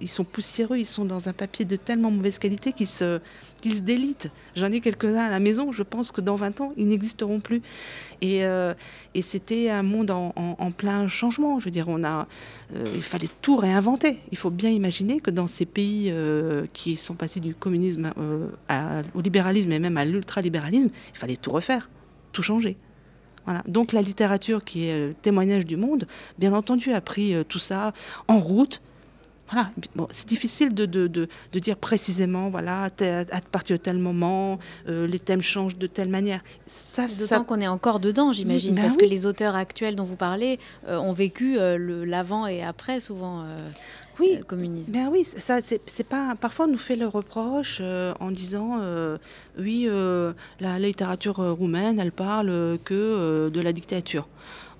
ils 0.00 0.08
sont 0.08 0.24
poussiéreux, 0.24 0.78
ils 0.78 0.86
sont 0.86 1.04
dans 1.04 1.28
un 1.28 1.32
papier 1.32 1.64
de 1.64 1.76
tellement 1.76 2.10
mauvaise 2.10 2.38
qualité 2.38 2.72
qu'ils 2.72 2.88
se, 2.88 3.20
qu'ils 3.60 3.76
se 3.76 3.82
délitent. 3.82 4.28
J'en 4.56 4.72
ai 4.72 4.80
quelques-uns 4.80 5.26
à 5.26 5.30
la 5.30 5.38
maison, 5.38 5.70
je 5.70 5.82
pense 5.82 6.10
que 6.10 6.20
dans 6.20 6.34
20 6.34 6.60
ans, 6.60 6.72
ils 6.76 6.88
n'existeront 6.88 7.40
plus. 7.40 7.62
Et, 8.20 8.44
euh, 8.44 8.74
et 9.14 9.22
c'était 9.22 9.70
un 9.70 9.82
monde 9.82 10.10
en, 10.10 10.72
plein 10.76 11.06
changement. 11.08 11.60
Je 11.60 11.66
veux 11.66 11.70
dire, 11.70 11.88
on 11.88 12.02
a, 12.02 12.26
euh, 12.74 12.84
il 12.94 13.02
fallait 13.02 13.28
tout 13.40 13.56
réinventer. 13.56 14.18
Il 14.32 14.38
faut 14.38 14.50
bien 14.50 14.70
imaginer 14.70 15.20
que 15.20 15.30
dans 15.30 15.46
ces 15.46 15.66
pays 15.66 16.10
euh, 16.10 16.66
qui 16.72 16.96
sont 16.96 17.14
passés 17.14 17.40
du 17.40 17.54
communisme 17.54 18.12
au 19.14 19.20
libéralisme 19.20 19.70
et 19.72 19.78
même 19.78 19.96
à 19.96 20.04
l'ultralibéralisme, 20.04 20.90
il 21.14 21.18
fallait 21.18 21.36
tout 21.36 21.52
refaire, 21.52 21.88
tout 22.32 22.42
changer. 22.42 22.76
Donc 23.66 23.92
la 23.92 24.02
littérature 24.02 24.64
qui 24.64 24.86
est 24.86 24.92
euh, 24.92 25.12
témoignage 25.22 25.66
du 25.66 25.76
monde, 25.76 26.06
bien 26.38 26.52
entendu, 26.52 26.92
a 26.92 27.00
pris 27.00 27.34
euh, 27.34 27.44
tout 27.44 27.58
ça 27.58 27.92
en 28.28 28.38
route. 28.38 28.80
Voilà. 29.50 29.70
Bon, 29.96 30.06
c'est 30.10 30.28
difficile 30.28 30.74
de, 30.74 30.86
de, 30.86 31.06
de, 31.06 31.28
de, 31.52 31.58
dire 31.58 31.76
précisément, 31.76 32.50
voilà, 32.50 32.84
à 32.84 33.40
partir 33.50 33.76
de 33.76 33.82
tel 33.82 33.98
moment, 33.98 34.58
euh, 34.88 35.06
les 35.06 35.18
thèmes 35.18 35.42
changent 35.42 35.76
de 35.76 35.86
telle 35.86 36.08
manière. 36.08 36.40
Ça, 36.66 37.06
D'autant 37.06 37.24
ça... 37.24 37.40
qu'on 37.40 37.60
est 37.60 37.68
encore 37.68 38.00
dedans, 38.00 38.32
j'imagine, 38.32 38.74
ben 38.74 38.82
parce 38.82 38.94
oui. 38.94 39.00
que 39.00 39.10
les 39.10 39.26
auteurs 39.26 39.56
actuels 39.56 39.96
dont 39.96 40.04
vous 40.04 40.16
parlez 40.16 40.58
euh, 40.86 40.98
ont 40.98 41.12
vécu 41.12 41.58
euh, 41.58 42.04
l'avant 42.06 42.46
et 42.46 42.62
après, 42.62 43.00
souvent. 43.00 43.44
oui, 44.20 44.36
euh, 44.38 44.44
communisme. 44.44 44.92
Ben 44.92 45.08
oui, 45.10 45.24
ça 45.24 45.60
c'est 45.60 46.04
pas. 46.08 46.34
Parfois, 46.40 46.66
on 46.66 46.72
nous 46.72 46.78
fait 46.78 46.96
le 46.96 47.08
reproche 47.08 47.78
euh, 47.80 48.14
en 48.20 48.30
disant 48.30 48.78
euh, 48.80 49.18
oui, 49.58 49.88
la, 49.88 50.78
la, 50.78 50.78
littérature 50.78 51.36
roumaine, 51.36 51.98
elle 51.98 52.12
parle 52.12 52.78
que 52.84 53.48
de 53.48 53.60
la 53.60 53.72
dictature. 53.72 54.28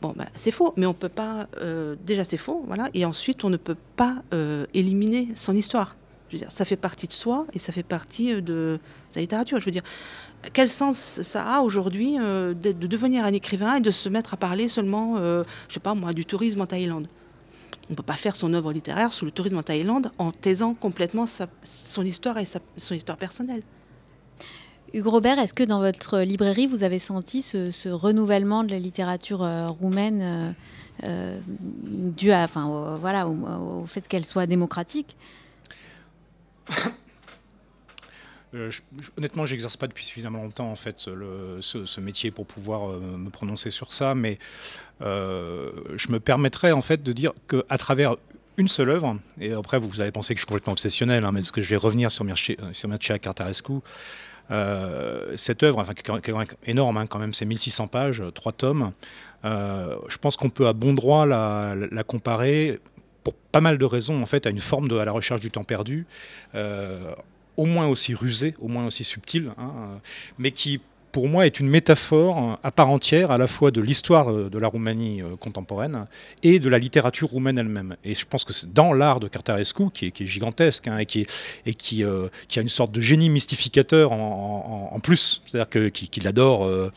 Bon, 0.01 0.15
ben, 0.17 0.27
c'est 0.35 0.51
faux, 0.51 0.73
mais 0.77 0.87
on 0.87 0.95
peut 0.95 1.09
pas. 1.09 1.47
déjà, 2.05 2.25
c'est 2.25 2.39
faux, 2.39 2.65
voilà. 2.67 2.89
Et 2.95 3.05
ensuite, 3.05 3.45
on 3.45 3.51
ne 3.51 3.57
peut 3.57 3.77
pas 3.97 4.23
éliminer 4.75 5.29
son 5.35 5.55
histoire. 5.55 5.97
Je 6.29 6.37
veux 6.37 6.41
dire, 6.41 6.53
ça 6.53 6.65
fait 6.65 6.77
partie 6.77 7.09
de 7.09 7.13
soi 7.13 7.45
et 7.55 7.59
ça 7.59 7.73
fait 7.73 7.83
partie 7.83 8.41
de 8.41 8.79
sa 9.11 9.21
littérature. 9.21 9.61
Je 9.61 9.65
veux 9.65 9.73
dire, 9.73 9.83
quel 10.53 10.71
sens 10.71 10.97
ça 10.97 11.57
a 11.57 11.61
aujourd'hui 11.61 12.17
de, 12.17 12.55
de, 12.55 12.87
devenir 12.87 13.25
un 13.25 13.33
écrivain 13.33 13.77
et 13.77 13.81
de 13.81 13.91
se 13.91 14.09
mettre 14.09 14.35
à 14.35 14.37
parler 14.37 14.69
seulement, 14.69 15.17
je 15.19 15.45
sais 15.69 15.81
pas 15.81 15.95
moi, 15.95 16.13
du 16.13 16.25
tourisme 16.25 16.61
en 16.61 16.67
Thaïlande? 16.67 17.09
On 17.91 17.95
ne 17.95 17.97
peut 17.97 18.05
pas 18.05 18.15
faire 18.15 18.37
son 18.37 18.55
œuvre 18.55 18.73
littéraire 18.73 19.13
sous 19.13 19.25
le 19.25 19.33
tourisme 19.33 19.59
en 19.59 19.65
Thaïlande 19.65 20.13
en 20.19 20.31
taisant 20.31 20.75
complètement 20.75 21.25
son 21.27 22.05
histoire 22.05 22.39
et 22.39 22.45
son 22.45 22.95
histoire 22.95 23.19
personnelle. 23.19 23.65
Hugues 24.93 25.07
Robert, 25.07 25.39
est-ce 25.39 25.55
que 25.55 25.63
dans 25.63 25.79
votre 25.79 26.19
librairie, 26.21 26.67
vous 26.67 26.83
avez 26.83 26.99
senti 26.99 27.43
ce, 27.43 27.89
renouvellement 27.89 28.65
de 28.65 28.73
la 28.73 28.79
littérature 28.79 29.43
euh, 29.43 29.67
roumaine 29.67 30.21
euh, 30.23 30.53
euh, 31.05 31.41
dû 31.47 32.33
à, 32.33 32.43
enfin, 32.43 32.67
au, 32.67 33.83
au, 33.83 33.87
fait 33.87 34.07
qu'elle 34.09 34.25
soit 34.25 34.47
démocratique? 34.47 35.17
Je, 38.53 38.69
je, 38.69 38.81
honnêtement, 39.17 39.47
j'exerce 39.47 39.77
pas 39.77 39.87
depuis 39.87 40.05
suffisamment 40.05 40.43
longtemps 40.43 40.75
ce, 40.75 42.01
métier 42.01 42.33
pour 42.33 42.47
pouvoir 42.47 42.99
me 42.99 43.31
prononcer 43.31 43.71
sur 43.71 43.93
ça, 43.93 44.17
mais 44.17 44.41
je 45.01 46.11
me 46.11 46.19
permettrais 46.19 46.73
en 46.73 46.81
fait 46.81 47.01
de 47.01 47.13
dire 47.13 47.33
que 47.47 47.65
à 47.69 47.79
travers 47.79 48.17
une 48.57 48.67
seule 48.67 48.91
œuvre, 48.91 49.19
et 49.41 49.53
après 49.53 49.79
vous, 49.79 50.01
avez 50.01 50.11
pensé 50.11 50.35
que 50.35 50.39
je 50.39 50.43
suis 50.43 50.49
complètement 50.49 50.73
obsessionnel, 50.73 51.25
hein, 51.25 51.31
mais 51.31 51.43
parce 51.43 51.53
que 51.53 51.63
je 51.63 51.69
vais 51.69 51.77
revenir 51.77 52.11
sur 52.11 52.25
Mircea, 52.25 52.57
sur 52.73 52.91
Cartarescu. 53.21 53.75
Euh, 54.51 55.35
cette 55.37 55.63
œuvre, 55.63 55.79
enfin, 55.79 55.95
qui 55.95 56.31
est 56.31 56.71
énorme 56.71 56.97
hein, 56.97 57.07
quand 57.07 57.19
même, 57.19 57.35
c'est 57.35 57.45
1600 57.45 57.87
pages, 57.89 58.23
trois 58.35 58.53
tomes. 58.53 58.93
Euh, 59.45 59.97
je 60.09 60.19
pense 60.19 60.37
qu'on 60.37 60.51
peut 60.51 60.67
à 60.67 60.73
bon 60.73 60.93
droit 60.93 61.27
la, 61.27 62.05
comparer 62.07 62.81
pour 63.25 63.35
pas 63.35 63.61
mal 63.61 63.79
de 63.79 63.85
raisons 63.85 64.23
en 64.23 64.27
fait 64.27 64.47
à 64.47 64.51
une 64.51 64.61
forme 64.61 64.89
de 64.89 64.97
à 64.99 65.05
la 65.05 65.13
recherche 65.13 65.41
du 65.41 65.51
temps 65.51 65.65
perdu. 65.65 66.07
Euh, 66.55 67.13
au 67.57 67.67
moins 67.67 67.87
aussi 67.87 68.15
rusé, 68.15 68.55
au 68.61 68.69
moins 68.69 68.87
aussi 68.87 69.05
subtil, 69.05 69.53
hein, 69.59 70.01
mais 70.39 70.51
qui 70.51 70.81
pour 71.13 71.29
moi 71.29 71.47
est 71.47 71.61
une 71.61 71.69
métaphore 71.69 72.59
à 72.63 72.71
part 72.71 72.89
entière 72.89 73.31
à 73.31 73.39
la 73.39 73.47
fois 73.47 73.71
de 73.71 73.81
l'histoire 73.81 74.33
de 74.33 74.59
la 74.59 74.69
Roumanie 74.69 75.23
contemporaine 75.41 76.07
et 76.43 76.59
de 76.59 76.69
la 76.69 76.79
littérature 76.79 77.29
roumaine 77.29 77.59
elle-même. 77.59 77.97
Et 78.05 78.15
je 78.15 78.25
pense 78.27 78.45
que 78.45 78.53
c'est 78.53 78.73
dans 78.73 78.93
l'art 78.93 79.21
de 79.21 79.29
Cartarescu, 79.29 79.91
qui 79.93 80.07
est, 80.07 80.11
qui 80.11 80.27
gigantesque 80.27 80.89
hein, 80.89 80.99
et, 80.99 81.07
qui, 81.07 81.27
qui, 81.79 82.05
euh, 82.05 82.29
qui, 82.49 82.59
a 82.59 82.63
une 82.63 82.69
sorte 82.69 82.93
de 82.93 83.01
génie 83.01 83.31
mystificateur 83.31 84.13
en, 84.13 84.99
plus, 85.03 85.43
c'est-à-dire 85.47 85.91
qu'il 85.91 86.09
qu 86.09 86.27
adore... 86.27 86.65
Euh, 86.65 86.91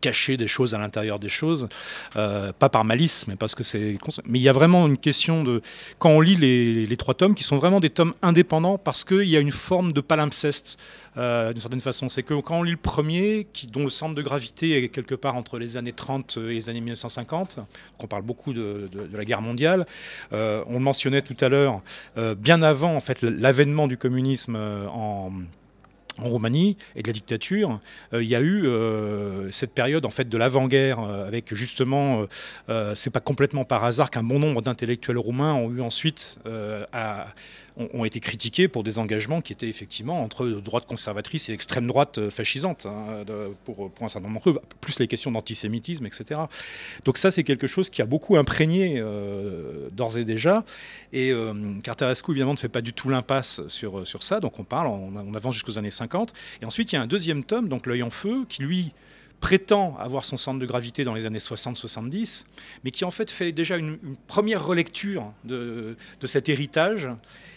cacher 0.00 0.36
des 0.36 0.48
choses 0.48 0.74
à 0.74 0.78
l'intérieur 0.78 1.18
des 1.18 1.28
choses, 1.28 1.68
euh, 2.16 2.52
pas 2.52 2.68
par 2.68 2.84
malice, 2.84 3.26
mais 3.26 3.36
parce 3.36 3.54
que 3.54 3.64
c'est. 3.64 3.98
Mais 4.26 4.38
il 4.38 4.42
y 4.42 4.48
a 4.48 4.52
vraiment 4.52 4.86
une 4.86 4.98
question 4.98 5.42
de. 5.42 5.62
Quand 5.98 6.10
on 6.10 6.20
lit 6.20 6.36
les, 6.36 6.96
trois 6.96 7.14
tomes, 7.14 7.34
qui 7.34 7.42
sont 7.42 7.56
vraiment 7.56 7.80
des 7.80 7.90
tomes 7.90 8.14
indépendants, 8.22 8.78
parce 8.78 9.04
qu'il 9.04 9.28
y 9.28 9.36
a 9.36 9.40
une 9.40 9.52
forme 9.52 9.92
de 9.92 10.00
palimpseste, 10.00 10.78
euh, 11.16 11.52
d'une 11.52 11.60
certaine 11.60 11.80
façon. 11.80 12.08
C'est 12.08 12.22
que 12.22 12.34
quand 12.34 12.58
on 12.58 12.62
lit 12.62 12.72
le 12.72 12.76
premier, 12.76 13.46
qui, 13.52 13.66
dont 13.66 13.84
le 13.84 13.90
centre 13.90 14.14
de 14.14 14.22
gravité 14.22 14.84
est 14.84 14.88
quelque 14.88 15.14
part 15.14 15.36
entre 15.36 15.58
les 15.58 15.76
années 15.76 15.92
30 15.92 16.38
et 16.48 16.54
les 16.54 16.68
années 16.68 16.80
1950, 16.80 17.58
on 17.98 18.06
parle 18.06 18.22
beaucoup 18.22 18.52
de, 18.52 18.90
la 19.12 19.24
guerre 19.24 19.42
mondiale, 19.42 19.86
euh, 20.32 20.62
on 20.66 20.74
le 20.74 20.80
mentionnait 20.80 21.22
tout 21.22 21.36
à 21.40 21.48
l'heure, 21.48 21.82
euh, 22.18 22.34
bien 22.34 22.62
avant 22.62 22.94
en 22.94 23.00
fait 23.00 23.22
l'avènement 23.22 23.86
du 23.86 23.96
communisme 23.96 24.56
en 24.56 25.32
en 26.18 26.28
Roumanie 26.28 26.76
et 26.96 27.02
de 27.02 27.08
la 27.08 27.12
dictature, 27.12 27.80
euh, 28.12 28.22
il 28.22 28.28
y 28.28 28.34
a 28.34 28.40
eu 28.40 28.66
euh, 28.66 29.50
cette 29.50 29.72
période 29.72 30.04
en 30.04 30.10
fait 30.10 30.28
de 30.28 30.38
l'avant-guerre 30.38 31.00
euh, 31.00 31.26
avec 31.26 31.54
justement, 31.54 32.26
c'est 32.94 33.10
pas 33.10 33.20
complètement 33.20 33.64
par 33.64 33.84
hasard 33.84 34.10
qu'un 34.10 34.22
bon 34.22 34.38
nombre 34.38 34.62
d'intellectuels 34.62 35.18
roumains 35.18 35.54
ont 35.54 35.70
eu 35.70 35.80
ensuite 35.80 36.38
ont, 37.76 38.04
été 38.04 38.20
critiqués 38.20 38.68
pour 38.68 38.84
des 38.84 38.98
engagements 38.98 39.40
qui 39.40 39.52
étaient 39.52 39.68
effectivement 39.68 40.22
entre 40.22 40.46
droite 40.46 40.86
conservatrice 40.86 41.48
et 41.48 41.52
extrême 41.52 41.86
droite 41.86 42.30
fascisante 42.30 42.86
hein, 42.86 43.24
pour 43.64 43.90
un 44.00 44.08
certain 44.08 44.28
nombre 44.28 44.34
d'entre 44.34 44.50
eux, 44.50 44.60
plus 44.80 44.98
les 44.98 45.08
questions 45.08 45.32
d'antisémitisme, 45.32 46.06
etc. 46.06 46.40
Donc 47.04 47.18
ça 47.18 47.30
c'est 47.30 47.42
quelque 47.42 47.66
chose 47.66 47.90
qui 47.90 48.02
a 48.02 48.06
beaucoup 48.06 48.36
imprégné 48.36 49.02
d'ores 49.92 50.18
et 50.18 50.24
déjà 50.24 50.64
et 51.12 51.32
Cartarescu 51.82 52.32
évidemment 52.32 52.52
ne 52.52 52.58
fait 52.58 52.68
pas 52.68 52.82
du 52.82 52.92
tout 52.92 53.08
l'impasse 53.08 53.60
sur, 53.68 54.06
sur 54.06 54.22
ça, 54.22 54.40
donc 54.40 54.58
on 54.58 54.64
parle, 54.64 54.86
on, 54.86 55.12
on 55.16 55.34
avance 55.34 55.54
jusqu'aux 55.54 55.78
années 55.78 55.90
50 55.90 56.03
50. 56.04 56.32
Et 56.62 56.64
ensuite, 56.64 56.92
il 56.92 56.96
y 56.96 56.98
a 56.98 57.02
un 57.02 57.06
deuxième 57.06 57.44
tome, 57.44 57.68
donc 57.68 57.86
L'œil 57.86 58.02
en 58.02 58.10
feu, 58.10 58.44
qui 58.48 58.62
lui 58.62 58.92
prétend 59.40 59.96
avoir 59.98 60.24
son 60.24 60.36
centre 60.36 60.58
de 60.58 60.66
gravité 60.66 61.04
dans 61.04 61.14
les 61.14 61.26
années 61.26 61.38
60-70, 61.38 62.46
mais 62.82 62.90
qui 62.90 63.04
en 63.04 63.10
fait 63.10 63.30
fait 63.30 63.52
déjà 63.52 63.76
une, 63.76 63.98
première 64.26 64.64
relecture 64.64 65.32
de, 65.44 65.96
cet 66.24 66.48
héritage. 66.48 67.08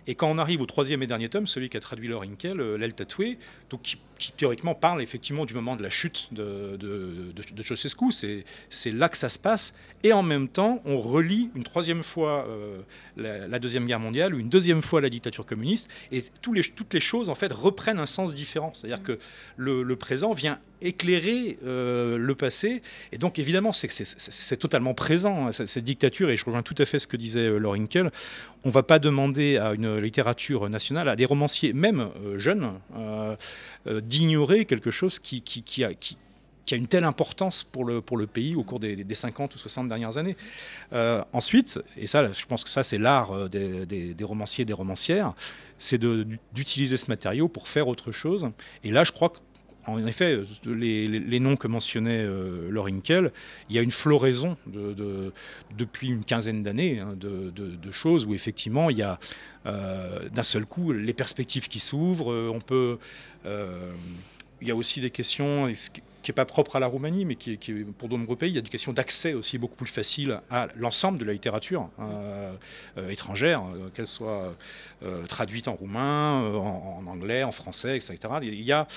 Et 0.07 0.15
quand 0.15 0.29
on 0.29 0.37
arrive 0.37 0.61
au 0.61 0.65
troisième 0.65 1.03
et 1.03 1.07
dernier 1.07 1.29
tome, 1.29 1.47
celui 1.47 1.69
qui 1.69 1.77
a 1.77 1.79
traduit 1.79 2.07
Laure 2.07 2.23
Inkel, 2.23 2.59
euh, 2.59 2.77
L'aile 2.77 2.93
tatouée, 2.93 3.37
donc 3.69 3.81
qui, 3.81 3.97
théoriquement 4.35 4.75
parle 4.75 5.01
effectivement 5.01 5.45
du 5.45 5.53
moment 5.53 5.75
de 5.75 5.83
la 5.83 5.89
chute 5.89 6.29
de, 6.31 6.77
de, 6.77 7.31
de, 7.33 8.43
c'est 8.69 8.91
là 8.91 9.09
que 9.09 9.17
ça 9.17 9.29
se 9.29 9.39
passe. 9.39 9.73
Et 10.03 10.13
en 10.13 10.23
même 10.23 10.47
temps, 10.47 10.81
on 10.85 10.97
relit 10.99 11.49
une 11.55 11.63
troisième 11.63 12.03
fois 12.03 12.45
euh, 12.47 12.81
la, 13.15 13.59
Deuxième 13.59 13.85
Guerre 13.85 13.99
mondiale 13.99 14.35
ou 14.35 14.39
une 14.39 14.49
deuxième 14.49 14.81
fois 14.81 15.01
la 15.01 15.09
dictature 15.09 15.45
communiste. 15.45 15.89
Et 16.11 16.23
toutes 16.41 16.93
les 16.93 16.99
choses, 16.99 17.29
en 17.29 17.35
fait, 17.35 17.51
reprennent 17.51 17.99
un 17.99 18.05
sens 18.05 18.35
différent. 18.35 18.71
C'est-à-dire 18.73 19.01
que 19.01 19.19
le, 19.57 19.95
présent 19.95 20.33
vient 20.33 20.59
éclairer 20.81 21.57
euh, 21.65 22.17
le 22.17 22.35
passé. 22.35 22.83
Et 23.11 23.17
donc, 23.17 23.39
évidemment, 23.39 23.71
c'est 23.73 24.57
totalement 24.57 24.93
présent, 24.93 25.47
hein, 25.47 25.51
cette, 25.51 25.83
dictature. 25.83 26.29
Et 26.29 26.35
je 26.35 26.45
rejoins 26.45 26.61
tout 26.61 26.75
à 26.77 26.85
fait 26.85 26.99
ce 26.99 27.07
que 27.07 27.17
disait 27.17 27.49
Laure. 27.59 27.77
On 28.63 28.69
ne 28.69 28.73
va 28.73 28.83
pas 28.83 28.99
demander 28.99 29.57
à 29.57 29.73
une 29.73 29.96
littérature 29.99 30.69
nationale, 30.69 31.09
à 31.09 31.15
des 31.15 31.25
romanciers, 31.25 31.73
même 31.73 32.09
euh, 32.23 32.37
jeunes, 32.37 32.73
d'ignorer 33.85 34.65
quelque 34.65 34.91
chose 34.91 35.19
qui, 35.19 35.83
a, 35.83 36.75
une 36.75 36.87
telle 36.87 37.03
importance 37.03 37.63
pour 37.63 37.85
le, 37.85 38.01
pour 38.01 38.17
le 38.17 38.27
pays 38.27 38.55
au 38.55 38.63
cours 38.63 38.79
des, 38.79 39.05
50 39.13 39.55
ou 39.55 39.57
60 39.57 39.87
dernières 39.87 40.17
années. 40.17 40.35
ensuite, 41.33 41.79
et 41.95 42.07
ça, 42.07 42.31
je 42.31 42.45
pense 42.45 42.63
que 42.63 42.69
ça, 42.69 42.83
c'est 42.83 42.97
l'art 42.97 43.49
des, 43.49 44.15
romanciers 44.21 44.63
et 44.63 44.65
des 44.65 44.73
romancières, 44.73 45.33
c'est 45.77 45.99
d'utiliser 46.53 46.97
ce 46.97 47.09
matériau 47.09 47.47
pour 47.47 47.67
faire 47.67 47.87
autre 47.87 48.11
chose. 48.11 48.49
Et 48.83 48.91
là, 48.91 49.03
je 49.03 49.11
crois 49.11 49.29
que 49.29 49.37
en 49.87 50.05
effet, 50.05 50.39
les, 50.65 51.39
noms 51.39 51.55
que 51.55 51.67
mentionnait 51.67 52.23
euh, 52.23 52.83
Inkel, 52.87 53.31
il 53.69 53.75
y 53.75 53.79
a 53.79 53.81
une 53.81 53.91
floraison 53.91 54.57
de, 54.67 55.33
depuis 55.77 56.09
une 56.09 56.23
quinzaine 56.23 56.61
d'années 56.61 56.99
hein, 56.99 57.15
de, 57.15 57.91
choses 57.91 58.25
où 58.25 58.33
effectivement 58.33 58.89
il 58.89 58.97
y 58.97 59.01
a 59.01 59.17
euh, 59.65 60.29
d'un 60.29 60.43
seul 60.43 60.65
coup 60.65 60.91
les 60.91 61.13
perspectives 61.13 61.67
qui 61.67 61.79
s'ouvrent. 61.79 62.31
Euh, 62.31 62.51
on 62.53 62.59
peut, 62.59 62.99
euh, 63.45 63.91
il 64.61 64.67
y 64.67 64.71
a 64.71 64.75
aussi 64.75 65.01
des 65.01 65.09
questions 65.09 65.71
qui 66.21 66.31
n'est 66.31 66.35
pas 66.35 66.45
propre 66.45 66.75
à 66.75 66.79
la 66.79 66.87
Roumanie, 66.87 67.25
mais 67.25 67.35
qui 67.35 67.53
est, 67.53 67.85
pour 67.97 68.09
de 68.09 68.17
nombreux 68.17 68.35
pays, 68.35 68.51
il 68.51 68.55
y 68.55 68.59
a 68.59 68.61
des 68.61 68.69
questions 68.69 68.93
d'accès 68.93 69.33
aussi 69.33 69.57
beaucoup 69.57 69.75
plus 69.75 69.87
facile 69.87 70.41
à 70.49 70.67
l'ensemble 70.75 71.17
de 71.17 71.25
la 71.25 71.33
littérature 71.33 71.89
étrangère, 73.09 73.63
qu'elle 73.93 74.07
soit 74.07 74.55
traduite 75.29 75.67
en 75.67 75.75
roumain, 75.75 76.41
en, 76.55 77.01
en, 77.01 77.07
anglais, 77.07 77.43
en 77.43 77.51
français, 77.51 77.95
etc. 77.97 78.17
Il 78.41 78.61
y 78.61 78.71
a 78.71 78.87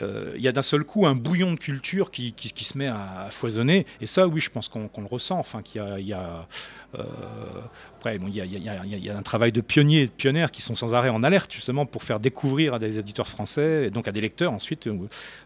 il 0.00 0.40
y 0.40 0.48
a 0.48 0.52
d'un 0.52 0.62
seul 0.62 0.84
coup 0.84 1.06
un 1.06 1.14
bouillon 1.14 1.52
de 1.52 1.58
culture 1.58 2.10
qui, 2.10 2.34
se 2.36 2.78
met 2.78 2.88
à, 2.88 3.28
foisonner. 3.30 3.86
Et 4.00 4.06
ça, 4.06 4.26
oui, 4.26 4.40
je 4.40 4.50
pense 4.50 4.68
qu'on 4.68 4.88
le 4.96 5.06
ressent. 5.06 5.38
Enfin, 5.38 5.62
qu'il 5.62 5.82
y 6.00 6.12
a, 6.12 6.46
après, 7.96 8.16
il, 8.16 8.34
y 8.34 8.40
a, 8.40 8.44
il, 8.44 9.04
y 9.04 9.10
a, 9.10 9.16
un 9.16 9.22
travail 9.22 9.52
de 9.52 9.60
pionniers 9.60 10.02
et 10.02 10.06
de 10.06 10.12
pionnières 10.12 10.50
qui 10.50 10.60
sont 10.60 10.74
sans 10.74 10.92
arrêt 10.92 11.08
en 11.08 11.22
alerte, 11.22 11.52
justement, 11.52 11.86
pour 11.86 12.02
faire 12.02 12.20
découvrir 12.20 12.74
à 12.74 12.78
des 12.78 12.98
éditeurs 12.98 13.28
français, 13.28 13.86
et 13.86 13.90
donc 13.90 14.08
à 14.08 14.12
des 14.12 14.20
lecteurs 14.20 14.52
ensuite, 14.52 14.88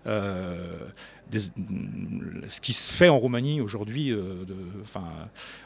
euh, 0.07 0.79
ce 1.35 2.61
qui 2.61 2.73
se 2.73 2.91
fait 2.91 3.09
en 3.09 3.19
Roumanie 3.19 3.61
aujourd'hui, 3.61 4.13
euh, 4.13 4.45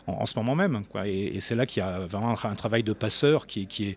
en, 0.07 0.27
ce 0.27 0.39
moment 0.39 0.55
même. 0.55 0.83
Et, 1.05 1.41
c'est 1.41 1.55
là 1.55 1.67
qu'il 1.67 1.81
y 1.81 1.87
a 1.87 2.01
vraiment 2.01 2.37
un, 2.43 2.55
travail 2.55 2.83
de 2.83 2.93
passeur 2.93 3.47
qui 3.47 3.97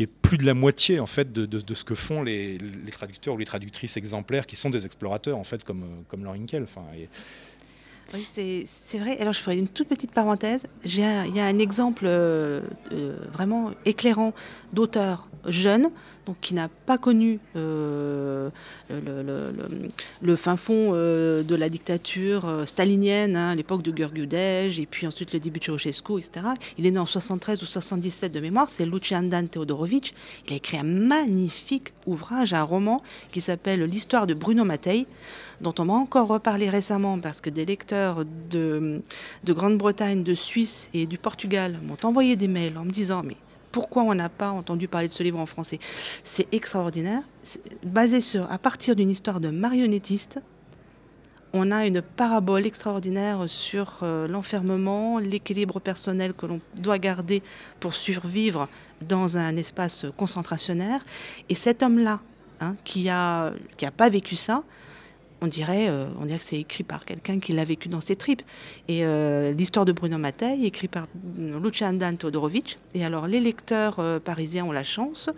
est, 0.00 0.06
plus 0.22 0.38
de 0.38 0.44
la 0.44 0.54
moitié 0.54 1.00
en 1.00 1.06
fait 1.06 1.32
de, 1.32 1.46
de, 1.46 1.74
ce 1.74 1.84
que 1.84 1.94
font 1.94 2.22
les, 2.22 2.58
les, 2.58 2.92
traducteurs 2.92 3.34
ou 3.34 3.38
les 3.38 3.44
traductrices 3.44 3.96
exemplaires 3.96 4.21
qui 4.46 4.56
sont 4.56 4.70
des 4.70 4.86
explorateurs 4.86 5.38
en 5.38 5.44
fait 5.44 5.62
comme, 5.64 6.04
comme 6.08 6.24
Laure 6.24 6.36
Enfin, 6.62 6.82
oui, 8.14 8.26
c'est 8.66 8.98
vrai. 8.98 9.16
Alors, 9.18 9.32
je 9.32 9.38
ferai 9.38 9.56
une 9.56 9.68
toute 9.68 9.88
petite 9.88 10.12
parenthèse. 10.12 10.64
Il 10.84 10.98
y 10.98 11.02
a 11.40 11.44
un 11.46 11.58
exemple 11.58 12.04
euh, 12.06 12.60
euh, 12.92 13.16
vraiment 13.32 13.70
éclairant 13.86 14.34
d'auteur 14.72 15.28
jeune, 15.46 15.90
donc 16.26 16.36
qui 16.40 16.54
n'a 16.54 16.68
pas 16.68 16.98
connu 16.98 17.40
euh, 17.56 18.48
le, 18.90 20.36
fin 20.36 20.56
fond 20.56 20.92
de 20.92 21.54
la 21.54 21.68
dictature 21.68 22.62
stalinienne, 22.64 23.36
hein, 23.36 23.54
l'époque 23.54 23.82
de 23.82 23.90
Gurgudej, 23.90 24.78
et 24.78 24.86
puis 24.86 25.06
ensuite 25.06 25.32
le 25.32 25.40
début 25.40 25.58
de 25.58 25.64
Ceausescu, 25.64 26.18
etc. 26.18 26.46
Il 26.78 26.86
est 26.86 26.90
né 26.90 26.98
en 26.98 27.06
73 27.06 27.62
ou 27.62 27.66
77 27.66 28.32
de 28.32 28.40
mémoire. 28.40 28.70
C'est 28.70 28.86
Lucian 28.86 29.22
Dan 29.22 29.48
Teodorovic. 29.48 30.14
Il 30.46 30.52
a 30.52 30.56
écrit 30.56 30.78
un 30.78 30.84
magnifique 30.84 31.92
ouvrage, 32.06 32.54
un 32.54 32.62
roman 32.62 33.02
qui 33.32 33.40
s'appelle 33.40 33.82
L'histoire 33.84 34.26
de 34.26 34.34
Bruno 34.34 34.64
Mattei 34.64 35.06
dont 35.62 35.74
on 35.78 35.84
m'a 35.84 35.94
encore 35.94 36.28
reparlé 36.28 36.68
récemment 36.68 37.18
parce 37.20 37.40
que 37.40 37.48
des 37.48 37.64
lecteurs 37.64 38.24
de, 38.50 39.02
de 39.44 39.52
Grande-Bretagne, 39.52 40.22
de 40.22 40.34
Suisse 40.34 40.90
et 40.92 41.06
du 41.06 41.18
Portugal 41.18 41.78
m'ont 41.82 41.96
envoyé 42.02 42.36
des 42.36 42.48
mails 42.48 42.76
en 42.76 42.84
me 42.84 42.90
disant 42.90 43.22
mais 43.24 43.36
pourquoi 43.72 44.02
on 44.02 44.14
n'a 44.14 44.28
pas 44.28 44.50
entendu 44.50 44.86
parler 44.86 45.08
de 45.08 45.12
ce 45.12 45.22
livre 45.22 45.38
en 45.38 45.46
français 45.46 45.78
C'est 46.22 46.46
extraordinaire. 46.52 47.22
Basé 47.82 48.20
sur, 48.20 48.50
à 48.52 48.58
partir 48.58 48.94
d'une 48.94 49.10
histoire 49.10 49.40
de 49.40 49.48
marionnettiste, 49.48 50.38
on 51.54 51.70
a 51.70 51.86
une 51.86 52.00
parabole 52.00 52.64
extraordinaire 52.64 53.44
sur 53.46 54.00
euh, 54.02 54.26
l'enfermement, 54.26 55.18
l'équilibre 55.18 55.80
personnel 55.80 56.32
que 56.32 56.46
l'on 56.46 56.60
doit 56.74 56.98
garder 56.98 57.42
pour 57.80 57.94
survivre 57.94 58.68
dans 59.02 59.36
un 59.36 59.56
espace 59.56 60.06
concentrationnaire. 60.16 61.04
Et 61.48 61.54
cet 61.54 61.82
homme-là, 61.82 62.20
hein, 62.60 62.76
qui 62.84 63.04
n'a 63.04 63.52
qui 63.76 63.84
a 63.84 63.90
pas 63.90 64.08
vécu 64.08 64.36
ça, 64.36 64.62
on 65.42 65.48
dirait, 65.48 65.88
euh, 65.88 66.06
on 66.20 66.24
dirait 66.24 66.38
que 66.38 66.44
c'est 66.44 66.60
écrit 66.60 66.84
par 66.84 67.04
quelqu'un 67.04 67.40
qui 67.40 67.52
l'a 67.52 67.64
vécu 67.64 67.88
dans 67.88 68.00
ses 68.00 68.16
tripes. 68.16 68.42
Et 68.88 69.04
euh, 69.04 69.52
l'histoire 69.52 69.84
de 69.84 69.92
Bruno 69.92 70.16
Mattei, 70.16 70.64
écrit 70.64 70.88
par 70.88 71.08
Lucian 71.36 71.92
Dan 71.92 72.16
Todorovic. 72.16 72.78
Et 72.94 73.04
alors, 73.04 73.26
les 73.26 73.40
lecteurs 73.40 73.98
euh, 73.98 74.20
parisiens 74.20 74.64
ont 74.64 74.72
la 74.72 74.84
chance 74.84 75.28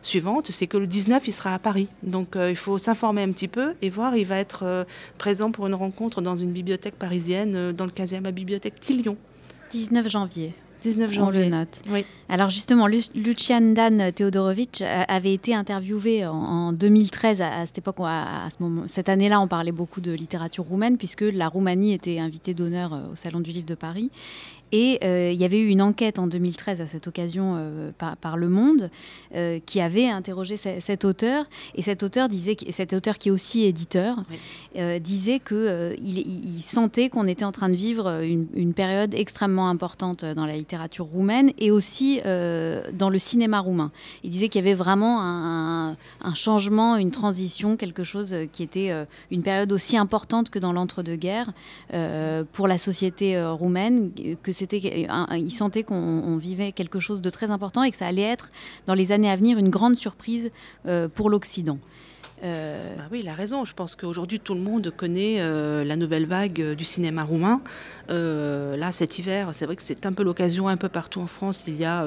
suivante, 0.00 0.50
c'est 0.50 0.68
que 0.68 0.76
le 0.76 0.86
19, 0.86 1.26
il 1.26 1.32
sera 1.32 1.54
à 1.54 1.58
Paris. 1.58 1.88
Donc, 2.04 2.36
il 2.36 2.56
faut 2.56 2.78
s'informer 2.78 3.22
un 3.22 3.32
petit 3.32 3.48
peu 3.48 3.74
et 3.82 3.90
voir. 3.90 4.16
Il 4.16 4.26
va 4.26 4.38
être 4.38 4.86
présent 5.18 5.50
pour 5.50 5.66
une 5.66 5.74
rencontre 5.74 6.22
dans 6.22 6.36
une 6.36 6.52
bibliothèque 6.52 6.94
parisienne, 6.94 7.72
dans 7.72 7.84
le 7.84 7.90
15e, 7.90 8.22
la 8.22 8.30
bibliothèque 8.30 8.78
Tillion. 8.80 9.16
19 9.70 10.08
janvier. 10.08 10.54
19 10.82 11.12
janvier. 11.12 11.40
On 11.40 11.44
le 11.44 11.50
note. 11.50 11.82
Oui. 11.90 12.04
Alors 12.28 12.50
justement, 12.50 12.86
Lucian 12.86 13.60
Dan 13.72 14.12
Teodorovic 14.12 14.82
euh, 14.82 15.02
avait 15.08 15.32
été 15.32 15.54
interviewé 15.54 16.26
en, 16.26 16.72
2013 16.72 17.40
à, 17.42 17.66
cette 17.66 17.78
époque, 17.78 17.96
à, 18.00 18.48
ce 18.50 18.62
moment, 18.62 18.82
cette 18.86 19.08
année-là, 19.08 19.40
on 19.40 19.48
parlait 19.48 19.72
beaucoup 19.72 20.00
de 20.00 20.12
littérature 20.12 20.64
roumaine 20.64 20.98
puisque 20.98 21.22
la 21.22 21.48
Roumanie 21.48 21.94
était 21.94 22.18
invitée 22.18 22.54
d'honneur 22.54 22.92
euh, 22.92 23.12
au 23.12 23.14
Salon 23.14 23.40
du 23.40 23.50
Livre 23.50 23.66
de 23.66 23.74
Paris. 23.74 24.10
Et 24.72 24.98
euh, 25.02 25.30
il 25.32 25.40
y 25.40 25.44
avait 25.44 25.58
eu 25.58 25.68
une 25.68 25.80
enquête 25.80 26.18
en 26.18 26.26
2013 26.26 26.80
à 26.80 26.86
cette 26.86 27.06
occasion 27.06 27.54
euh, 27.56 27.90
par, 27.96 28.36
Le 28.36 28.48
Monde 28.48 28.90
euh, 29.34 29.58
qui 29.64 29.80
avait 29.80 30.08
interrogé 30.08 30.56
cet 30.56 31.04
auteur. 31.04 31.46
Et 31.74 31.82
cet 31.82 32.02
auteur 32.02 32.28
disait, 32.28 32.56
cet 32.70 32.92
auteur 32.92 33.18
qui 33.18 33.28
est 33.28 33.32
aussi 33.32 33.64
éditeur, 33.64 34.24
disait 35.00 35.40
qu'il 35.40 35.96
il, 35.98 36.62
sentait 36.62 37.08
qu'on 37.08 37.26
était 37.26 37.44
en 37.44 37.52
train 37.52 37.68
de 37.68 37.76
vivre 37.76 38.22
une, 38.22 38.72
période 38.74 39.14
extrêmement 39.14 39.68
importante 39.68 40.24
dans 40.24 40.46
la 40.46 40.54
littérature 40.54 41.06
roumaine 41.06 41.52
et 41.58 41.70
aussi 41.70 42.20
dans 42.22 43.10
le 43.10 43.18
cinéma 43.18 43.60
roumain. 43.60 43.90
Il 44.22 44.30
disait 44.30 44.48
qu'il 44.48 44.60
y 44.62 44.64
avait 44.64 44.74
vraiment 44.74 45.20
un, 45.22 45.96
un, 46.20 46.34
changement, 46.34 46.96
une 46.96 47.10
transition, 47.10 47.76
quelque 47.76 48.02
chose 48.02 48.34
qui 48.52 48.62
était 48.62 48.92
une 49.30 49.42
période 49.42 49.72
aussi 49.72 49.96
importante 49.96 50.50
que 50.50 50.58
dans 50.58 50.72
l'entre-deux-guerres 50.72 51.52
pour 52.52 52.68
la 52.68 52.78
société 52.78 53.42
roumaine, 53.42 54.12
que 54.42 54.52
il 54.62 55.52
sentait 55.52 55.82
qu'on 55.82 56.36
vivait 56.36 56.72
quelque 56.72 56.98
chose 56.98 57.20
de 57.20 57.30
très 57.30 57.50
important 57.50 57.82
et 57.82 57.90
que 57.90 57.96
ça 57.96 58.06
allait 58.06 58.22
être 58.22 58.50
dans 58.86 58.94
les 58.94 59.12
années 59.12 59.30
à 59.30 59.36
venir 59.36 59.58
une 59.58 59.70
grande 59.70 59.96
surprise 59.96 60.50
euh, 60.86 61.08
pour 61.08 61.30
l'Occident. 61.30 61.78
Euh, 62.44 62.94
bah 62.96 63.04
oui, 63.10 63.20
il 63.22 63.28
a 63.28 63.34
raison. 63.34 63.64
Je 63.64 63.74
pense 63.74 63.96
qu'aujourd'hui, 63.96 64.40
tout 64.40 64.54
le 64.54 64.60
monde 64.60 64.92
connaît 64.96 65.36
euh, 65.38 65.84
la 65.84 65.96
nouvelle 65.96 66.26
vague 66.26 66.60
euh, 66.60 66.74
du 66.74 66.84
cinéma 66.84 67.24
roumain. 67.24 67.60
là, 68.08 68.92
cet 68.92 69.18
hiver, 69.18 69.48
c'est 69.52 69.66
vrai 69.66 69.76
que 69.76 69.82
c'est 69.82 70.06
un 70.06 70.12
peu 70.12 70.22
l'occasion, 70.22 70.68
un 70.68 70.76
peu 70.76 70.88
partout 70.88 71.20
en 71.20 71.26
France, 71.26 71.64
il 71.66 71.76
y 71.76 71.84
a 71.84 72.06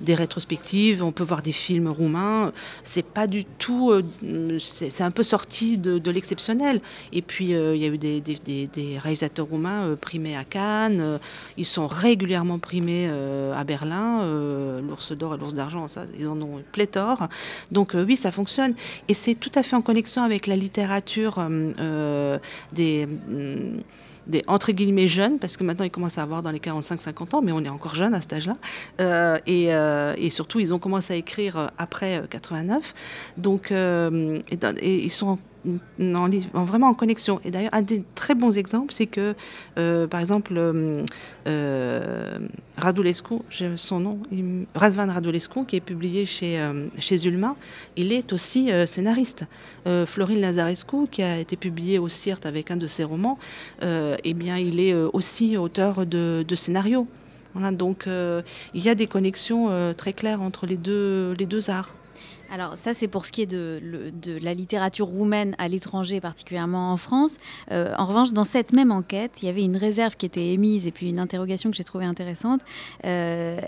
des 0.00 0.14
rétrospectives, 0.14 1.02
on 1.02 1.12
peut 1.12 1.24
voir 1.24 1.42
des 1.42 1.52
films 1.52 1.88
roumains. 1.88 2.52
C'est 2.84 3.04
pas 3.04 3.26
du 3.26 3.44
tout. 3.44 3.92
c'est 4.58 5.02
un 5.02 5.10
peu 5.10 5.22
sorti 5.22 5.78
de, 5.78 6.10
l'exceptionnel. 6.10 6.80
Et 7.12 7.22
puis, 7.22 7.50
il 7.50 7.76
y 7.76 7.84
a 7.84 7.88
eu 7.88 7.98
des, 7.98 8.20
des 8.20 8.98
réalisateurs 8.98 9.46
roumains 9.46 9.96
primés 10.00 10.36
à 10.36 10.44
Cannes. 10.44 11.18
ils 11.56 11.66
sont 11.66 11.86
régulièrement 11.86 12.58
primés 12.58 13.08
à 13.08 13.64
Berlin. 13.64 14.24
L'ours 14.80 15.12
d'or 15.12 15.34
et 15.34 15.38
l'ours 15.38 15.54
d'argent, 15.54 15.86
ils 16.18 16.28
en 16.28 16.40
ont 16.40 16.62
pléthore. 16.72 17.28
Donc, 17.72 17.94
oui, 17.94 18.16
ça 18.16 18.30
fonctionne. 18.30 18.74
Et 19.08 19.14
c'est 19.14 19.34
tout 19.34 19.52
à 19.56 19.61
fait 19.62 19.76
en 19.76 19.82
connexion 19.82 20.22
avec 20.22 20.46
la 20.46 20.56
littérature 20.56 21.38
euh, 21.38 21.72
euh, 21.78 22.38
des 22.72 23.06
mm, 23.06 23.80
des 24.28 24.44
entre 24.46 24.70
guillemets 24.70 25.08
jeunes, 25.08 25.40
parce 25.40 25.56
que 25.56 25.64
maintenant 25.64 25.84
ils 25.84 25.90
commencent 25.90 26.18
à 26.18 26.22
avoir 26.22 26.42
dans 26.44 26.52
les 26.52 26.60
45-50 26.60 27.34
ans, 27.34 27.42
mais 27.42 27.50
on 27.50 27.64
est 27.64 27.68
encore 27.68 27.96
jeunes 27.96 28.14
à 28.14 28.20
cet 28.20 28.32
âge-là. 28.34 28.56
Euh, 29.00 29.38
et, 29.48 29.70
et, 30.24 30.30
surtout, 30.30 30.60
ils 30.60 30.72
ont 30.72 30.78
commencé 30.78 31.14
à 31.14 31.16
écrire 31.16 31.72
après 31.76 32.22
89. 32.30 32.94
Donc, 33.36 33.72
et, 33.72 35.04
ils 35.04 35.10
sont 35.10 35.38
vraiment 35.98 36.88
en 36.88 36.94
connexion. 36.94 37.40
Et 37.44 37.50
d'ailleurs, 37.50 37.74
un 37.74 37.82
des 37.82 38.02
très 38.14 38.34
bons 38.34 38.56
exemples, 38.58 38.92
c'est 38.92 39.06
que, 39.06 39.34
par 40.06 40.20
exemple, 40.20 40.60
Radulescu, 42.76 43.34
son 43.76 44.00
nom, 44.00 44.18
Razvan 44.74 45.12
Radulescu, 45.12 45.64
qui 45.66 45.76
est 45.76 45.80
publié 45.80 46.26
chez, 46.26 46.60
chez 46.98 47.24
Ulma, 47.26 47.56
il 47.96 48.12
est 48.12 48.32
aussi 48.32 48.70
scénariste. 48.86 49.44
Florine 50.06 50.40
Lazarescu, 50.40 51.06
qui 51.10 51.22
a 51.22 51.38
été 51.38 51.56
publié 51.56 51.98
au 51.98 52.08
CIRT 52.08 52.44
avec 52.44 52.70
un 52.70 52.76
de 52.76 52.86
ses 52.86 53.04
romans, 53.04 53.38
eh 53.82 54.34
bien, 54.34 54.58
il 54.58 54.80
est 54.80 54.94
aussi 54.94 55.56
auteur 55.56 56.06
de, 56.06 56.44
de 56.46 56.56
scénarios. 56.56 57.06
Voilà, 57.54 57.70
donc 57.70 58.06
il 58.06 58.82
y 58.82 58.88
a 58.88 58.94
des 58.94 59.06
connexions 59.06 59.94
très 59.96 60.12
claires 60.12 60.42
entre 60.42 60.66
les 60.66 60.76
deux, 60.76 61.34
les 61.38 61.46
deux 61.46 61.70
arts. 61.70 61.94
Alors 62.52 62.76
ça, 62.76 62.92
c'est 62.92 63.08
pour 63.08 63.24
ce 63.24 63.32
qui 63.32 63.40
est 63.40 63.46
de, 63.46 63.80
la 64.42 64.52
littérature 64.52 65.06
roumaine 65.06 65.54
à 65.56 65.68
l'étranger, 65.68 66.20
particulièrement 66.20 66.92
en 66.92 66.98
France. 66.98 67.38
Euh, 67.70 67.94
en 67.96 68.04
revanche, 68.04 68.34
dans 68.34 68.44
cette 68.44 68.74
même 68.74 68.92
enquête, 68.92 69.42
il 69.42 69.46
y 69.46 69.48
avait 69.48 69.62
une 69.62 69.78
réserve 69.78 70.16
qui 70.16 70.26
était 70.26 70.48
émise 70.48 70.86
et 70.86 70.90
puis 70.90 71.08
une 71.08 71.18
interrogation 71.18 71.70
que 71.70 71.76
j'ai 71.78 71.84
trouvée 71.84 72.04
intéressante. 72.04 72.60
Euh, 73.06 73.58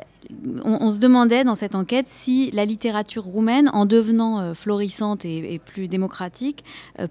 on, 0.65 0.93
se 0.93 0.99
demandait 0.99 1.45
dans 1.45 1.55
cette 1.55 1.75
enquête 1.75 2.07
si 2.09 2.51
la 2.51 2.67
littérature 2.67 3.25
roumaine, 3.25 3.71
en 3.73 3.87
devenant 3.87 4.41
euh, 4.41 4.55
florissante 4.55 5.25
et, 5.25 5.59
plus 5.65 5.89
démocratique, 5.89 6.63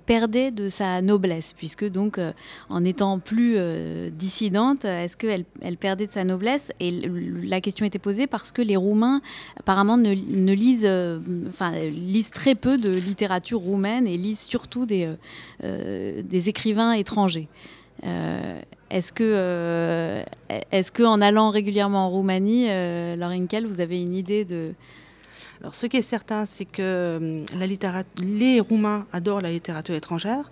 perdait 0.06 0.52
de 0.52 0.70
sa 0.70 1.02
noblesse, 1.02 1.54
puisque 1.54 1.90
donc 1.90 2.20
en 2.70 2.86
étant 2.86 3.18
plus 3.20 3.58
dissidente, 4.12 4.86
est-ce 4.86 5.18
qu'elle 5.18 5.46
elle 5.62 5.78
perdait 5.78 6.08
de 6.08 6.12
sa 6.12 6.24
noblesse? 6.24 6.72
Et 6.80 6.92
la 6.92 7.62
question 7.62 7.86
était 7.86 8.00
posée 8.00 8.28
parce 8.28 8.52
que 8.52 8.62
les 8.62 8.76
Roumains 8.76 9.22
apparemment 9.60 9.98
ne, 9.98 10.14
ne 10.14 10.54
lisent, 10.54 10.88
lisent 11.72 12.32
très 12.32 12.56
peu 12.56 12.78
de 12.78 12.92
littérature 12.92 13.60
roumaine 13.60 14.08
et 14.08 14.18
lisent 14.18 14.42
surtout 14.42 14.86
des, 14.86 15.06
euh, 15.06 15.16
euh, 15.64 16.22
des 16.24 16.50
écrivains 16.50 16.94
étrangers. 16.94 17.48
Euh, 18.06 18.60
est-ce 18.90 19.14
que, 19.14 20.24
est-ce 20.72 20.92
que 20.92 21.04
en 21.04 21.22
allant 21.22 21.50
régulièrement 21.50 22.08
en 22.08 22.10
Roumanie, 22.10 22.68
euh, 22.70 23.16
vous 23.66 23.80
avez 23.80 24.02
une 24.02 24.14
idée 24.14 24.46
de 24.46 24.74
alors, 25.62 25.76
ce 25.76 25.86
qui 25.86 25.96
est 25.96 26.02
certain, 26.02 26.46
c'est 26.46 26.66
que 26.66 27.46
la 27.58 27.66
les 28.18 28.60
Roumains 28.60 29.06
adorent 29.14 29.40
la 29.40 29.50
littérature 29.50 29.96
étrangère, 29.96 30.52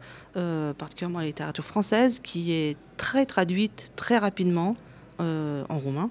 particulièrement 0.78 1.20
la 1.20 1.26
littérature 1.26 1.66
française, 1.66 2.22
qui 2.24 2.54
est 2.54 2.78
très 2.96 3.26
traduite 3.26 3.92
très 3.98 4.18
rapidement 4.18 4.78
en 5.20 5.80
roumain, 5.84 6.10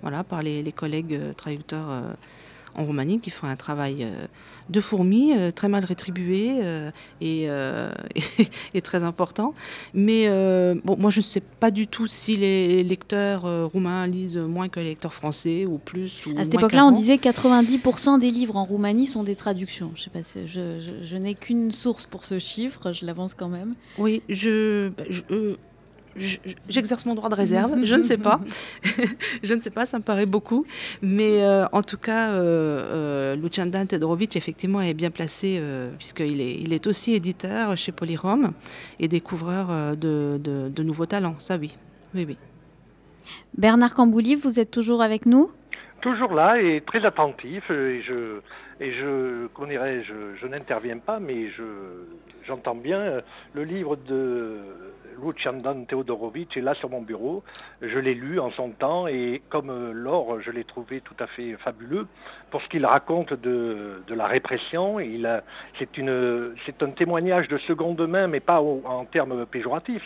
voilà, 0.00 0.24
par 0.24 0.40
les 0.40 0.72
collègues 0.72 1.20
traducteurs 1.36 2.16
en 2.80 2.84
Roumanie 2.84 3.20
qui 3.20 3.30
font 3.30 3.46
un 3.46 3.56
travail 3.56 4.04
euh, 4.04 4.26
de 4.68 4.80
fourmi, 4.80 5.32
euh, 5.36 5.50
très 5.50 5.68
mal 5.68 5.84
rétribué 5.84 6.58
euh, 6.62 6.90
et, 7.20 8.80
très 8.82 9.04
important. 9.04 9.54
Mais 9.94 10.28
bon, 10.84 10.96
moi, 10.96 11.10
je 11.10 11.20
ne 11.20 11.24
sais 11.24 11.40
pas 11.40 11.70
du 11.70 11.86
tout 11.86 12.06
si 12.06 12.36
les 12.36 12.82
lecteurs 12.82 13.42
roumains 13.70 14.06
lisent 14.06 14.38
moins 14.38 14.68
que 14.68 14.80
les 14.80 14.90
lecteurs 14.90 15.14
français 15.14 15.66
ou 15.66 15.78
plus. 15.78 16.24
à 16.36 16.44
cette 16.44 16.54
époque-là, 16.54 16.86
on 16.86 16.92
disait 16.92 17.16
90% 17.16 18.18
des 18.18 18.30
livres 18.30 18.56
en 18.56 18.64
Roumanie 18.64 19.06
sont 19.06 19.22
des 19.22 19.36
traductions. 19.36 19.92
Je, 19.94 20.02
sais 20.04 20.10
pas, 20.10 20.20
je, 20.22 21.16
n'ai 21.16 21.34
qu'une 21.34 21.70
source 21.70 22.06
pour 22.06 22.24
ce 22.24 22.38
chiffre, 22.38 22.92
je 22.92 23.04
l'avance 23.04 23.34
quand 23.34 23.48
même. 23.48 23.74
Oui, 23.98 24.22
je, 24.28 24.88
bah, 24.88 25.04
j'exerce 26.68 27.06
mon 27.06 27.14
droit 27.14 27.28
de 27.28 27.34
réserve, 27.34 27.84
je 27.84 27.94
ne 27.94 28.02
sais 28.02 28.18
pas. 28.18 28.40
je 29.42 29.54
ne 29.54 29.60
sais 29.60 29.70
pas, 29.70 29.86
ça 29.86 29.98
me 29.98 30.02
paraît 30.02 30.26
beaucoup. 30.26 30.66
Mais 31.02 31.42
euh, 31.42 31.66
en 31.72 31.82
tout 31.82 31.98
cas, 31.98 32.30
euh, 32.30 33.34
euh, 33.34 33.36
Lucian 33.36 33.70
Tedorovic, 33.70 34.36
effectivement, 34.36 34.80
est 34.80 34.94
bien 34.94 35.10
placé, 35.10 35.58
euh, 35.60 35.90
puisqu'il 35.96 36.40
est, 36.40 36.54
il 36.54 36.72
est 36.72 36.86
aussi 36.86 37.14
éditeur 37.14 37.76
chez 37.76 37.92
Polyrom 37.92 38.52
et 38.98 39.08
découvreur 39.08 39.96
de, 39.96 40.38
de, 40.38 40.82
nouveaux 40.82 41.06
talents. 41.06 41.36
Ça, 41.38 41.56
oui. 41.56 41.76
oui, 42.14 42.24
oui. 42.26 42.38
Bernard 43.56 43.94
Cambouli, 43.94 44.34
vous 44.34 44.58
êtes 44.58 44.70
toujours 44.70 45.02
avec 45.02 45.26
nous? 45.26 45.50
Toujours 46.00 46.32
là 46.32 46.60
et 46.60 46.80
très 46.80 47.04
attentif. 47.04 47.70
Et 47.70 48.02
je, 48.02 48.40
et 48.80 48.92
je, 48.92 49.46
je, 49.58 50.14
je 50.40 50.46
n'interviens 50.46 50.98
pas, 50.98 51.20
mais 51.20 51.50
je, 51.50 51.62
j'entends 52.46 52.74
bien 52.74 53.20
le 53.54 53.64
livre 53.64 53.96
de 53.96 54.58
Luciandan 55.22 55.84
Teodorovic 55.86 56.56
est 56.56 56.60
là 56.60 56.74
sur 56.74 56.90
mon 56.90 57.02
bureau. 57.02 57.42
Je 57.82 57.98
l'ai 57.98 58.14
lu 58.14 58.38
en 58.38 58.50
son 58.52 58.70
temps 58.70 59.06
et 59.06 59.42
comme 59.48 59.70
euh, 59.70 59.92
Laure, 59.92 60.40
je 60.40 60.50
l'ai 60.50 60.64
trouvé 60.64 61.00
tout 61.00 61.16
à 61.18 61.26
fait 61.26 61.56
fabuleux 61.58 62.06
pour 62.50 62.62
ce 62.62 62.68
qu'il 62.68 62.84
raconte 62.86 63.32
de, 63.32 64.02
la 64.08 64.26
répression. 64.26 64.98
C'est 65.78 66.82
un 66.82 66.90
témoignage 66.90 67.48
de 67.48 67.58
seconde 67.58 68.00
main, 68.06 68.26
mais 68.26 68.40
pas 68.40 68.60
en 68.60 69.04
termes 69.04 69.46
péjoratifs. 69.46 70.02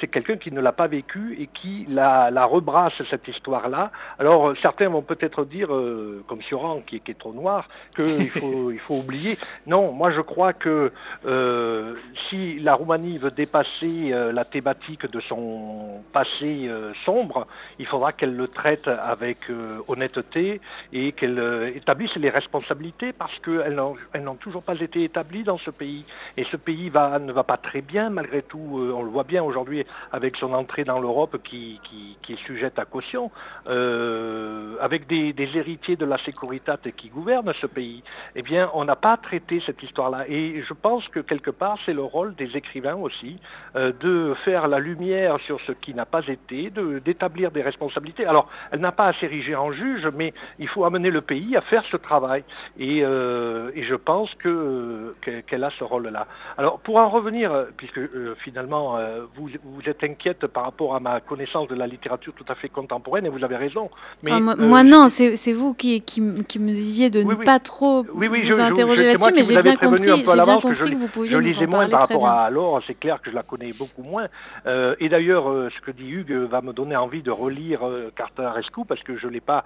C'est 0.00 0.06
quelqu'un 0.08 0.36
qui 0.36 0.52
ne 0.52 0.60
l'a 0.60 0.72
pas 0.72 0.86
vécu 0.86 1.36
et 1.40 1.46
qui 1.46 1.86
la, 1.88 2.44
rebrasse, 2.44 2.94
cette 3.10 3.26
histoire-là. 3.28 3.90
Alors 4.18 4.54
certains 4.62 4.88
vont 4.88 5.02
peut-être 5.02 5.44
dire, 5.44 5.74
euh, 5.74 6.22
comme 6.28 6.42
Sioran, 6.42 6.82
qui, 6.86 7.00
qui, 7.00 7.10
est 7.10 7.18
trop 7.18 7.32
noir, 7.32 7.68
qu'il 7.96 8.30
faut, 8.38 8.70
il 8.70 8.78
faut 8.78 8.96
oublier. 8.96 9.38
Non, 9.66 9.92
moi 9.92 10.12
je 10.12 10.20
crois 10.20 10.52
que 10.52 10.92
euh, 11.24 11.94
si 12.28 12.58
la 12.60 12.74
Roumanie 12.74 13.18
veut 13.18 13.30
dépasser 13.30 14.12
la 14.32 14.44
thématique 14.44 15.10
de 15.10 15.20
son 15.20 16.02
passé 16.12 16.68
euh, 16.68 16.92
sombre, 17.04 17.46
il 17.78 17.86
faudra 17.86 18.12
qu'elle 18.12 18.36
le 18.36 18.48
traite 18.48 18.88
avec 18.88 19.50
euh, 19.50 19.78
honnêteté 19.88 20.60
et 20.92 21.12
qu'elle 21.12 21.38
euh, 21.86 21.92
établisse 21.92 22.16
les 22.16 22.30
responsabilités 22.30 23.12
parce 23.12 23.38
qu'elles 23.38 23.74
n'ont 23.74 24.34
toujours 24.34 24.62
pas 24.62 24.78
été 24.80 25.04
établies 25.04 25.44
dans 25.44 25.58
ce 25.58 25.70
pays. 25.70 26.04
Et 26.36 26.44
ce 26.44 26.56
pays 26.56 26.90
ne 26.90 27.32
va 27.32 27.44
pas 27.44 27.56
très 27.56 27.80
bien 27.80 28.10
malgré 28.10 28.42
tout. 28.42 28.58
on 28.58 29.02
le 29.02 29.10
voit 29.10 29.24
bien 29.24 29.42
aujourd'hui 29.42 29.86
avec 30.12 30.36
son 30.36 30.52
entrée 30.52 30.84
dans 30.84 30.98
l'Europe 30.98 31.36
qui, 31.44 31.80
est 32.28 32.46
sujette 32.46 32.78
à 32.78 32.84
caution, 32.84 33.30
avec 33.66 35.06
des, 35.06 35.34
héritiers 35.54 35.96
de 35.96 36.04
la 36.04 36.18
sécurité 36.18 36.72
qui 36.96 37.08
gouvernent 37.08 37.52
ce 37.60 37.66
pays. 37.66 38.02
Eh 38.34 38.42
bien, 38.42 38.70
on 38.74 38.84
n'a 38.84 38.96
pas 38.96 39.16
traité 39.16 39.62
cette 39.64 39.82
histoire-là. 39.82 40.24
Et 40.28 40.62
je 40.68 40.74
pense 40.74 41.06
que 41.08 41.20
quelque 41.20 41.50
part, 41.50 41.78
c'est 41.86 41.94
le 41.94 42.02
rôle 42.02 42.34
des 42.34 42.56
écrivains 42.56 42.96
aussi 42.96 43.38
de 43.74 44.34
faire 44.44 44.68
la 44.68 44.78
lumière 44.78 45.38
sur 45.46 45.60
ce 45.66 45.72
qui 45.72 45.94
n'a 45.94 46.06
pas 46.06 46.26
été, 46.26 46.72
d'établir 47.04 47.50
des 47.52 47.62
responsabilités. 47.62 48.26
Alors, 48.26 48.48
elle 48.72 48.80
n'a 48.80 48.92
pas 48.92 49.06
à 49.06 49.12
s'ériger 49.14 49.54
en 49.54 49.72
juge, 49.72 50.06
mais 50.14 50.34
il 50.58 50.68
faut 50.68 50.84
amener 50.84 51.10
le 51.10 51.20
pays 51.20 51.56
à 51.56 51.60
faire 51.60 51.75
ce 51.84 51.96
travail. 51.96 52.44
Et, 52.78 53.04
euh, 53.04 53.70
je 53.76 53.94
pense 53.94 54.30
qu'elle 54.34 55.64
a 55.64 55.70
ce 55.78 55.84
rôle-là. 55.84 56.26
Alors, 56.58 56.78
pour 56.80 56.96
en 56.96 57.08
revenir, 57.08 57.66
puisque 57.76 57.98
euh, 57.98 58.34
finalement, 58.42 58.96
euh, 58.96 59.20
vous, 59.36 59.48
vous 59.64 59.82
êtes 59.88 60.02
inquiète 60.02 60.46
par 60.46 60.64
rapport 60.64 60.94
à 60.94 61.00
ma 61.00 61.20
connaissance 61.20 61.68
de 61.68 61.74
la 61.74 61.86
littérature 61.86 62.32
tout 62.34 62.44
à 62.48 62.54
fait 62.54 62.68
contemporaine, 62.68 63.26
et 63.26 63.28
vous 63.28 63.44
avez 63.44 63.56
raison. 63.56 63.90
Mais, 64.22 64.32
ah, 64.32 64.40
moi, 64.40 64.82
non, 64.82 65.08
c'est 65.08 65.52
vous 65.52 65.74
qui, 65.74 66.00
qui, 66.02 66.20
me 66.20 66.72
disiez 66.72 67.10
de 67.10 67.22
ne 67.22 67.34
pas 67.34 67.58
trop 67.60 68.04
oui, 68.12 68.28
oui, 68.28 68.48
vous 68.48 68.60
interroger 68.60 69.06
là-dessus, 69.06 69.32
mais 69.34 69.44
j'ai 69.44 69.62
bien 69.62 69.76
compris, 69.76 70.10
un 70.10 70.18
peu 70.18 70.34
bien 70.34 70.60
compris 70.60 70.76
que, 70.76 70.86
je, 70.86 70.94
vous 70.94 71.08
pouviez 71.08 71.32
Je 71.32 71.38
lisais 71.38 71.66
moins 71.66 71.88
par 71.88 72.00
rapport 72.00 72.26
à 72.26 72.44
alors, 72.46 72.80
c'est 72.86 72.98
clair 72.98 73.20
que 73.20 73.30
je 73.30 73.34
la 73.34 73.42
connais 73.42 73.72
beaucoup 73.72 74.02
moins. 74.02 74.26
Et 74.66 75.08
d'ailleurs, 75.08 75.44
ce 75.46 75.80
que 75.80 75.90
dit 75.90 76.08
Hugues 76.08 76.32
va 76.32 76.60
me 76.60 76.72
donner 76.72 76.96
envie 76.96 77.22
de 77.22 77.30
relire 77.30 77.80
Carter 78.16 78.48
Rescue 78.54 78.84
parce 78.86 79.02
que 79.02 79.16
je 79.16 79.26
ne 79.26 79.32
l'ai 79.32 79.40
pas 79.40 79.64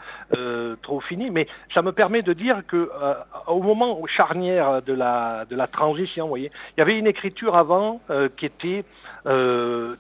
trop 0.83 1.01
fini, 1.01 1.31
mais 1.31 1.47
ça 1.75 1.83
me 1.83 1.93
permet 1.93 2.00
de 2.09 2.33
dire 2.33 2.63
qu'au 2.69 3.63
moment 3.63 4.01
charnière 4.07 4.81
de 4.83 4.93
la, 4.93 5.45
de 5.49 5.55
la 5.55 5.67
transition, 5.67 6.25
vous 6.25 6.31
voyez, 6.31 6.51
il 6.77 6.81
y 6.81 6.83
avait 6.83 6.99
une 6.99 7.07
écriture 7.07 7.57
avant 7.57 8.01
qui 8.37 8.47
était 8.47 8.85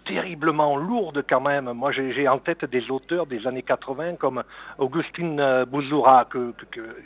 terriblement 0.06 0.76
lourde 0.76 1.22
quand 1.28 1.42
même. 1.42 1.70
Moi, 1.74 1.92
j'ai 1.92 2.26
en 2.26 2.38
tête 2.38 2.64
des 2.64 2.90
auteurs 2.90 3.26
des 3.26 3.46
années 3.46 3.62
80 3.62 4.14
comme 4.16 4.42
Augustine 4.78 5.64
Bouzoura, 5.68 6.24
que, 6.24 6.54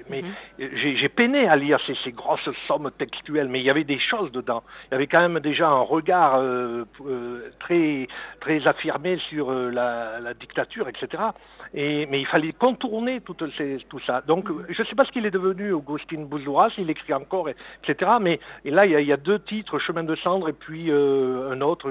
mais 0.09 0.23
mhm. 0.23 0.69
j'ai 0.77 1.09
peiné 1.09 1.49
à 1.49 1.57
lire 1.57 1.81
ces, 1.85 1.97
ces, 2.05 2.13
grosses 2.13 2.49
sommes 2.69 2.93
textuelles, 2.97 3.49
mais 3.49 3.59
il 3.59 3.67
y 3.67 3.71
avait 3.71 3.83
des 3.83 3.99
choses 3.99 4.31
dedans. 4.31 4.63
Il 4.87 4.93
y 4.93 4.95
avait 4.95 5.09
quand 5.09 5.21
même 5.29 5.41
déjà 5.41 5.69
un 5.69 5.81
regard 5.81 6.41
très, 7.59 8.07
très 8.41 8.65
affirmé 8.67 9.19
sur 9.29 9.51
euh, 9.51 9.71
la, 9.71 10.35
dictature, 10.35 10.89
etc. 10.89 11.23
Et, 11.73 12.07
mais 12.07 12.21
il 12.21 12.27
fallait 12.27 12.53
contourner 12.53 13.21
tout, 13.21 13.35
tout 13.35 14.01
ça. 14.07 14.23
Donc 14.27 14.49
je 14.69 14.83
ne 14.83 14.87
sais 14.87 14.95
pas 14.95 15.05
ce 15.05 15.13
qu'il 15.13 15.27
est 15.27 15.31
devenu, 15.31 15.73
Augustin 15.73 16.23
Bouzouras, 16.23 16.71
il 16.79 16.91
écrit 16.91 17.15
encore, 17.15 17.49
etc. 17.49 18.13
Mais 18.21 18.41
et 18.65 18.71
là, 18.71 18.87
il 18.87 19.07
y, 19.07 19.13
a, 19.13 19.17
deux 19.17 19.39
titres, 19.39 19.79
Chemin 19.79 20.05
de 20.05 20.15
cendre 20.17 20.49
et 20.49 20.53
puis 20.53 20.91
euh, 20.91 21.53
un 21.53 21.61
autre, 21.61 21.91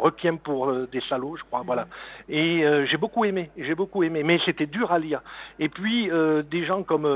Requiem 0.00 0.38
pour 0.38 0.70
euh, 0.70 0.88
des 0.90 1.00
salauds, 1.02 1.36
je 1.36 1.44
crois. 1.44 1.62
Voilà. 1.64 1.86
Et 2.28 2.64
j'ai 2.86 2.96
beaucoup 2.96 3.24
aimé, 3.24 3.50
j'ai 3.56 3.74
beaucoup 3.74 4.02
aimé, 4.02 4.22
mais 4.22 4.38
c'était 4.44 4.66
dur 4.66 4.92
à 4.92 4.98
lire. 4.98 5.22
Et 5.58 5.68
puis 5.68 6.10
des 6.50 6.64
gens 6.64 6.82
comme 6.82 7.06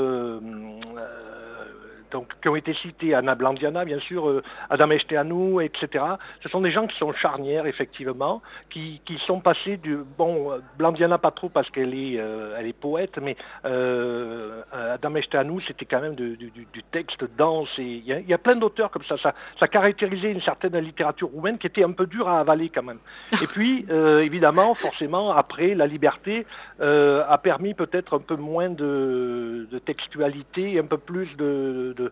donc, 2.15 2.29
qui 2.41 2.49
ont 2.49 2.55
été 2.55 2.75
cités, 2.75 3.13
Anna 3.13 3.35
Blandiana, 3.35 3.85
bien 3.85 3.99
sûr, 3.99 4.29
euh, 4.29 4.41
Adam 4.71 4.93
Esteanu, 4.93 5.61
etc. 5.65 6.05
Ce 6.45 6.49
sont 6.49 6.61
des 6.61 6.71
gens 6.71 6.87
qui 6.87 6.97
sont 6.97 7.13
charnières, 7.13 7.67
effectivement, 7.67 8.41
qui, 8.71 9.01
sont 9.27 9.41
passés 9.41 9.79
du... 9.79 9.99
Bon, 10.17 10.53
Blandiana 10.79 11.19
pas 11.19 11.33
trop 11.33 11.49
parce 11.49 11.69
qu'elle 11.71 11.93
est, 11.93 12.15
elle 12.15 12.67
est 12.67 12.73
poète, 12.73 13.19
mais 13.21 13.37
Adam 13.65 15.17
Esteanu, 15.17 15.61
c'était 15.67 15.87
quand 15.87 16.01
même 16.01 16.15
du, 16.15 16.85
texte 16.93 17.25
dense. 17.37 17.69
Il 17.79 18.05
y, 18.05 18.35
a 18.35 18.39
plein 18.39 18.57
d'auteurs 18.57 18.91
comme 18.91 19.05
ça. 19.05 19.17
Ça 19.59 19.69
caractérisait 19.69 20.31
une 20.31 20.43
certaine 20.43 20.77
littérature 20.79 21.29
roumaine 21.29 21.59
qui 21.59 21.67
était 21.67 21.83
un 21.83 21.93
peu 21.93 22.07
dure 22.07 22.29
à 22.29 22.39
avaler 22.39 22.69
quand 22.69 22.83
même. 22.83 22.99
Et 23.43 23.47
puis, 23.47 23.87
évidemment, 23.91 24.75
forcément, 24.75 25.33
après, 25.33 25.75
la 25.75 25.87
liberté 25.87 26.47
a 26.81 27.39
permis 27.39 27.75
peut-être 27.75 28.15
un 28.17 28.21
peu 28.21 28.37
moins 28.37 28.71
de, 28.71 29.67
textualité, 29.85 30.79
un 30.79 30.87
peu 30.87 30.99
plus 30.99 31.35
de, 31.37 32.04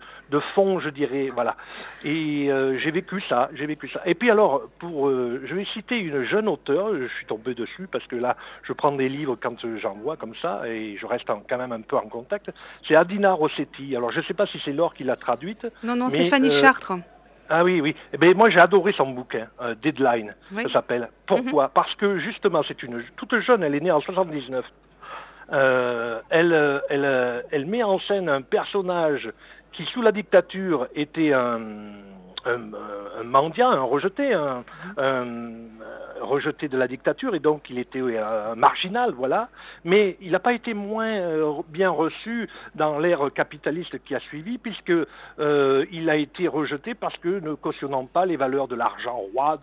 fond, 0.54 0.80
je 0.80 0.88
dirais. 0.88 1.30
Voilà. 1.32 1.56
Et 2.04 2.50
euh, 2.50 2.78
j'ai 2.78 2.90
vécu 2.90 3.20
ça, 3.28 3.50
j'ai 3.54 3.66
vécu 3.66 3.88
ça. 3.88 4.00
Et 4.06 4.14
puis 4.14 4.30
alors, 4.30 4.62
pour, 4.78 5.08
euh, 5.08 5.42
je 5.44 5.54
vais 5.54 5.64
citer 5.66 5.98
une 5.98 6.24
jeune 6.24 6.48
auteure, 6.48 6.96
je 6.96 7.06
suis 7.16 7.26
tombé 7.26 7.54
dessus 7.54 7.88
parce 7.90 8.06
que 8.06 8.16
là, 8.16 8.36
je 8.62 8.72
prends 8.72 8.92
des 8.92 9.08
livres 9.08 9.36
quand 9.40 9.56
j'en 9.78 9.94
vois 9.94 10.16
comme 10.16 10.34
ça, 10.40 10.62
et 10.66 10.96
je 11.00 11.06
reste 11.06 11.26
quand 11.26 11.58
même 11.58 11.72
un 11.72 11.80
peu 11.80 11.96
en 11.96 12.08
contact. 12.08 12.50
C'est 12.86 12.96
Adina 12.96 13.32
Rossetti. 13.32 13.96
Alors, 13.96 14.12
je 14.12 14.18
ne 14.18 14.24
sais 14.24 14.34
pas 14.34 14.46
si 14.46 14.60
c'est 14.64 14.72
Laure 14.72 14.94
qui 14.94 15.04
l'a 15.04 15.16
traduite. 15.16 15.66
Non, 15.82 15.96
non, 15.96 16.10
c'est 16.10 16.26
Fanny 16.26 16.48
euh, 16.48 16.60
Chartres. 16.60 16.92
Ah 17.48 17.64
oui, 17.64 17.80
oui. 17.80 17.94
Eh 18.12 18.16
bien, 18.16 18.32
moi, 18.34 18.48
j'ai 18.48 18.60
adoré 18.60 18.92
son 18.92 19.10
bouquin, 19.10 19.46
Deadline, 19.82 20.34
ça 20.54 20.72
s'appelle. 20.72 21.10
Pourquoi? 21.26 21.64
Mhm. 21.64 21.70
Parce 21.74 21.94
que 21.96 22.18
justement, 22.18 22.62
c'est 22.66 22.82
une 22.82 23.02
toute 23.16 23.38
jeune, 23.40 23.62
elle 23.62 23.74
est 23.74 23.80
née 23.80 23.90
en 23.90 24.00
79. 24.00 24.64
Euh, 25.52 26.20
elle, 26.30 26.54
euh, 26.54 27.42
elle, 27.50 27.66
met 27.66 27.82
en 27.82 27.98
scène 28.00 28.28
un 28.28 28.40
personnage 28.40 29.30
qui, 29.72 29.84
sous 29.86 30.02
la 30.02 30.12
dictature, 30.12 30.88
était 30.94 31.32
un, 31.32 31.60
un, 32.44 33.22
mendiant, 33.24 33.70
un 33.70 33.82
rejeté, 33.82 34.32
un, 34.32 34.64
rejeté 36.20 36.68
de 36.68 36.78
la 36.78 36.88
dictature, 36.88 37.34
et 37.34 37.40
donc 37.40 37.68
il 37.68 37.78
était 37.78 38.00
un 38.18 38.54
marginal, 38.54 39.12
voilà. 39.12 39.48
Mais 39.84 40.16
il 40.20 40.32
n'a 40.32 40.38
pas 40.38 40.52
été 40.52 40.74
moins 40.74 41.12
euh, 41.12 41.52
bien 41.68 41.90
reçu 41.90 42.48
dans 42.74 42.98
l'ère 42.98 43.32
capitaliste 43.34 44.02
qui 44.04 44.14
a 44.14 44.20
suivi, 44.20 44.58
puisqu'il 44.58 45.06
euh, 45.40 46.08
a 46.08 46.16
été 46.16 46.48
rejeté 46.48 46.94
parce 46.94 47.16
que 47.18 47.40
ne 47.40 47.54
cautionnant 47.54 48.06
pas 48.06 48.26
les 48.26 48.36
valeurs 48.36 48.68
de 48.68 48.76
l'argent 48.76 49.16
roi, 49.34 49.58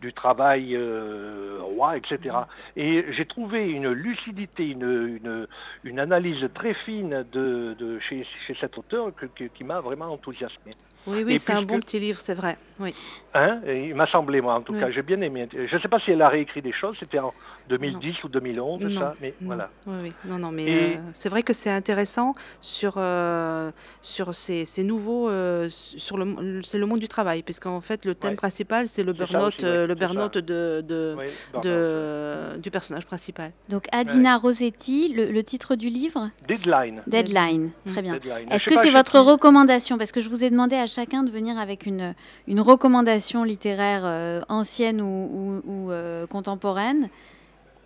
du 0.00 0.12
travail 0.12 0.74
euh, 0.76 1.58
roi, 1.60 1.96
etc. 1.96 2.36
Et 2.76 3.06
j'ai 3.12 3.26
trouvé 3.26 3.68
une 3.68 3.90
lucidité, 3.90 4.68
une, 4.68 5.46
une, 5.84 5.98
analyse 5.98 6.48
très 6.54 6.74
fine 6.74 7.24
de, 7.32 7.98
chez, 8.00 8.26
cet 8.60 8.76
auteur 8.78 9.12
qui 9.54 9.64
m'a 9.64 9.80
vraiment 9.80 10.12
enthousiasmé. 10.12 10.74
Oui, 11.06 11.24
oui, 11.24 11.38
c'est 11.38 11.52
un 11.52 11.62
bon 11.62 11.80
petit 11.80 11.98
livre, 11.98 12.20
c'est 12.20 12.34
vrai. 12.34 12.56
Oui. 12.78 12.94
Hein 13.34 13.60
il 13.66 13.94
m'a 13.94 14.06
semblé, 14.06 14.40
moi, 14.40 14.54
en 14.54 14.62
tout 14.62 14.74
cas, 14.74 14.90
j'ai 14.90 15.02
bien 15.02 15.20
aimé. 15.20 15.48
Je 15.52 15.74
ne 15.74 15.80
sais 15.80 15.88
pas 15.88 15.98
si 15.98 16.12
elle 16.12 16.22
a 16.22 16.28
réécrit 16.28 16.62
des 16.62 16.72
choses, 16.72 16.96
c'était 17.00 17.18
en 17.18 17.34
2010 17.68 18.24
ou 18.24 18.28
2011, 18.28 18.94
ça, 18.98 19.14
mais 19.20 19.34
voilà. 19.40 19.70
Oui, 19.86 19.94
oui, 20.02 20.12
non, 20.24 20.38
non, 20.38 20.50
mais 20.50 20.66
euh, 20.68 20.96
c'est 21.12 21.28
vrai 21.28 21.42
que 21.42 21.52
c'est 21.52 21.70
intéressant 21.70 22.34
sur, 22.60 22.94
euh, 22.96 23.70
sur 24.00 24.34
ces, 24.34 24.64
ces 24.64 24.84
nouveaux, 24.84 25.28
euh, 25.28 25.68
sur 25.70 26.18
le, 26.18 26.62
c'est 26.62 26.78
le 26.78 26.86
monde 26.86 27.00
du 27.00 27.08
travail, 27.08 27.42
puisqu'en 27.42 27.80
fait, 27.80 28.04
le 28.04 28.14
thème 28.14 28.36
principal, 28.36 28.88
c'est 28.88 29.02
le 29.02 29.12
burn-out, 29.12 29.62
le 29.62 29.94
burn-out 29.94 30.38
de, 30.38 30.84
de, 30.86 31.16
de, 31.62 32.58
du 32.58 32.70
personnage 32.70 33.06
principal. 33.06 33.52
Donc, 33.68 33.84
Adina 33.92 34.38
Rossetti, 34.38 35.12
le, 35.14 35.42
titre 35.42 35.74
du 35.74 35.88
livre? 35.88 36.30
Deadline. 36.46 37.02
Deadline, 37.06 37.70
très 37.90 38.02
bien. 38.02 38.18
Est-ce 38.50 38.66
que 38.66 38.76
c'est 38.76 38.90
votre 38.90 39.18
recommandation? 39.18 39.98
Parce 39.98 40.12
que 40.12 40.20
je 40.20 40.28
vous 40.28 40.44
ai 40.44 40.50
demandé 40.50 40.76
à 40.76 40.86
chacun 40.86 41.22
de 41.22 41.30
venir 41.30 41.58
avec 41.58 41.86
une, 41.86 42.14
une 42.46 42.60
recommandation 42.60 43.44
littéraire 43.44 44.02
euh, 44.04 44.40
ancienne 44.48 45.00
ou, 45.00 45.90
euh, 45.90 46.26
contemporaine. 46.26 47.08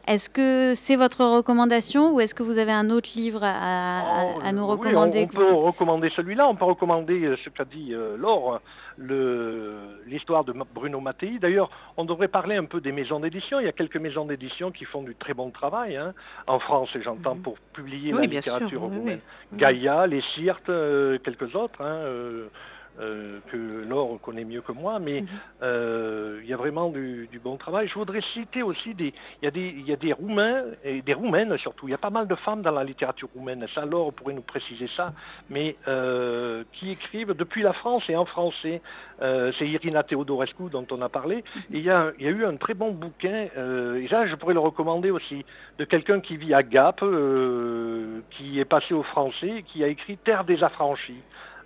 Est-ce 0.06 0.30
que 0.30 0.74
c'est 0.76 0.96
votre 0.96 1.24
recommandation 1.24 2.14
ou 2.14 2.20
est-ce 2.20 2.34
que 2.34 2.42
vous 2.42 2.58
avez 2.58 2.72
un 2.72 2.90
autre 2.90 3.10
livre 3.16 3.40
à, 3.42 4.34
oh, 4.36 4.52
nous 4.52 4.66
recommander 4.66 5.26
On, 5.30 5.34
peut 5.34 5.52
recommander 5.52 6.10
celui-là, 6.14 6.48
on 6.48 6.54
peut 6.54 6.64
recommander 6.64 7.24
euh, 7.24 7.36
ce 7.44 7.50
qu'a 7.50 7.64
dit 7.64 7.92
Laure, 8.18 8.60
l'histoire 10.06 10.44
de 10.44 10.54
Bruno 10.74 11.00
Mattei. 11.00 11.38
D'ailleurs, 11.38 11.70
on 11.96 12.04
devrait 12.04 12.28
parler 12.28 12.56
un 12.56 12.64
peu 12.64 12.80
des 12.80 12.92
maisons 12.92 13.20
d'édition. 13.20 13.58
Il 13.60 13.66
y 13.66 13.68
a 13.68 13.72
quelques 13.72 13.96
maisons 13.96 14.24
d'édition 14.26 14.70
qui 14.70 14.84
font 14.84 15.02
du 15.02 15.14
très 15.14 15.34
bon 15.34 15.50
travail 15.50 15.96
hein, 15.96 16.14
en 16.46 16.58
France, 16.60 16.90
et 16.94 17.02
j'entends, 17.02 17.34
mhm. 17.34 17.42
pour 17.42 17.58
publier 17.72 18.12
la 18.12 18.22
littérature 18.22 18.82
roumaine. 18.82 19.20
Gaïa, 19.52 20.06
Les 20.06 20.22
Cirtes, 20.34 20.70
quelques 21.24 21.54
autres. 21.54 21.80
Hein, 21.80 21.96
euh, 22.04 22.48
que 22.98 23.84
Laure 23.86 24.18
connaît 24.20 24.44
mieux 24.44 24.62
que 24.62 24.72
moi, 24.72 24.98
mais 24.98 25.22
mhm. 25.22 25.28
euh, 25.62 26.40
il 26.42 26.48
y 26.48 26.52
a 26.52 26.56
vraiment 26.56 26.88
du, 26.88 27.28
bon 27.42 27.56
travail. 27.56 27.88
Je 27.88 27.94
voudrais 27.94 28.22
citer 28.32 28.62
aussi 28.62 28.94
des, 28.94 29.12
il 29.42 29.44
y 29.44 29.48
a 29.48 29.50
des, 29.50 29.70
y 29.86 29.92
a 29.92 29.96
des 29.96 30.12
Roumains 30.12 30.64
et 30.84 31.02
des 31.02 31.14
Roumaines 31.14 31.56
surtout. 31.58 31.88
Il 31.88 31.90
y 31.90 31.94
a 31.94 31.98
pas 31.98 32.10
mal 32.10 32.26
de 32.26 32.34
femmes 32.34 32.62
dans 32.62 32.72
la 32.72 32.84
littérature 32.84 33.28
roumaine. 33.34 33.66
Ça, 33.74 33.84
Laure 33.84 34.12
pourrait 34.12 34.34
nous 34.34 34.42
préciser 34.42 34.88
ça, 34.96 35.12
mais 35.50 35.76
euh, 35.88 36.64
qui 36.72 36.90
écrivent 36.90 37.34
depuis 37.34 37.62
la 37.62 37.72
France 37.72 38.04
et 38.08 38.16
en 38.16 38.24
français. 38.24 38.80
C'est 39.58 39.66
Irina 39.66 40.02
Teodorescu 40.02 40.68
dont 40.70 40.86
on 40.90 41.00
a 41.00 41.08
parlé. 41.08 41.36
Mhm. 41.36 41.62
il, 41.70 41.80
y 41.80 41.90
a, 41.90 42.12
il 42.18 42.24
y 42.24 42.28
a 42.28 42.30
eu 42.30 42.44
un 42.44 42.56
très 42.56 42.74
bon 42.74 42.90
bouquin, 42.92 43.48
et 43.54 44.08
ça 44.08 44.26
je 44.26 44.34
pourrais 44.34 44.54
le 44.54 44.60
recommander 44.60 45.10
aussi, 45.10 45.44
de 45.78 45.84
quelqu'un 45.84 46.20
qui 46.20 46.36
vit 46.36 46.52
à 46.52 46.62
Gap, 46.62 47.00
qui 48.30 48.60
est 48.60 48.66
passé 48.66 48.92
au 48.92 49.02
français, 49.02 49.64
qui 49.66 49.82
a 49.82 49.88
écrit 49.88 50.18
Terre 50.18 50.44
des 50.44 50.62
affranchis 50.62 51.22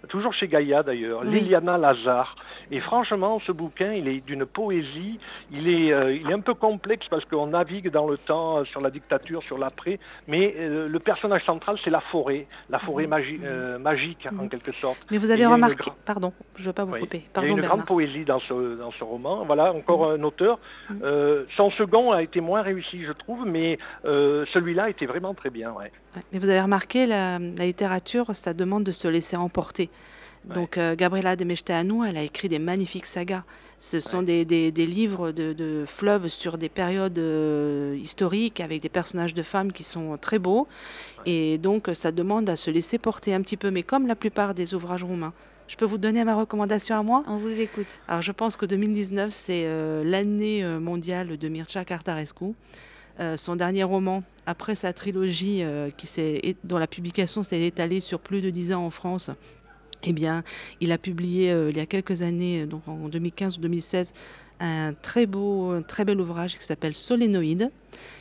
toujours 0.08 0.32
chez 0.34 0.48
Gaïa 0.48 0.82
d'ailleurs, 0.82 1.24
Liliana 1.24 1.78
Lazare. 1.78 2.36
Et 2.70 2.80
franchement, 2.80 3.40
ce 3.46 3.52
bouquin, 3.52 3.92
il 3.92 4.06
est 4.06 4.20
d'une 4.20 4.46
poésie, 4.46 5.18
il 5.50 5.68
est, 5.68 5.92
euh, 5.92 6.14
il 6.14 6.30
est 6.30 6.32
un 6.32 6.40
peu 6.40 6.54
complexe 6.54 7.06
parce 7.08 7.24
qu'on 7.24 7.48
navigue 7.48 7.90
dans 7.90 8.08
le 8.08 8.16
temps, 8.16 8.58
euh, 8.58 8.64
sur 8.64 8.80
la 8.80 8.90
dictature, 8.90 9.42
sur 9.42 9.58
l'après, 9.58 9.98
mais 10.28 10.54
euh, 10.56 10.88
le 10.88 10.98
personnage 11.00 11.44
central, 11.44 11.78
c'est 11.82 11.90
la 11.90 12.00
forêt, 12.00 12.46
la 12.68 12.78
forêt 12.78 13.08
magique 13.08 14.28
en 14.38 14.48
quelque 14.48 14.72
sorte. 14.74 14.98
Mais 15.10 15.18
vous 15.18 15.30
avez 15.30 15.46
remarqué, 15.46 15.90
pardon, 16.04 16.32
je 16.56 16.62
ne 16.62 16.66
veux 16.66 16.72
pas 16.72 16.84
vous 16.84 16.96
couper. 16.96 17.24
il 17.36 17.42
y 17.42 17.46
a 17.46 17.48
une 17.48 17.60
grande 17.60 17.84
poésie 17.86 18.24
dans 18.24 18.40
ce, 18.40 18.76
dans 18.78 18.92
ce 18.92 19.02
roman. 19.02 19.44
Voilà, 19.44 19.72
encore 19.72 20.08
mhm. 20.08 20.20
un 20.20 20.24
auteur. 20.24 20.58
son 21.56 21.70
second 21.72 22.12
a 22.12 22.22
été 22.22 22.40
moins 22.40 22.62
réussi, 22.62 23.04
je 23.04 23.12
trouve, 23.12 23.46
mais 23.46 23.78
celui-là 24.04 24.90
était 24.90 25.06
vraiment 25.06 25.34
très 25.34 25.50
bien. 25.50 25.72
Ouais. 25.72 25.90
Mais 26.32 26.38
vous 26.38 26.48
avez 26.48 26.60
remarqué, 26.60 27.06
la, 27.06 27.38
la 27.38 27.66
littérature, 27.66 28.34
ça 28.34 28.54
demande 28.54 28.84
de 28.84 28.92
se 28.92 29.08
laisser 29.08 29.36
emporter. 29.36 29.90
Donc 30.44 30.78
euh, 30.78 30.96
Gabriela 30.96 31.36
de 31.36 31.44
Mechteanu, 31.44 32.06
elle 32.06 32.16
a 32.16 32.22
écrit 32.22 32.48
des 32.48 32.58
magnifiques 32.58 33.06
sagas. 33.06 33.42
Ce 33.78 34.00
sont 34.00 34.22
des, 34.22 34.44
livres 34.44 35.32
de, 35.32 35.84
fleuves 35.86 36.28
sur 36.28 36.58
des 36.58 36.68
périodes 36.68 37.18
euh, 37.18 37.96
historiques 37.98 38.60
avec 38.60 38.82
des 38.82 38.90
personnages 38.90 39.32
de 39.32 39.42
femmes 39.42 39.72
qui 39.72 39.84
sont 39.84 40.18
très 40.18 40.38
beaux. 40.38 40.68
Et 41.24 41.56
donc 41.56 41.88
ça 41.94 42.12
demande 42.12 42.48
à 42.50 42.56
se 42.56 42.70
laisser 42.70 42.98
porter 42.98 43.32
un 43.32 43.40
petit 43.40 43.56
peu, 43.56 43.70
mais 43.70 43.82
comme 43.82 44.06
la 44.06 44.16
plupart 44.16 44.54
des 44.54 44.74
ouvrages 44.74 45.04
roumains. 45.04 45.32
Je 45.66 45.76
peux 45.76 45.84
vous 45.84 45.98
donner 45.98 46.24
ma 46.24 46.34
recommandation 46.34 46.98
à 46.98 47.02
moi? 47.02 47.22
On 47.26 47.38
vous 47.38 47.60
écoute. 47.60 47.86
Alors 48.08 48.22
je 48.22 48.32
pense 48.32 48.56
que 48.56 48.66
2019, 48.66 49.32
c'est 49.32 49.62
euh, 49.64 50.02
l'année 50.04 50.62
mondiale 50.64 51.38
de 51.38 51.48
Mircea 51.48 51.84
Cartarescu. 51.86 52.54
Son 53.36 53.56
dernier 53.56 53.84
roman, 53.84 54.22
après 54.46 54.74
sa 54.74 54.92
trilogie 54.92 55.62
qui 55.96 56.54
dont 56.64 56.78
la 56.78 56.86
publication 56.86 57.42
s'est 57.42 57.60
étalée 57.60 58.00
sur 58.00 58.20
plus 58.20 58.40
de 58.40 58.50
dix 58.50 58.72
ans 58.72 58.84
en 58.84 58.90
France, 58.90 59.30
eh 60.04 60.12
bien, 60.12 60.42
il 60.80 60.92
a 60.92 60.98
publié 60.98 61.50
euh, 61.50 61.70
il 61.70 61.76
y 61.76 61.80
a 61.80 61.86
quelques 61.86 62.22
années, 62.22 62.66
en 62.86 63.08
2015 63.08 63.58
ou 63.58 63.60
2016, 63.60 64.12
un 64.60 64.92
très 64.94 65.26
beau, 65.26 65.80
très 65.86 66.04
bel 66.04 66.20
ouvrage 66.20 66.58
qui 66.58 66.64
s'appelle 66.64 66.94
Solénoïde. 66.94 67.70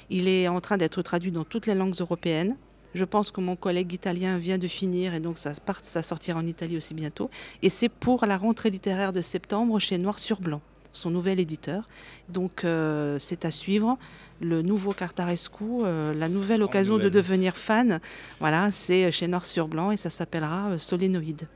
Il 0.09 0.27
est 0.27 0.47
en 0.47 0.61
train 0.61 0.77
d'être 0.77 1.01
traduit 1.01 1.31
dans 1.31 1.43
toutes 1.43 1.67
les 1.67 1.75
langues 1.75 1.95
européennes. 1.99 2.55
Je 2.95 3.05
pense 3.05 3.31
que 3.31 3.39
mon 3.39 3.55
collègue 3.55 3.93
italien 3.93 4.37
vient 4.37 4.57
de 4.57 4.67
finir 4.67 5.13
et 5.13 5.19
donc 5.19 5.37
ça, 5.37 5.51
part, 5.63 5.79
ça 5.83 6.01
sortira 6.01 6.39
en 6.39 6.47
Italie 6.47 6.77
aussi 6.77 6.93
bientôt. 6.93 7.29
Et 7.61 7.69
c'est 7.69 7.89
pour 7.89 8.25
la 8.25 8.37
rentrée 8.37 8.71
littéraire 8.71 9.13
de 9.13 9.21
septembre 9.21 9.79
chez 9.79 9.97
Noir 9.97 10.17
sur 10.17 10.39
Blanc, 10.41 10.61
son 10.93 11.11
nouvel 11.11 11.39
éditeur. 11.39 11.87
Donc 12.29 12.63
euh, 12.63 13.17
c'est 13.19 13.45
à 13.45 13.51
suivre. 13.51 13.97
Le 14.41 14.61
nouveau 14.61 14.93
Cartarescu, 14.93 15.63
euh, 15.63 16.13
la 16.13 16.29
nouvelle 16.29 16.63
occasion 16.63 16.97
de 16.97 17.09
devenir 17.09 17.57
fan, 17.57 17.99
voilà, 18.39 18.71
c'est 18.71 19.11
chez 19.11 19.27
Noir 19.27 19.45
sur 19.45 19.67
Blanc 19.67 19.91
et 19.91 19.97
ça 19.97 20.09
s'appellera 20.09 20.77
Solénoïde. 20.77 21.47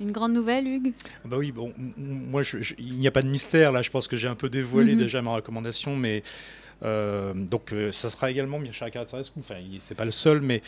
Une 0.00 0.12
grande 0.12 0.32
nouvelle, 0.32 0.66
Hugues? 0.66 0.92
Bah 1.24 1.36
oui, 1.38 1.50
bon, 1.50 1.72
moi, 1.96 2.42
il 2.78 2.98
n'y 2.98 3.08
a 3.08 3.10
pas 3.10 3.22
de 3.22 3.28
mystère 3.28 3.72
là. 3.72 3.82
Je 3.82 3.90
pense 3.90 4.06
que 4.06 4.16
j'ai 4.16 4.28
un 4.28 4.36
peu 4.36 4.48
dévoilé 4.48 4.94
mhm. 4.94 5.00
déjà 5.00 5.22
ma 5.22 5.34
recommandation, 5.34 5.96
mais 5.96 6.22
Euh, 6.22 6.67
donc 6.82 7.72
euh, 7.72 7.90
ça 7.92 8.08
sera 8.08 8.30
également 8.30 8.58
Mircea 8.58 8.90
Caracarescu, 8.90 9.32
enfin 9.40 9.56
c'est 9.80 9.96
pas 9.96 10.04
le 10.04 10.10
seul, 10.12 10.40
mais 10.40 10.62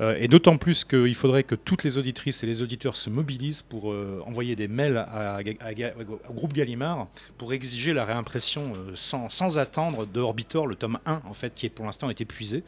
euh, 0.00 0.16
et 0.20 0.28
d'autant 0.28 0.56
plus 0.58 0.84
qu'il 0.84 1.14
faudrait 1.14 1.42
que 1.42 1.54
toutes 1.54 1.84
les 1.84 1.96
auditrices 1.98 2.42
et 2.42 2.46
les 2.46 2.60
auditeurs 2.62 2.96
se 2.96 3.08
mobilisent 3.10 3.62
pour 3.62 3.90
euh, 3.92 4.22
envoyer 4.26 4.56
des 4.56 4.68
mails 4.68 4.96
à, 4.98 5.36
à- 5.36 5.38
à- 5.40 5.72
au 6.28 6.32
groupe 6.34 6.52
Gallimard 6.52 7.06
pour 7.38 7.52
exiger 7.54 7.92
la 7.94 8.04
réimpression 8.04 8.74
euh, 8.76 8.92
sans, 8.94 9.30
sans 9.30 9.58
attendre 9.58 10.06
de 10.06 10.20
Orbitor, 10.20 10.66
le 10.66 10.74
tome 10.74 10.98
1 11.06 11.22
en 11.24 11.32
fait, 11.34 11.54
qui 11.54 11.66
est 11.66 11.70
pour 11.70 11.86
l'instant 11.86 12.10
est 12.10 12.20
épuisé. 12.20 12.62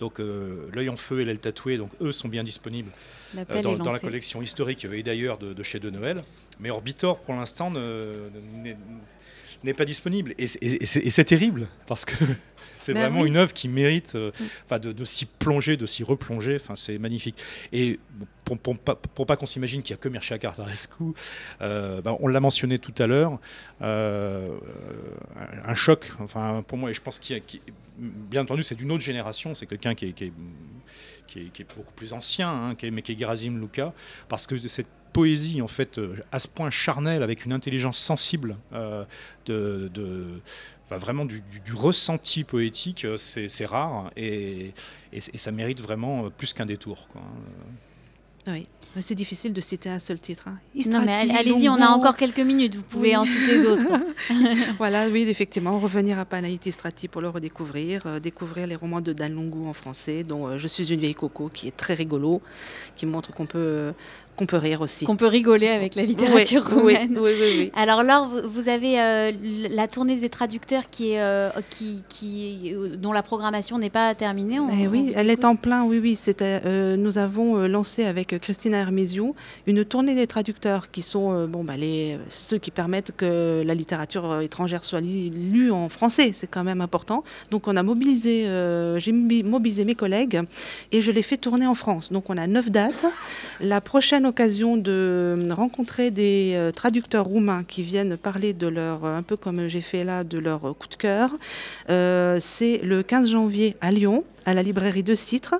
Donc 0.00 0.18
euh, 0.20 0.68
l'œil 0.74 0.88
en 0.88 0.96
feu 0.96 1.20
et 1.20 1.24
l'aile 1.24 1.38
tatouée, 1.38 1.78
donc 1.78 1.90
eux 2.02 2.12
sont 2.12 2.28
bien 2.28 2.42
disponibles 2.42 2.90
euh, 3.38 3.62
dans, 3.62 3.76
la 3.92 3.98
collection 4.00 4.42
historique 4.42 4.84
et 4.84 5.02
d'ailleurs 5.02 5.38
de, 5.38 5.52
de 5.52 5.62
chez 5.62 5.78
De 5.78 5.88
Noël. 5.88 6.22
Mais 6.60 6.70
Orbitor, 6.70 7.18
pour 7.20 7.34
l'instant, 7.34 7.70
ne- 7.70 8.28
n'est 8.62 8.76
n'est 9.64 9.74
pas 9.74 9.84
disponible. 9.84 10.34
Et 10.38 10.46
c'est- 10.46 11.24
terrible, 11.24 11.68
parce 11.86 12.04
que 12.04 12.14
c'est 12.78 12.92
Ben 12.94 13.00
vraiment 13.00 13.20
oui. 13.22 13.28
une 13.28 13.36
œuvre 13.36 13.52
qui 13.52 13.68
mérite 13.68 14.14
euh, 14.14 14.30
enfin, 14.66 14.78
de, 14.78 14.92
de 14.92 15.04
s'y 15.04 15.26
plonger, 15.26 15.76
de 15.76 15.86
s'y 15.86 16.04
replonger. 16.04 16.56
Enfin, 16.56 16.74
c'est 16.76 16.98
magnifique. 16.98 17.36
Et 17.72 17.98
pour, 18.44 18.58
pour, 18.58 18.78
pas- 18.78 18.94
pour 18.96 19.26
pas 19.26 19.36
qu'on 19.36 19.46
s'imagine 19.46 19.82
qu'il 19.82 19.94
n'y 19.94 19.98
a 19.98 20.02
que 20.02 20.08
Mircea 20.08 20.38
Caracarescu, 20.38 21.04
euh, 21.62 22.00
ben, 22.02 22.16
on 22.20 22.28
l'a 22.28 22.40
mentionné 22.40 22.78
tout 22.78 22.94
à 22.98 23.06
l'heure, 23.06 23.38
euh, 23.82 24.50
un, 25.64 25.74
choc, 25.74 26.12
enfin, 26.20 26.62
pour 26.66 26.78
moi, 26.78 26.90
et 26.90 26.94
je 26.94 27.00
pense 27.00 27.18
qu'il 27.18 27.34
y 27.36 27.38
a- 27.38 27.40
qu'il- 27.42 27.60
bien 27.98 28.42
entendu, 28.42 28.62
c'est 28.62 28.74
d'une 28.74 28.90
autre 28.92 29.02
génération, 29.04 29.54
c'est 29.54 29.66
quelqu'un 29.66 29.94
qui 29.94 30.06
est, 30.06 30.12
qui 30.12 30.24
est- 30.24 30.32
qui 31.26 31.38
est- 31.40 31.52
qui 31.52 31.62
est 31.62 31.66
beaucoup 31.76 31.92
plus 31.94 32.12
ancien, 32.12 32.50
hein, 32.50 32.74
qui 32.74 32.86
est- 32.86 32.90
mais 32.90 33.02
qui 33.02 33.12
est 33.12 33.18
Gerasim 33.18 33.58
Luka, 33.58 33.92
parce 34.28 34.46
que 34.46 34.58
cette 34.68 34.86
poésie, 35.14 35.62
en 35.62 35.66
fait, 35.68 35.96
euh, 35.98 36.16
à 36.32 36.38
ce 36.38 36.48
point 36.48 36.70
charnelle, 36.70 37.22
avec 37.22 37.46
une 37.46 37.52
intelligence 37.54 37.98
sensible, 37.98 38.56
euh, 38.74 39.04
de, 39.46 39.90
de- 39.94 40.40
enfin, 40.86 40.98
vraiment 40.98 41.24
du, 41.24 41.40
du- 41.50 41.60
du 41.60 41.72
ressenti 41.72 42.44
poétique, 42.44 43.04
euh, 43.06 43.16
c'est 43.16 43.48
c'est 43.48 43.64
rare, 43.66 44.10
et, 44.16 44.72
et- 45.12 45.22
et 45.34 45.38
ça 45.38 45.50
mérite 45.52 45.80
vraiment 45.80 46.28
plus 46.30 46.52
qu'un 46.52 46.66
détour. 46.66 47.08
quoi. 47.12 47.22
Oui, 48.46 48.66
c'est 49.00 49.14
difficile 49.14 49.52
de 49.54 49.60
citer 49.62 49.88
un 49.88 49.98
seul 49.98 50.20
titre. 50.20 50.44
hein. 50.48 50.58
Non, 50.90 51.00
mais 51.04 51.34
allez-y, 51.34 51.68
on 51.68 51.80
a 51.80 51.88
encore 51.88 52.16
quelques 52.16 52.40
minutes, 52.40 52.74
vous 52.76 52.82
pouvez 52.82 53.10
Oui. 53.10 53.16
en 53.16 53.24
citer 53.24 53.62
d'autres. 53.62 53.86
Voilà, 54.78 55.08
oui, 55.08 55.22
effectivement, 55.28 55.80
revenir 55.80 56.18
à 56.18 56.24
Panaïti 56.26 56.70
Strati 56.70 57.08
pour 57.08 57.22
le 57.22 57.30
redécouvrir, 57.30 58.02
euh, 58.06 58.20
découvrir 58.20 58.66
les 58.66 58.76
romans 58.76 59.00
de 59.00 59.12
Dan 59.14 59.32
Longo 59.34 59.66
en 59.66 59.72
français, 59.72 60.24
dont 60.24 60.46
euh, 60.46 60.58
Je 60.58 60.68
suis 60.68 60.92
une 60.92 61.00
vieille 61.00 61.14
coco, 61.14 61.48
qui 61.48 61.68
est 61.68 61.76
très 61.76 61.94
rigolo, 61.94 62.42
qui 62.96 63.06
montre 63.06 63.32
qu'on 63.32 63.46
peut, 63.46 63.94
qu'on 64.36 64.46
peut 64.46 64.56
rire 64.56 64.80
aussi. 64.80 65.04
Qu'on 65.04 65.16
peut 65.16 65.26
rigoler 65.26 65.68
avec 65.68 65.94
la 65.94 66.02
littérature 66.02 66.64
Oui, 66.72 66.74
roumaine. 66.94 67.18
oui, 67.20 67.30
oui, 67.40 67.52
oui. 67.58 67.70
Alors 67.74 68.02
Laure, 68.02 68.30
vous, 68.48 68.68
avez 68.68 69.00
euh, 69.00 69.32
la 69.70 69.86
tournée 69.88 70.16
des 70.16 70.28
traducteurs 70.28 70.90
qui 70.90 71.12
est, 71.12 71.20
euh, 71.20 71.50
qui, 71.70 72.02
qui, 72.08 72.72
euh, 72.74 72.96
dont 72.96 73.12
la 73.12 73.22
programmation 73.22 73.78
n'est 73.78 73.90
pas 73.90 74.14
terminée. 74.14 74.58
on- 74.58 74.68
Eh 74.70 74.88
oui, 74.88 75.12
elle 75.14 75.30
est 75.30 75.44
en 75.44 75.56
plein, 75.56 75.84
oui, 75.84 75.98
oui. 76.02 76.16
C'était, 76.16 76.60
euh, 76.64 76.96
nous 76.96 77.18
avons 77.18 77.58
euh, 77.58 77.68
lancé 77.68 78.04
avec 78.04 78.38
Christina 78.40 78.78
Hermésiou 78.78 79.34
une 79.66 79.84
tournée 79.84 80.14
des 80.14 80.26
traducteurs 80.26 80.90
qui 80.90 81.02
sont 81.02 81.32
euh, 81.32 81.46
bon, 81.46 81.62
bah, 81.64 81.76
les, 81.76 82.18
ceux 82.30 82.58
qui 82.58 82.70
permettent 82.70 83.12
que 83.16 83.62
la 83.64 83.74
littérature 83.74 84.30
euh, 84.30 84.40
étrangère 84.40 84.84
soit 84.84 85.00
lue 85.00 85.70
en 85.70 85.88
français. 85.88 86.30
C'est 86.32 86.48
quand 86.48 86.64
même 86.64 86.80
important. 86.80 87.22
Donc 87.50 87.68
on 87.68 87.76
a 87.76 87.82
mobilisé, 87.82 88.46
euh, 88.48 88.98
j'ai 88.98 89.12
mobi- 89.12 89.44
mobilisé 89.44 89.84
mes 89.84 89.94
collègues 89.94 90.40
et 90.92 91.02
je 91.02 91.12
les 91.12 91.22
fais 91.22 91.36
tourner 91.36 91.66
en 91.66 91.74
France. 91.74 92.10
Donc 92.12 92.30
on 92.30 92.36
a 92.36 92.46
neuf 92.46 92.70
dates. 92.70 93.04
La 93.60 93.80
prochaine 93.80 94.23
occasion 94.24 94.76
de 94.76 95.36
rencontrer 95.50 96.10
des 96.10 96.52
euh, 96.54 96.72
traducteurs 96.72 97.24
roumains 97.24 97.64
qui 97.64 97.82
viennent 97.82 98.16
parler 98.16 98.52
de 98.52 98.66
leur, 98.66 99.04
un 99.04 99.22
peu 99.22 99.36
comme 99.36 99.68
j'ai 99.68 99.80
fait 99.80 100.04
là, 100.04 100.24
de 100.24 100.38
leur 100.38 100.60
coup 100.76 100.88
de 100.88 100.96
cœur, 100.96 101.30
euh, 101.90 102.38
c'est 102.40 102.78
le 102.78 103.02
15 103.02 103.30
janvier 103.30 103.76
à 103.80 103.90
Lyon, 103.90 104.24
à 104.46 104.54
la 104.54 104.62
librairie 104.62 105.02
de 105.02 105.14
Citre. 105.14 105.54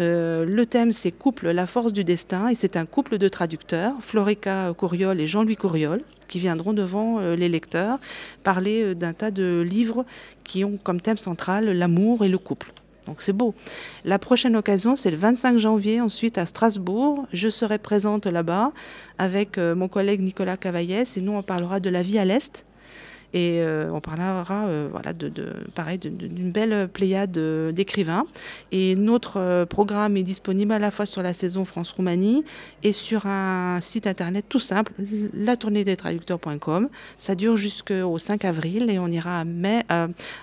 Euh, 0.00 0.44
le 0.44 0.66
thème, 0.66 0.92
c'est 0.92 1.12
Couple, 1.12 1.50
la 1.50 1.66
force 1.66 1.92
du 1.92 2.04
destin, 2.04 2.48
et 2.48 2.54
c'est 2.54 2.76
un 2.76 2.86
couple 2.86 3.18
de 3.18 3.28
traducteurs, 3.28 3.94
Florica 4.00 4.72
Couriol 4.76 5.20
et 5.20 5.26
Jean-Louis 5.26 5.56
Couriol, 5.56 6.02
qui 6.28 6.38
viendront 6.38 6.72
devant 6.72 7.18
euh, 7.18 7.36
les 7.36 7.48
lecteurs 7.48 7.98
parler 8.42 8.82
euh, 8.82 8.94
d'un 8.94 9.12
tas 9.12 9.30
de 9.30 9.60
livres 9.68 10.04
qui 10.44 10.64
ont 10.64 10.78
comme 10.82 11.00
thème 11.00 11.18
central 11.18 11.70
l'amour 11.70 12.24
et 12.24 12.28
le 12.28 12.38
couple. 12.38 12.72
Donc 13.06 13.20
c'est 13.20 13.32
beau. 13.32 13.54
La 14.04 14.18
prochaine 14.18 14.56
occasion, 14.56 14.96
c'est 14.96 15.10
le 15.10 15.16
25 15.16 15.58
janvier, 15.58 16.00
ensuite 16.00 16.38
à 16.38 16.46
Strasbourg. 16.46 17.26
Je 17.32 17.48
serai 17.48 17.78
présente 17.78 18.26
là-bas 18.26 18.72
avec 19.18 19.58
euh, 19.58 19.74
mon 19.74 19.88
collègue 19.88 20.20
Nicolas 20.20 20.56
Cavaillès 20.56 21.16
et 21.16 21.20
nous, 21.20 21.32
on 21.32 21.42
parlera 21.42 21.80
de 21.80 21.90
la 21.90 22.02
vie 22.02 22.18
à 22.18 22.24
l'Est. 22.24 22.64
Et 23.34 23.60
euh, 23.62 23.90
on 23.92 24.00
parlera 24.00 24.66
euh, 24.66 24.88
voilà, 24.90 25.12
de, 25.12 25.32
pareil, 25.74 25.98
d'une 25.98 26.50
belle 26.50 26.88
pléiade 26.88 27.36
euh, 27.38 27.72
d'écrivains. 27.72 28.26
Et 28.72 28.94
notre 28.94 29.64
programme 29.64 30.16
est 30.16 30.22
disponible 30.22 30.72
à 30.72 30.78
la 30.78 30.90
fois 30.90 31.06
sur 31.06 31.22
la 31.22 31.32
saison 31.32 31.64
France-Roumanie 31.64 32.44
et 32.82 32.92
sur 32.92 33.26
un 33.26 33.78
site 33.80 34.06
internet 34.06 34.44
tout 34.48 34.60
simple, 34.60 34.92
la 35.34 35.56
tournée 35.56 35.84
des 35.84 35.96
traducteurs.com. 35.96 36.88
Ça 37.16 37.34
dure 37.34 37.56
jusqu'au 37.56 38.18
5 38.18 38.44
avril 38.44 38.90
et 38.90 38.98
on 38.98 39.08
ira 39.08 39.44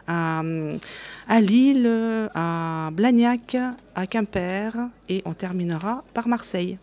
à 0.07 1.41
Lille, 1.41 2.29
à 2.33 2.89
Blagnac, 2.91 3.57
à 3.95 4.07
Quimper 4.07 4.71
et 5.09 5.21
on 5.25 5.33
terminera 5.33 6.03
par 6.13 6.27
Marseille. 6.27 6.77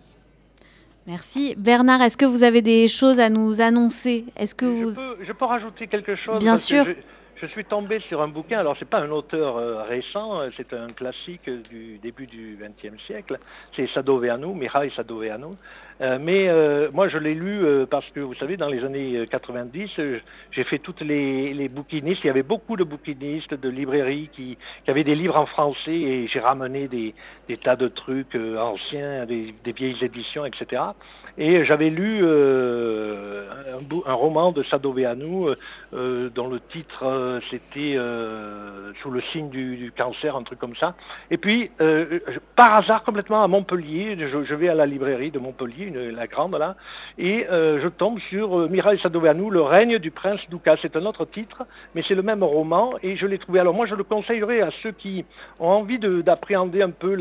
Merci. 1.06 1.54
Bernard, 1.56 2.02
est-ce 2.02 2.16
que 2.16 2.24
vous 2.24 2.42
avez 2.42 2.62
des 2.62 2.88
choses 2.88 3.20
à 3.20 3.30
nous 3.30 3.60
annoncer? 3.60 4.24
Est-ce 4.36 4.54
que 4.54 4.90
Je 4.90 4.94
peux, 4.94 5.24
je 5.24 5.32
peux 5.32 5.44
rajouter 5.44 5.86
quelque 5.86 6.16
chose 6.16 6.40
Bien 6.40 6.52
parce 6.52 6.62
que 6.62 6.68
sûr. 6.68 6.84
Je, 6.84 6.92
je 7.40 7.46
suis 7.46 7.64
tombé 7.64 8.00
sur 8.08 8.22
un 8.22 8.28
bouquin, 8.28 8.58
alors 8.58 8.76
c'est 8.78 8.88
pas 8.88 9.00
un 9.00 9.10
auteur 9.10 9.56
euh, 9.56 9.82
récent, 9.82 10.40
euh, 10.40 10.48
c'est 10.56 10.72
un 10.72 10.88
classique 10.88 11.48
du 11.70 11.98
début 11.98 12.26
du 12.26 12.58
XXe 12.60 13.00
siècle, 13.04 13.38
c'est 13.76 13.88
Sadoveanu, 13.94 14.54
Mihai 14.54 14.90
Sadoveanu. 14.96 15.54
Euh, 16.02 16.18
mais 16.20 16.46
euh, 16.48 16.90
moi 16.92 17.08
je 17.08 17.16
l'ai 17.16 17.34
lu 17.34 17.64
euh, 17.64 17.86
parce 17.86 18.04
que 18.10 18.20
vous 18.20 18.34
savez 18.34 18.58
dans 18.58 18.68
les 18.68 18.84
années 18.84 19.16
euh, 19.16 19.24
90 19.24 19.90
euh, 19.98 20.18
j'ai 20.50 20.64
fait 20.64 20.78
toutes 20.78 21.00
les, 21.00 21.70
bouquinistes, 21.70 22.22
il 22.22 22.26
y 22.26 22.30
avait 22.30 22.42
beaucoup 22.42 22.76
de 22.76 22.84
bouquinistes 22.84 23.54
de 23.54 23.68
librairies 23.70 24.28
qui, 24.34 24.58
avaient 24.86 25.04
des 25.04 25.14
livres 25.14 25.36
en 25.36 25.46
français 25.46 25.94
et 25.94 26.28
j'ai 26.28 26.40
ramené 26.40 26.86
des, 26.86 27.14
tas 27.56 27.76
de 27.76 27.88
trucs 27.88 28.34
anciens, 28.58 29.24
des, 29.24 29.54
vieilles 29.72 29.96
éditions, 30.02 30.44
etc. 30.44 30.82
Et 31.38 31.64
j'avais 31.66 31.90
lu 31.90 32.20
euh, 32.22 33.46
un, 34.06 34.14
roman 34.14 34.52
de 34.52 34.62
Sadoveanu 34.62 35.54
euh, 35.92 36.30
dont 36.30 36.48
le 36.48 36.60
titre 36.60 37.04
euh, 37.04 37.40
c'était 37.50 37.98
Sous 39.02 39.10
le 39.10 39.20
signe 39.32 39.50
du, 39.50 39.92
cancer, 39.96 40.34
un 40.34 40.42
truc 40.42 40.58
comme 40.58 40.76
ça. 40.76 40.94
Et 41.30 41.36
puis, 41.36 41.70
par 42.54 42.76
hasard, 42.76 43.04
complètement 43.04 43.42
à 43.42 43.48
Montpellier, 43.48 44.16
je 44.18 44.54
vais 44.54 44.68
à 44.68 44.74
la 44.74 44.86
librairie 44.86 45.30
de 45.30 45.38
Montpellier, 45.38 45.85
la 45.90 46.26
grande 46.26 46.56
là, 46.56 46.76
et 47.18 47.46
euh, 47.50 47.80
je 47.82 47.88
tombe 47.88 48.18
sur 48.30 48.58
euh, 48.58 48.68
Mireille 48.68 48.98
Sadoveanu, 49.00 49.50
Le 49.50 49.62
règne 49.62 49.98
du 49.98 50.10
prince 50.10 50.40
Doukas. 50.50 50.76
C'est 50.82 50.96
un 50.96 51.06
autre 51.06 51.24
titre, 51.24 51.64
mais 51.94 52.02
c'est 52.06 52.14
le 52.14 52.22
même 52.22 52.42
roman, 52.42 52.94
et 53.02 53.16
je 53.16 53.26
l'ai 53.26 53.38
trouvé. 53.38 53.60
Alors 53.60 53.74
moi, 53.74 53.86
je 53.86 53.94
le 53.94 54.04
conseillerais 54.04 54.60
à 54.60 54.70
ceux 54.82 54.92
qui 54.92 55.24
ont 55.60 55.68
envie 55.68 55.98
de- 55.98 56.20
d'appréhender 56.22 56.82
un 56.82 56.90
peu 56.90 57.16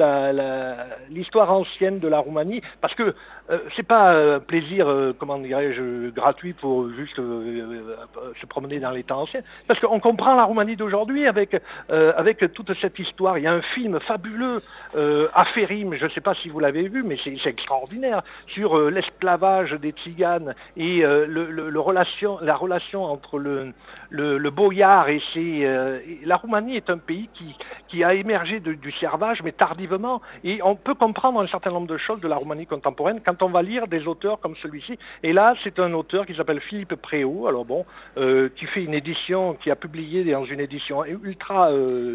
l'histoire 1.09 1.51
ancienne 1.51 1.99
de 1.99 2.07
la 2.07 2.19
Roumanie, 2.19 2.61
parce 2.81 2.95
que 2.95 3.15
euh, 3.51 3.59
c'est 3.75 3.83
pas 3.87 4.11
un 4.35 4.39
plaisir, 4.39 4.89
euh, 4.89 5.13
comment 5.17 5.37
dirais-je, 5.37 6.09
gratuit 6.09 6.53
pour 6.53 6.89
juste 6.89 7.19
euh, 7.19 7.95
euh, 8.17 8.33
se 8.41 8.45
promener 8.47 8.79
dans 8.79 8.89
les 8.91 9.03
temps 9.03 9.21
anciens, 9.21 9.41
parce 9.67 9.79
qu'on 9.79 9.99
comprend 9.99 10.35
la 10.35 10.45
Roumanie 10.45 10.75
d'aujourd'hui 10.75 11.27
avec, 11.27 11.55
euh, 11.91 12.11
avec 12.17 12.53
toute 12.53 12.73
cette 12.81 12.97
histoire. 12.97 13.37
Il 13.37 13.43
y 13.43 13.47
a 13.47 13.53
un 13.53 13.61
film 13.61 13.99
fabuleux, 13.99 14.61
euh, 14.95 15.27
Aférim, 15.33 15.93
je 15.93 16.05
ne 16.05 16.09
sais 16.09 16.21
pas 16.21 16.33
si 16.33 16.49
vous 16.49 16.59
l'avez 16.59 16.87
vu, 16.87 17.03
mais 17.03 17.17
c'est 17.23 17.37
extraordinaire, 17.45 18.23
sur 18.55 18.77
euh, 18.77 18.89
l'esclavage 18.89 19.73
des 19.73 19.91
tziganes 19.91 20.55
et 20.77 21.05
euh, 21.05 21.25
le, 21.27 21.79
relation, 21.79 22.39
la 22.41 22.55
relation 22.55 23.03
entre 23.03 23.37
le, 23.37 23.73
le, 24.09 24.49
boyard 24.49 25.09
et 25.09 25.21
ses... 25.33 25.65
euh, 25.65 25.99
la 26.23 26.37
Roumanie 26.37 26.77
est 26.77 26.89
un 26.89 26.97
pays 26.97 27.29
qui, 27.33 27.53
qui 27.89 28.03
a 28.03 28.13
émergé 28.13 28.61
du 28.61 28.91
servage, 28.93 29.43
mais 29.43 29.51
tardivement, 29.51 30.21
et 30.43 30.61
on 30.63 30.75
peut 30.75 30.95
comprendre 30.95 31.41
un 31.41 31.47
certain 31.47 31.71
nombre 31.71 31.87
de 31.87 31.97
choses 31.97 32.21
de 32.21 32.27
la 32.29 32.37
Roumanie 32.37 32.65
contemporaine 32.65 33.19
quand 33.23 33.43
on 33.43 33.49
va 33.49 33.61
lire 33.61 33.87
des 33.87 34.07
auteurs 34.07 34.39
comme 34.39 34.55
celui-ci. 34.55 34.97
Et 35.21 35.33
là, 35.33 35.53
c'est 35.63 35.77
un 35.79 35.93
auteur 35.93 36.25
qui 36.25 36.33
s'appelle 36.35 36.61
Philippe 36.61 36.95
Préau, 36.95 37.47
alors 37.47 37.65
bon, 37.65 37.85
qui 38.15 38.65
fait 38.67 38.83
une 38.83 38.93
édition, 38.93 39.55
qui 39.55 39.69
a 39.69 39.75
publié 39.75 40.23
dans 40.23 40.45
une 40.45 40.61
édition 40.61 41.03
ultra 41.05 41.71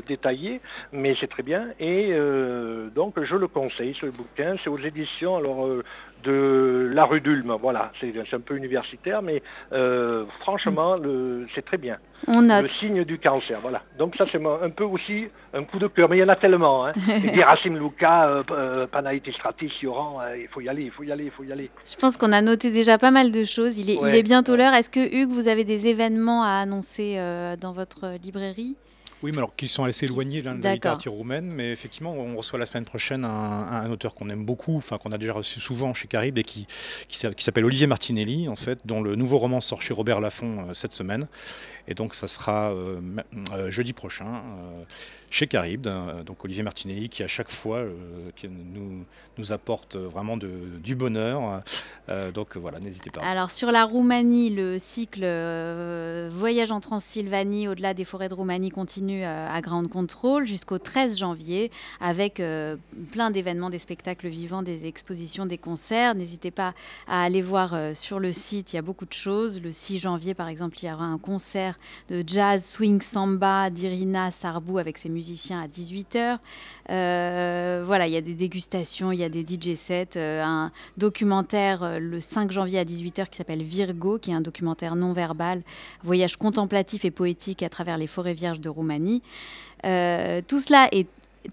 détaillée, 0.06 0.60
mais 0.92 1.14
c'est 1.20 1.28
très 1.28 1.42
bien. 1.42 1.68
Et 1.78 2.14
donc, 2.94 3.22
je 3.22 3.36
le 3.36 3.48
conseille, 3.48 3.94
ce 4.00 4.06
bouquin. 4.06 4.56
C'est 4.62 4.70
aux 4.70 4.78
éditions 4.78 5.36
alors, 5.36 5.66
de 6.22 6.90
La 6.92 7.04
Rue 7.04 7.20
d'Ulm. 7.20 7.56
Voilà, 7.60 7.92
c'est 8.00 8.12
un 8.32 8.40
peu 8.40 8.56
universitaire, 8.56 9.22
mais 9.22 9.42
euh, 9.72 10.24
franchement, 10.40 10.96
c'est 11.54 11.64
très 11.64 11.78
bien. 11.78 11.98
On 12.26 12.42
Le 12.42 12.68
signe 12.68 13.04
du 13.04 13.18
cancer, 13.18 13.60
voilà. 13.60 13.82
Donc 13.98 14.14
ça, 14.16 14.26
c'est 14.30 14.40
un 14.44 14.70
peu 14.70 14.84
aussi 14.84 15.28
un 15.54 15.64
coup 15.64 15.78
de 15.78 15.86
cœur, 15.86 16.08
mais 16.08 16.18
il 16.18 16.20
y 16.20 16.24
en 16.24 16.28
a 16.28 16.36
tellement. 16.36 16.86
Hein. 16.86 16.92
Gerasim 17.34 17.76
Luka, 17.78 18.28
euh, 18.28 18.42
euh, 18.50 18.86
Stratis, 19.32 19.72
Yoran, 19.82 20.20
euh, 20.20 20.36
il 20.38 20.48
faut 20.48 20.60
y 20.60 20.68
aller, 20.68 20.84
il 20.84 20.90
faut 20.90 21.02
y 21.02 21.12
aller, 21.12 21.24
il 21.24 21.30
faut 21.30 21.44
y 21.44 21.52
aller. 21.52 21.70
Je 21.84 21.96
pense 21.96 22.16
qu'on 22.16 22.32
a 22.32 22.42
noté 22.42 22.70
déjà 22.70 22.98
pas 22.98 23.10
mal 23.10 23.32
de 23.32 23.44
choses. 23.44 23.78
Il 23.78 23.90
est, 23.90 23.94
il 23.94 24.00
Ouais, 24.00 24.18
est 24.18 24.22
bientôt 24.22 24.56
l'heure. 24.56 24.74
Est-ce 24.74 24.90
que 24.90 25.00
Hugues, 25.00 25.30
vous 25.30 25.48
avez 25.48 25.64
des 25.64 25.88
événements 25.88 26.42
à 26.44 26.60
annoncer 26.60 27.14
euh, 27.18 27.56
dans 27.56 27.72
votre 27.72 28.16
librairie? 28.22 28.76
Oui, 29.22 29.32
mais 29.32 29.38
alors 29.38 29.54
qui 29.54 29.68
sont 29.68 29.84
assez 29.84 30.06
éloignés 30.06 30.40
de 30.40 30.48
la 30.62 30.74
littérature 30.74 31.12
roumaine, 31.12 31.46
mais 31.46 31.72
effectivement, 31.72 32.12
on 32.12 32.36
reçoit 32.36 32.58
la 32.58 32.66
semaine 32.66 32.84
prochaine 32.84 33.24
un, 33.24 33.90
auteur 33.90 34.14
qu'on 34.14 34.30
aime 34.30 34.44
beaucoup, 34.44 34.76
enfin 34.76 34.98
qu'on 34.98 35.12
a 35.12 35.18
déjà 35.18 35.34
reçu 35.34 35.60
souvent 35.60 35.92
chez 35.92 36.08
Caribe 36.08 36.38
et 36.38 36.44
qui, 36.44 36.66
qui, 37.08 37.18
s'appelle 37.18 37.64
Olivier 37.64 37.86
Martinelli, 37.86 38.48
en 38.48 38.56
fait, 38.56 38.80
dont 38.86 39.02
le 39.02 39.16
nouveau 39.16 39.38
roman 39.38 39.60
sort 39.60 39.82
chez 39.82 39.92
Robert 39.92 40.20
Laffont 40.20 40.72
cette 40.74 40.94
semaine. 40.94 41.26
Et 41.88 41.94
donc, 41.94 42.14
ça 42.14 42.28
sera 42.28 42.72
jeudi 43.68 43.92
prochain 43.92 44.42
chez 45.32 45.46
Caribe, 45.46 45.86
donc 46.26 46.44
Olivier 46.44 46.64
Martinelli 46.64 47.08
qui 47.08 47.22
à 47.22 47.28
chaque 47.28 47.52
fois 47.52 47.84
nous, 48.42 49.04
nous 49.38 49.52
apporte 49.52 49.94
vraiment 49.94 50.36
du 50.36 50.96
bonheur. 50.96 51.62
donc 52.34 52.56
voilà, 52.56 52.80
n'hésitez 52.80 53.10
pas. 53.10 53.20
Alors 53.22 53.52
sur 53.52 53.70
la 53.70 53.84
Roumanie, 53.84 54.50
le 54.50 54.80
cycle 54.80 55.20
Voyage 56.30 56.72
en 56.72 56.80
Transylvanie 56.80 57.68
au-delà 57.68 57.94
des 57.94 58.04
forêts 58.04 58.28
de 58.28 58.34
Roumanie 58.34 58.70
continue 58.70 59.22
à 59.22 59.60
Ground 59.60 59.88
Control 59.88 60.46
jusqu'au 60.46 60.78
13 60.78 61.18
janvier 61.18 61.70
avec 62.00 62.42
plein 63.12 63.30
d'événements, 63.30 63.70
des 63.70 63.78
spectacles 63.78 64.26
vivants, 64.26 64.62
des 64.62 64.86
expositions, 64.86 65.46
des 65.46 65.58
concerts. 65.58 66.16
N'hésitez 66.16 66.50
pas 66.50 66.74
à 67.06 67.22
aller 67.22 67.42
voir 67.42 67.94
sur 67.94 68.18
le 68.18 68.32
site, 68.32 68.72
il 68.72 68.76
y 68.76 68.78
a 68.80 68.82
beaucoup 68.82 69.06
de 69.06 69.12
choses. 69.12 69.62
Le 69.62 69.70
6 69.70 69.98
janvier 69.98 70.34
par 70.34 70.48
exemple, 70.48 70.76
il 70.82 70.88
y 70.88 70.92
aura 70.92 71.04
un 71.04 71.18
concert 71.18 71.69
de 72.08 72.24
jazz, 72.26 72.64
swing, 72.64 73.00
samba 73.00 73.70
d'Irina 73.70 74.30
Sarbou 74.30 74.78
avec 74.78 74.98
ses 74.98 75.08
musiciens 75.08 75.62
à 75.62 75.66
18h. 75.66 76.38
Euh, 76.90 77.82
voilà, 77.86 78.06
il 78.06 78.12
y 78.12 78.16
a 78.16 78.20
des 78.20 78.34
dégustations, 78.34 79.12
il 79.12 79.20
y 79.20 79.24
a 79.24 79.28
des 79.28 79.42
DJ 79.42 79.76
sets, 79.76 80.16
euh, 80.16 80.42
un 80.42 80.72
documentaire 80.96 81.82
euh, 81.82 81.98
le 81.98 82.20
5 82.20 82.50
janvier 82.50 82.78
à 82.78 82.84
18h 82.84 83.28
qui 83.28 83.36
s'appelle 83.36 83.62
Virgo, 83.62 84.18
qui 84.18 84.30
est 84.30 84.34
un 84.34 84.40
documentaire 84.40 84.96
non 84.96 85.12
verbal, 85.12 85.62
voyage 86.02 86.36
contemplatif 86.36 87.04
et 87.04 87.10
poétique 87.10 87.62
à 87.62 87.68
travers 87.68 87.98
les 87.98 88.06
forêts 88.06 88.34
vierges 88.34 88.60
de 88.60 88.68
Roumanie. 88.68 89.22
tout 89.82 90.60
cela 90.60 90.88
est 90.92 91.06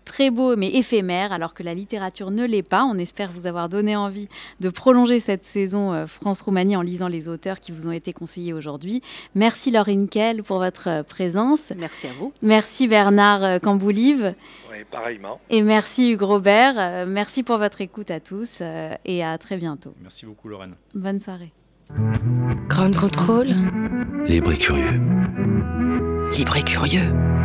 très 0.06 0.30
beau 0.30 0.56
mais 0.56 0.70
éphémère, 0.70 1.32
alors 1.32 1.54
que 1.54 1.64
la 1.64 1.74
littérature 1.74 2.32
ne 2.32 2.46
l'est 2.46 2.64
pas. 2.64 2.84
On 2.86 2.98
espère 2.98 3.32
vous 3.32 3.48
avoir 3.48 3.70
donné 3.70 3.96
envie 3.96 4.28
de 4.60 4.70
prolonger 4.70 5.20
cette 5.20 5.46
saison 5.46 5.94
euh, 5.94 6.06
France-Roumanie 6.06 6.76
en 6.76 6.82
lisant 6.82 7.08
les 7.08 7.28
auteurs 7.28 7.60
qui 7.60 7.72
vous 7.72 7.88
ont 7.88 7.92
été 7.92 8.14
conseillés 8.14 8.54
aujourd'hui. 8.54 9.02
Merci 9.36 9.72
Laurine 9.72 10.08
Kell 10.08 10.44
pour 10.44 10.58
votre 10.60 10.90
euh, 10.90 11.04
présence. 11.04 11.72
Merci 11.78 12.08
à 12.08 12.14
vous. 12.20 12.34
Merci 12.42 12.88
Bernard 12.88 13.44
euh, 13.44 13.60
Camboulive. 13.60 14.34
Oui, 14.72 14.78
pareillement. 14.92 15.40
Et 15.50 15.62
merci 15.62 16.12
Hugues 16.12 16.22
Robert. 16.22 17.06
Merci 17.08 17.44
pour 17.44 17.58
votre 17.58 17.82
écoute 17.82 18.12
à 18.12 18.20
tous 18.20 18.62
et 19.06 19.24
à 19.24 19.38
très 19.38 19.58
bientôt. 19.58 19.94
Merci 20.02 20.26
beaucoup 20.26 20.50
Lorraine. 20.50 20.76
Bonne 20.94 21.20
soirée. 21.20 21.52
Grand 22.68 22.96
contrôle. 22.96 23.48
Libre 24.26 24.52
et 24.52 24.58
curieux. 24.58 25.02
Libre 26.38 26.58
et 26.58 26.64
curieux. 26.64 27.37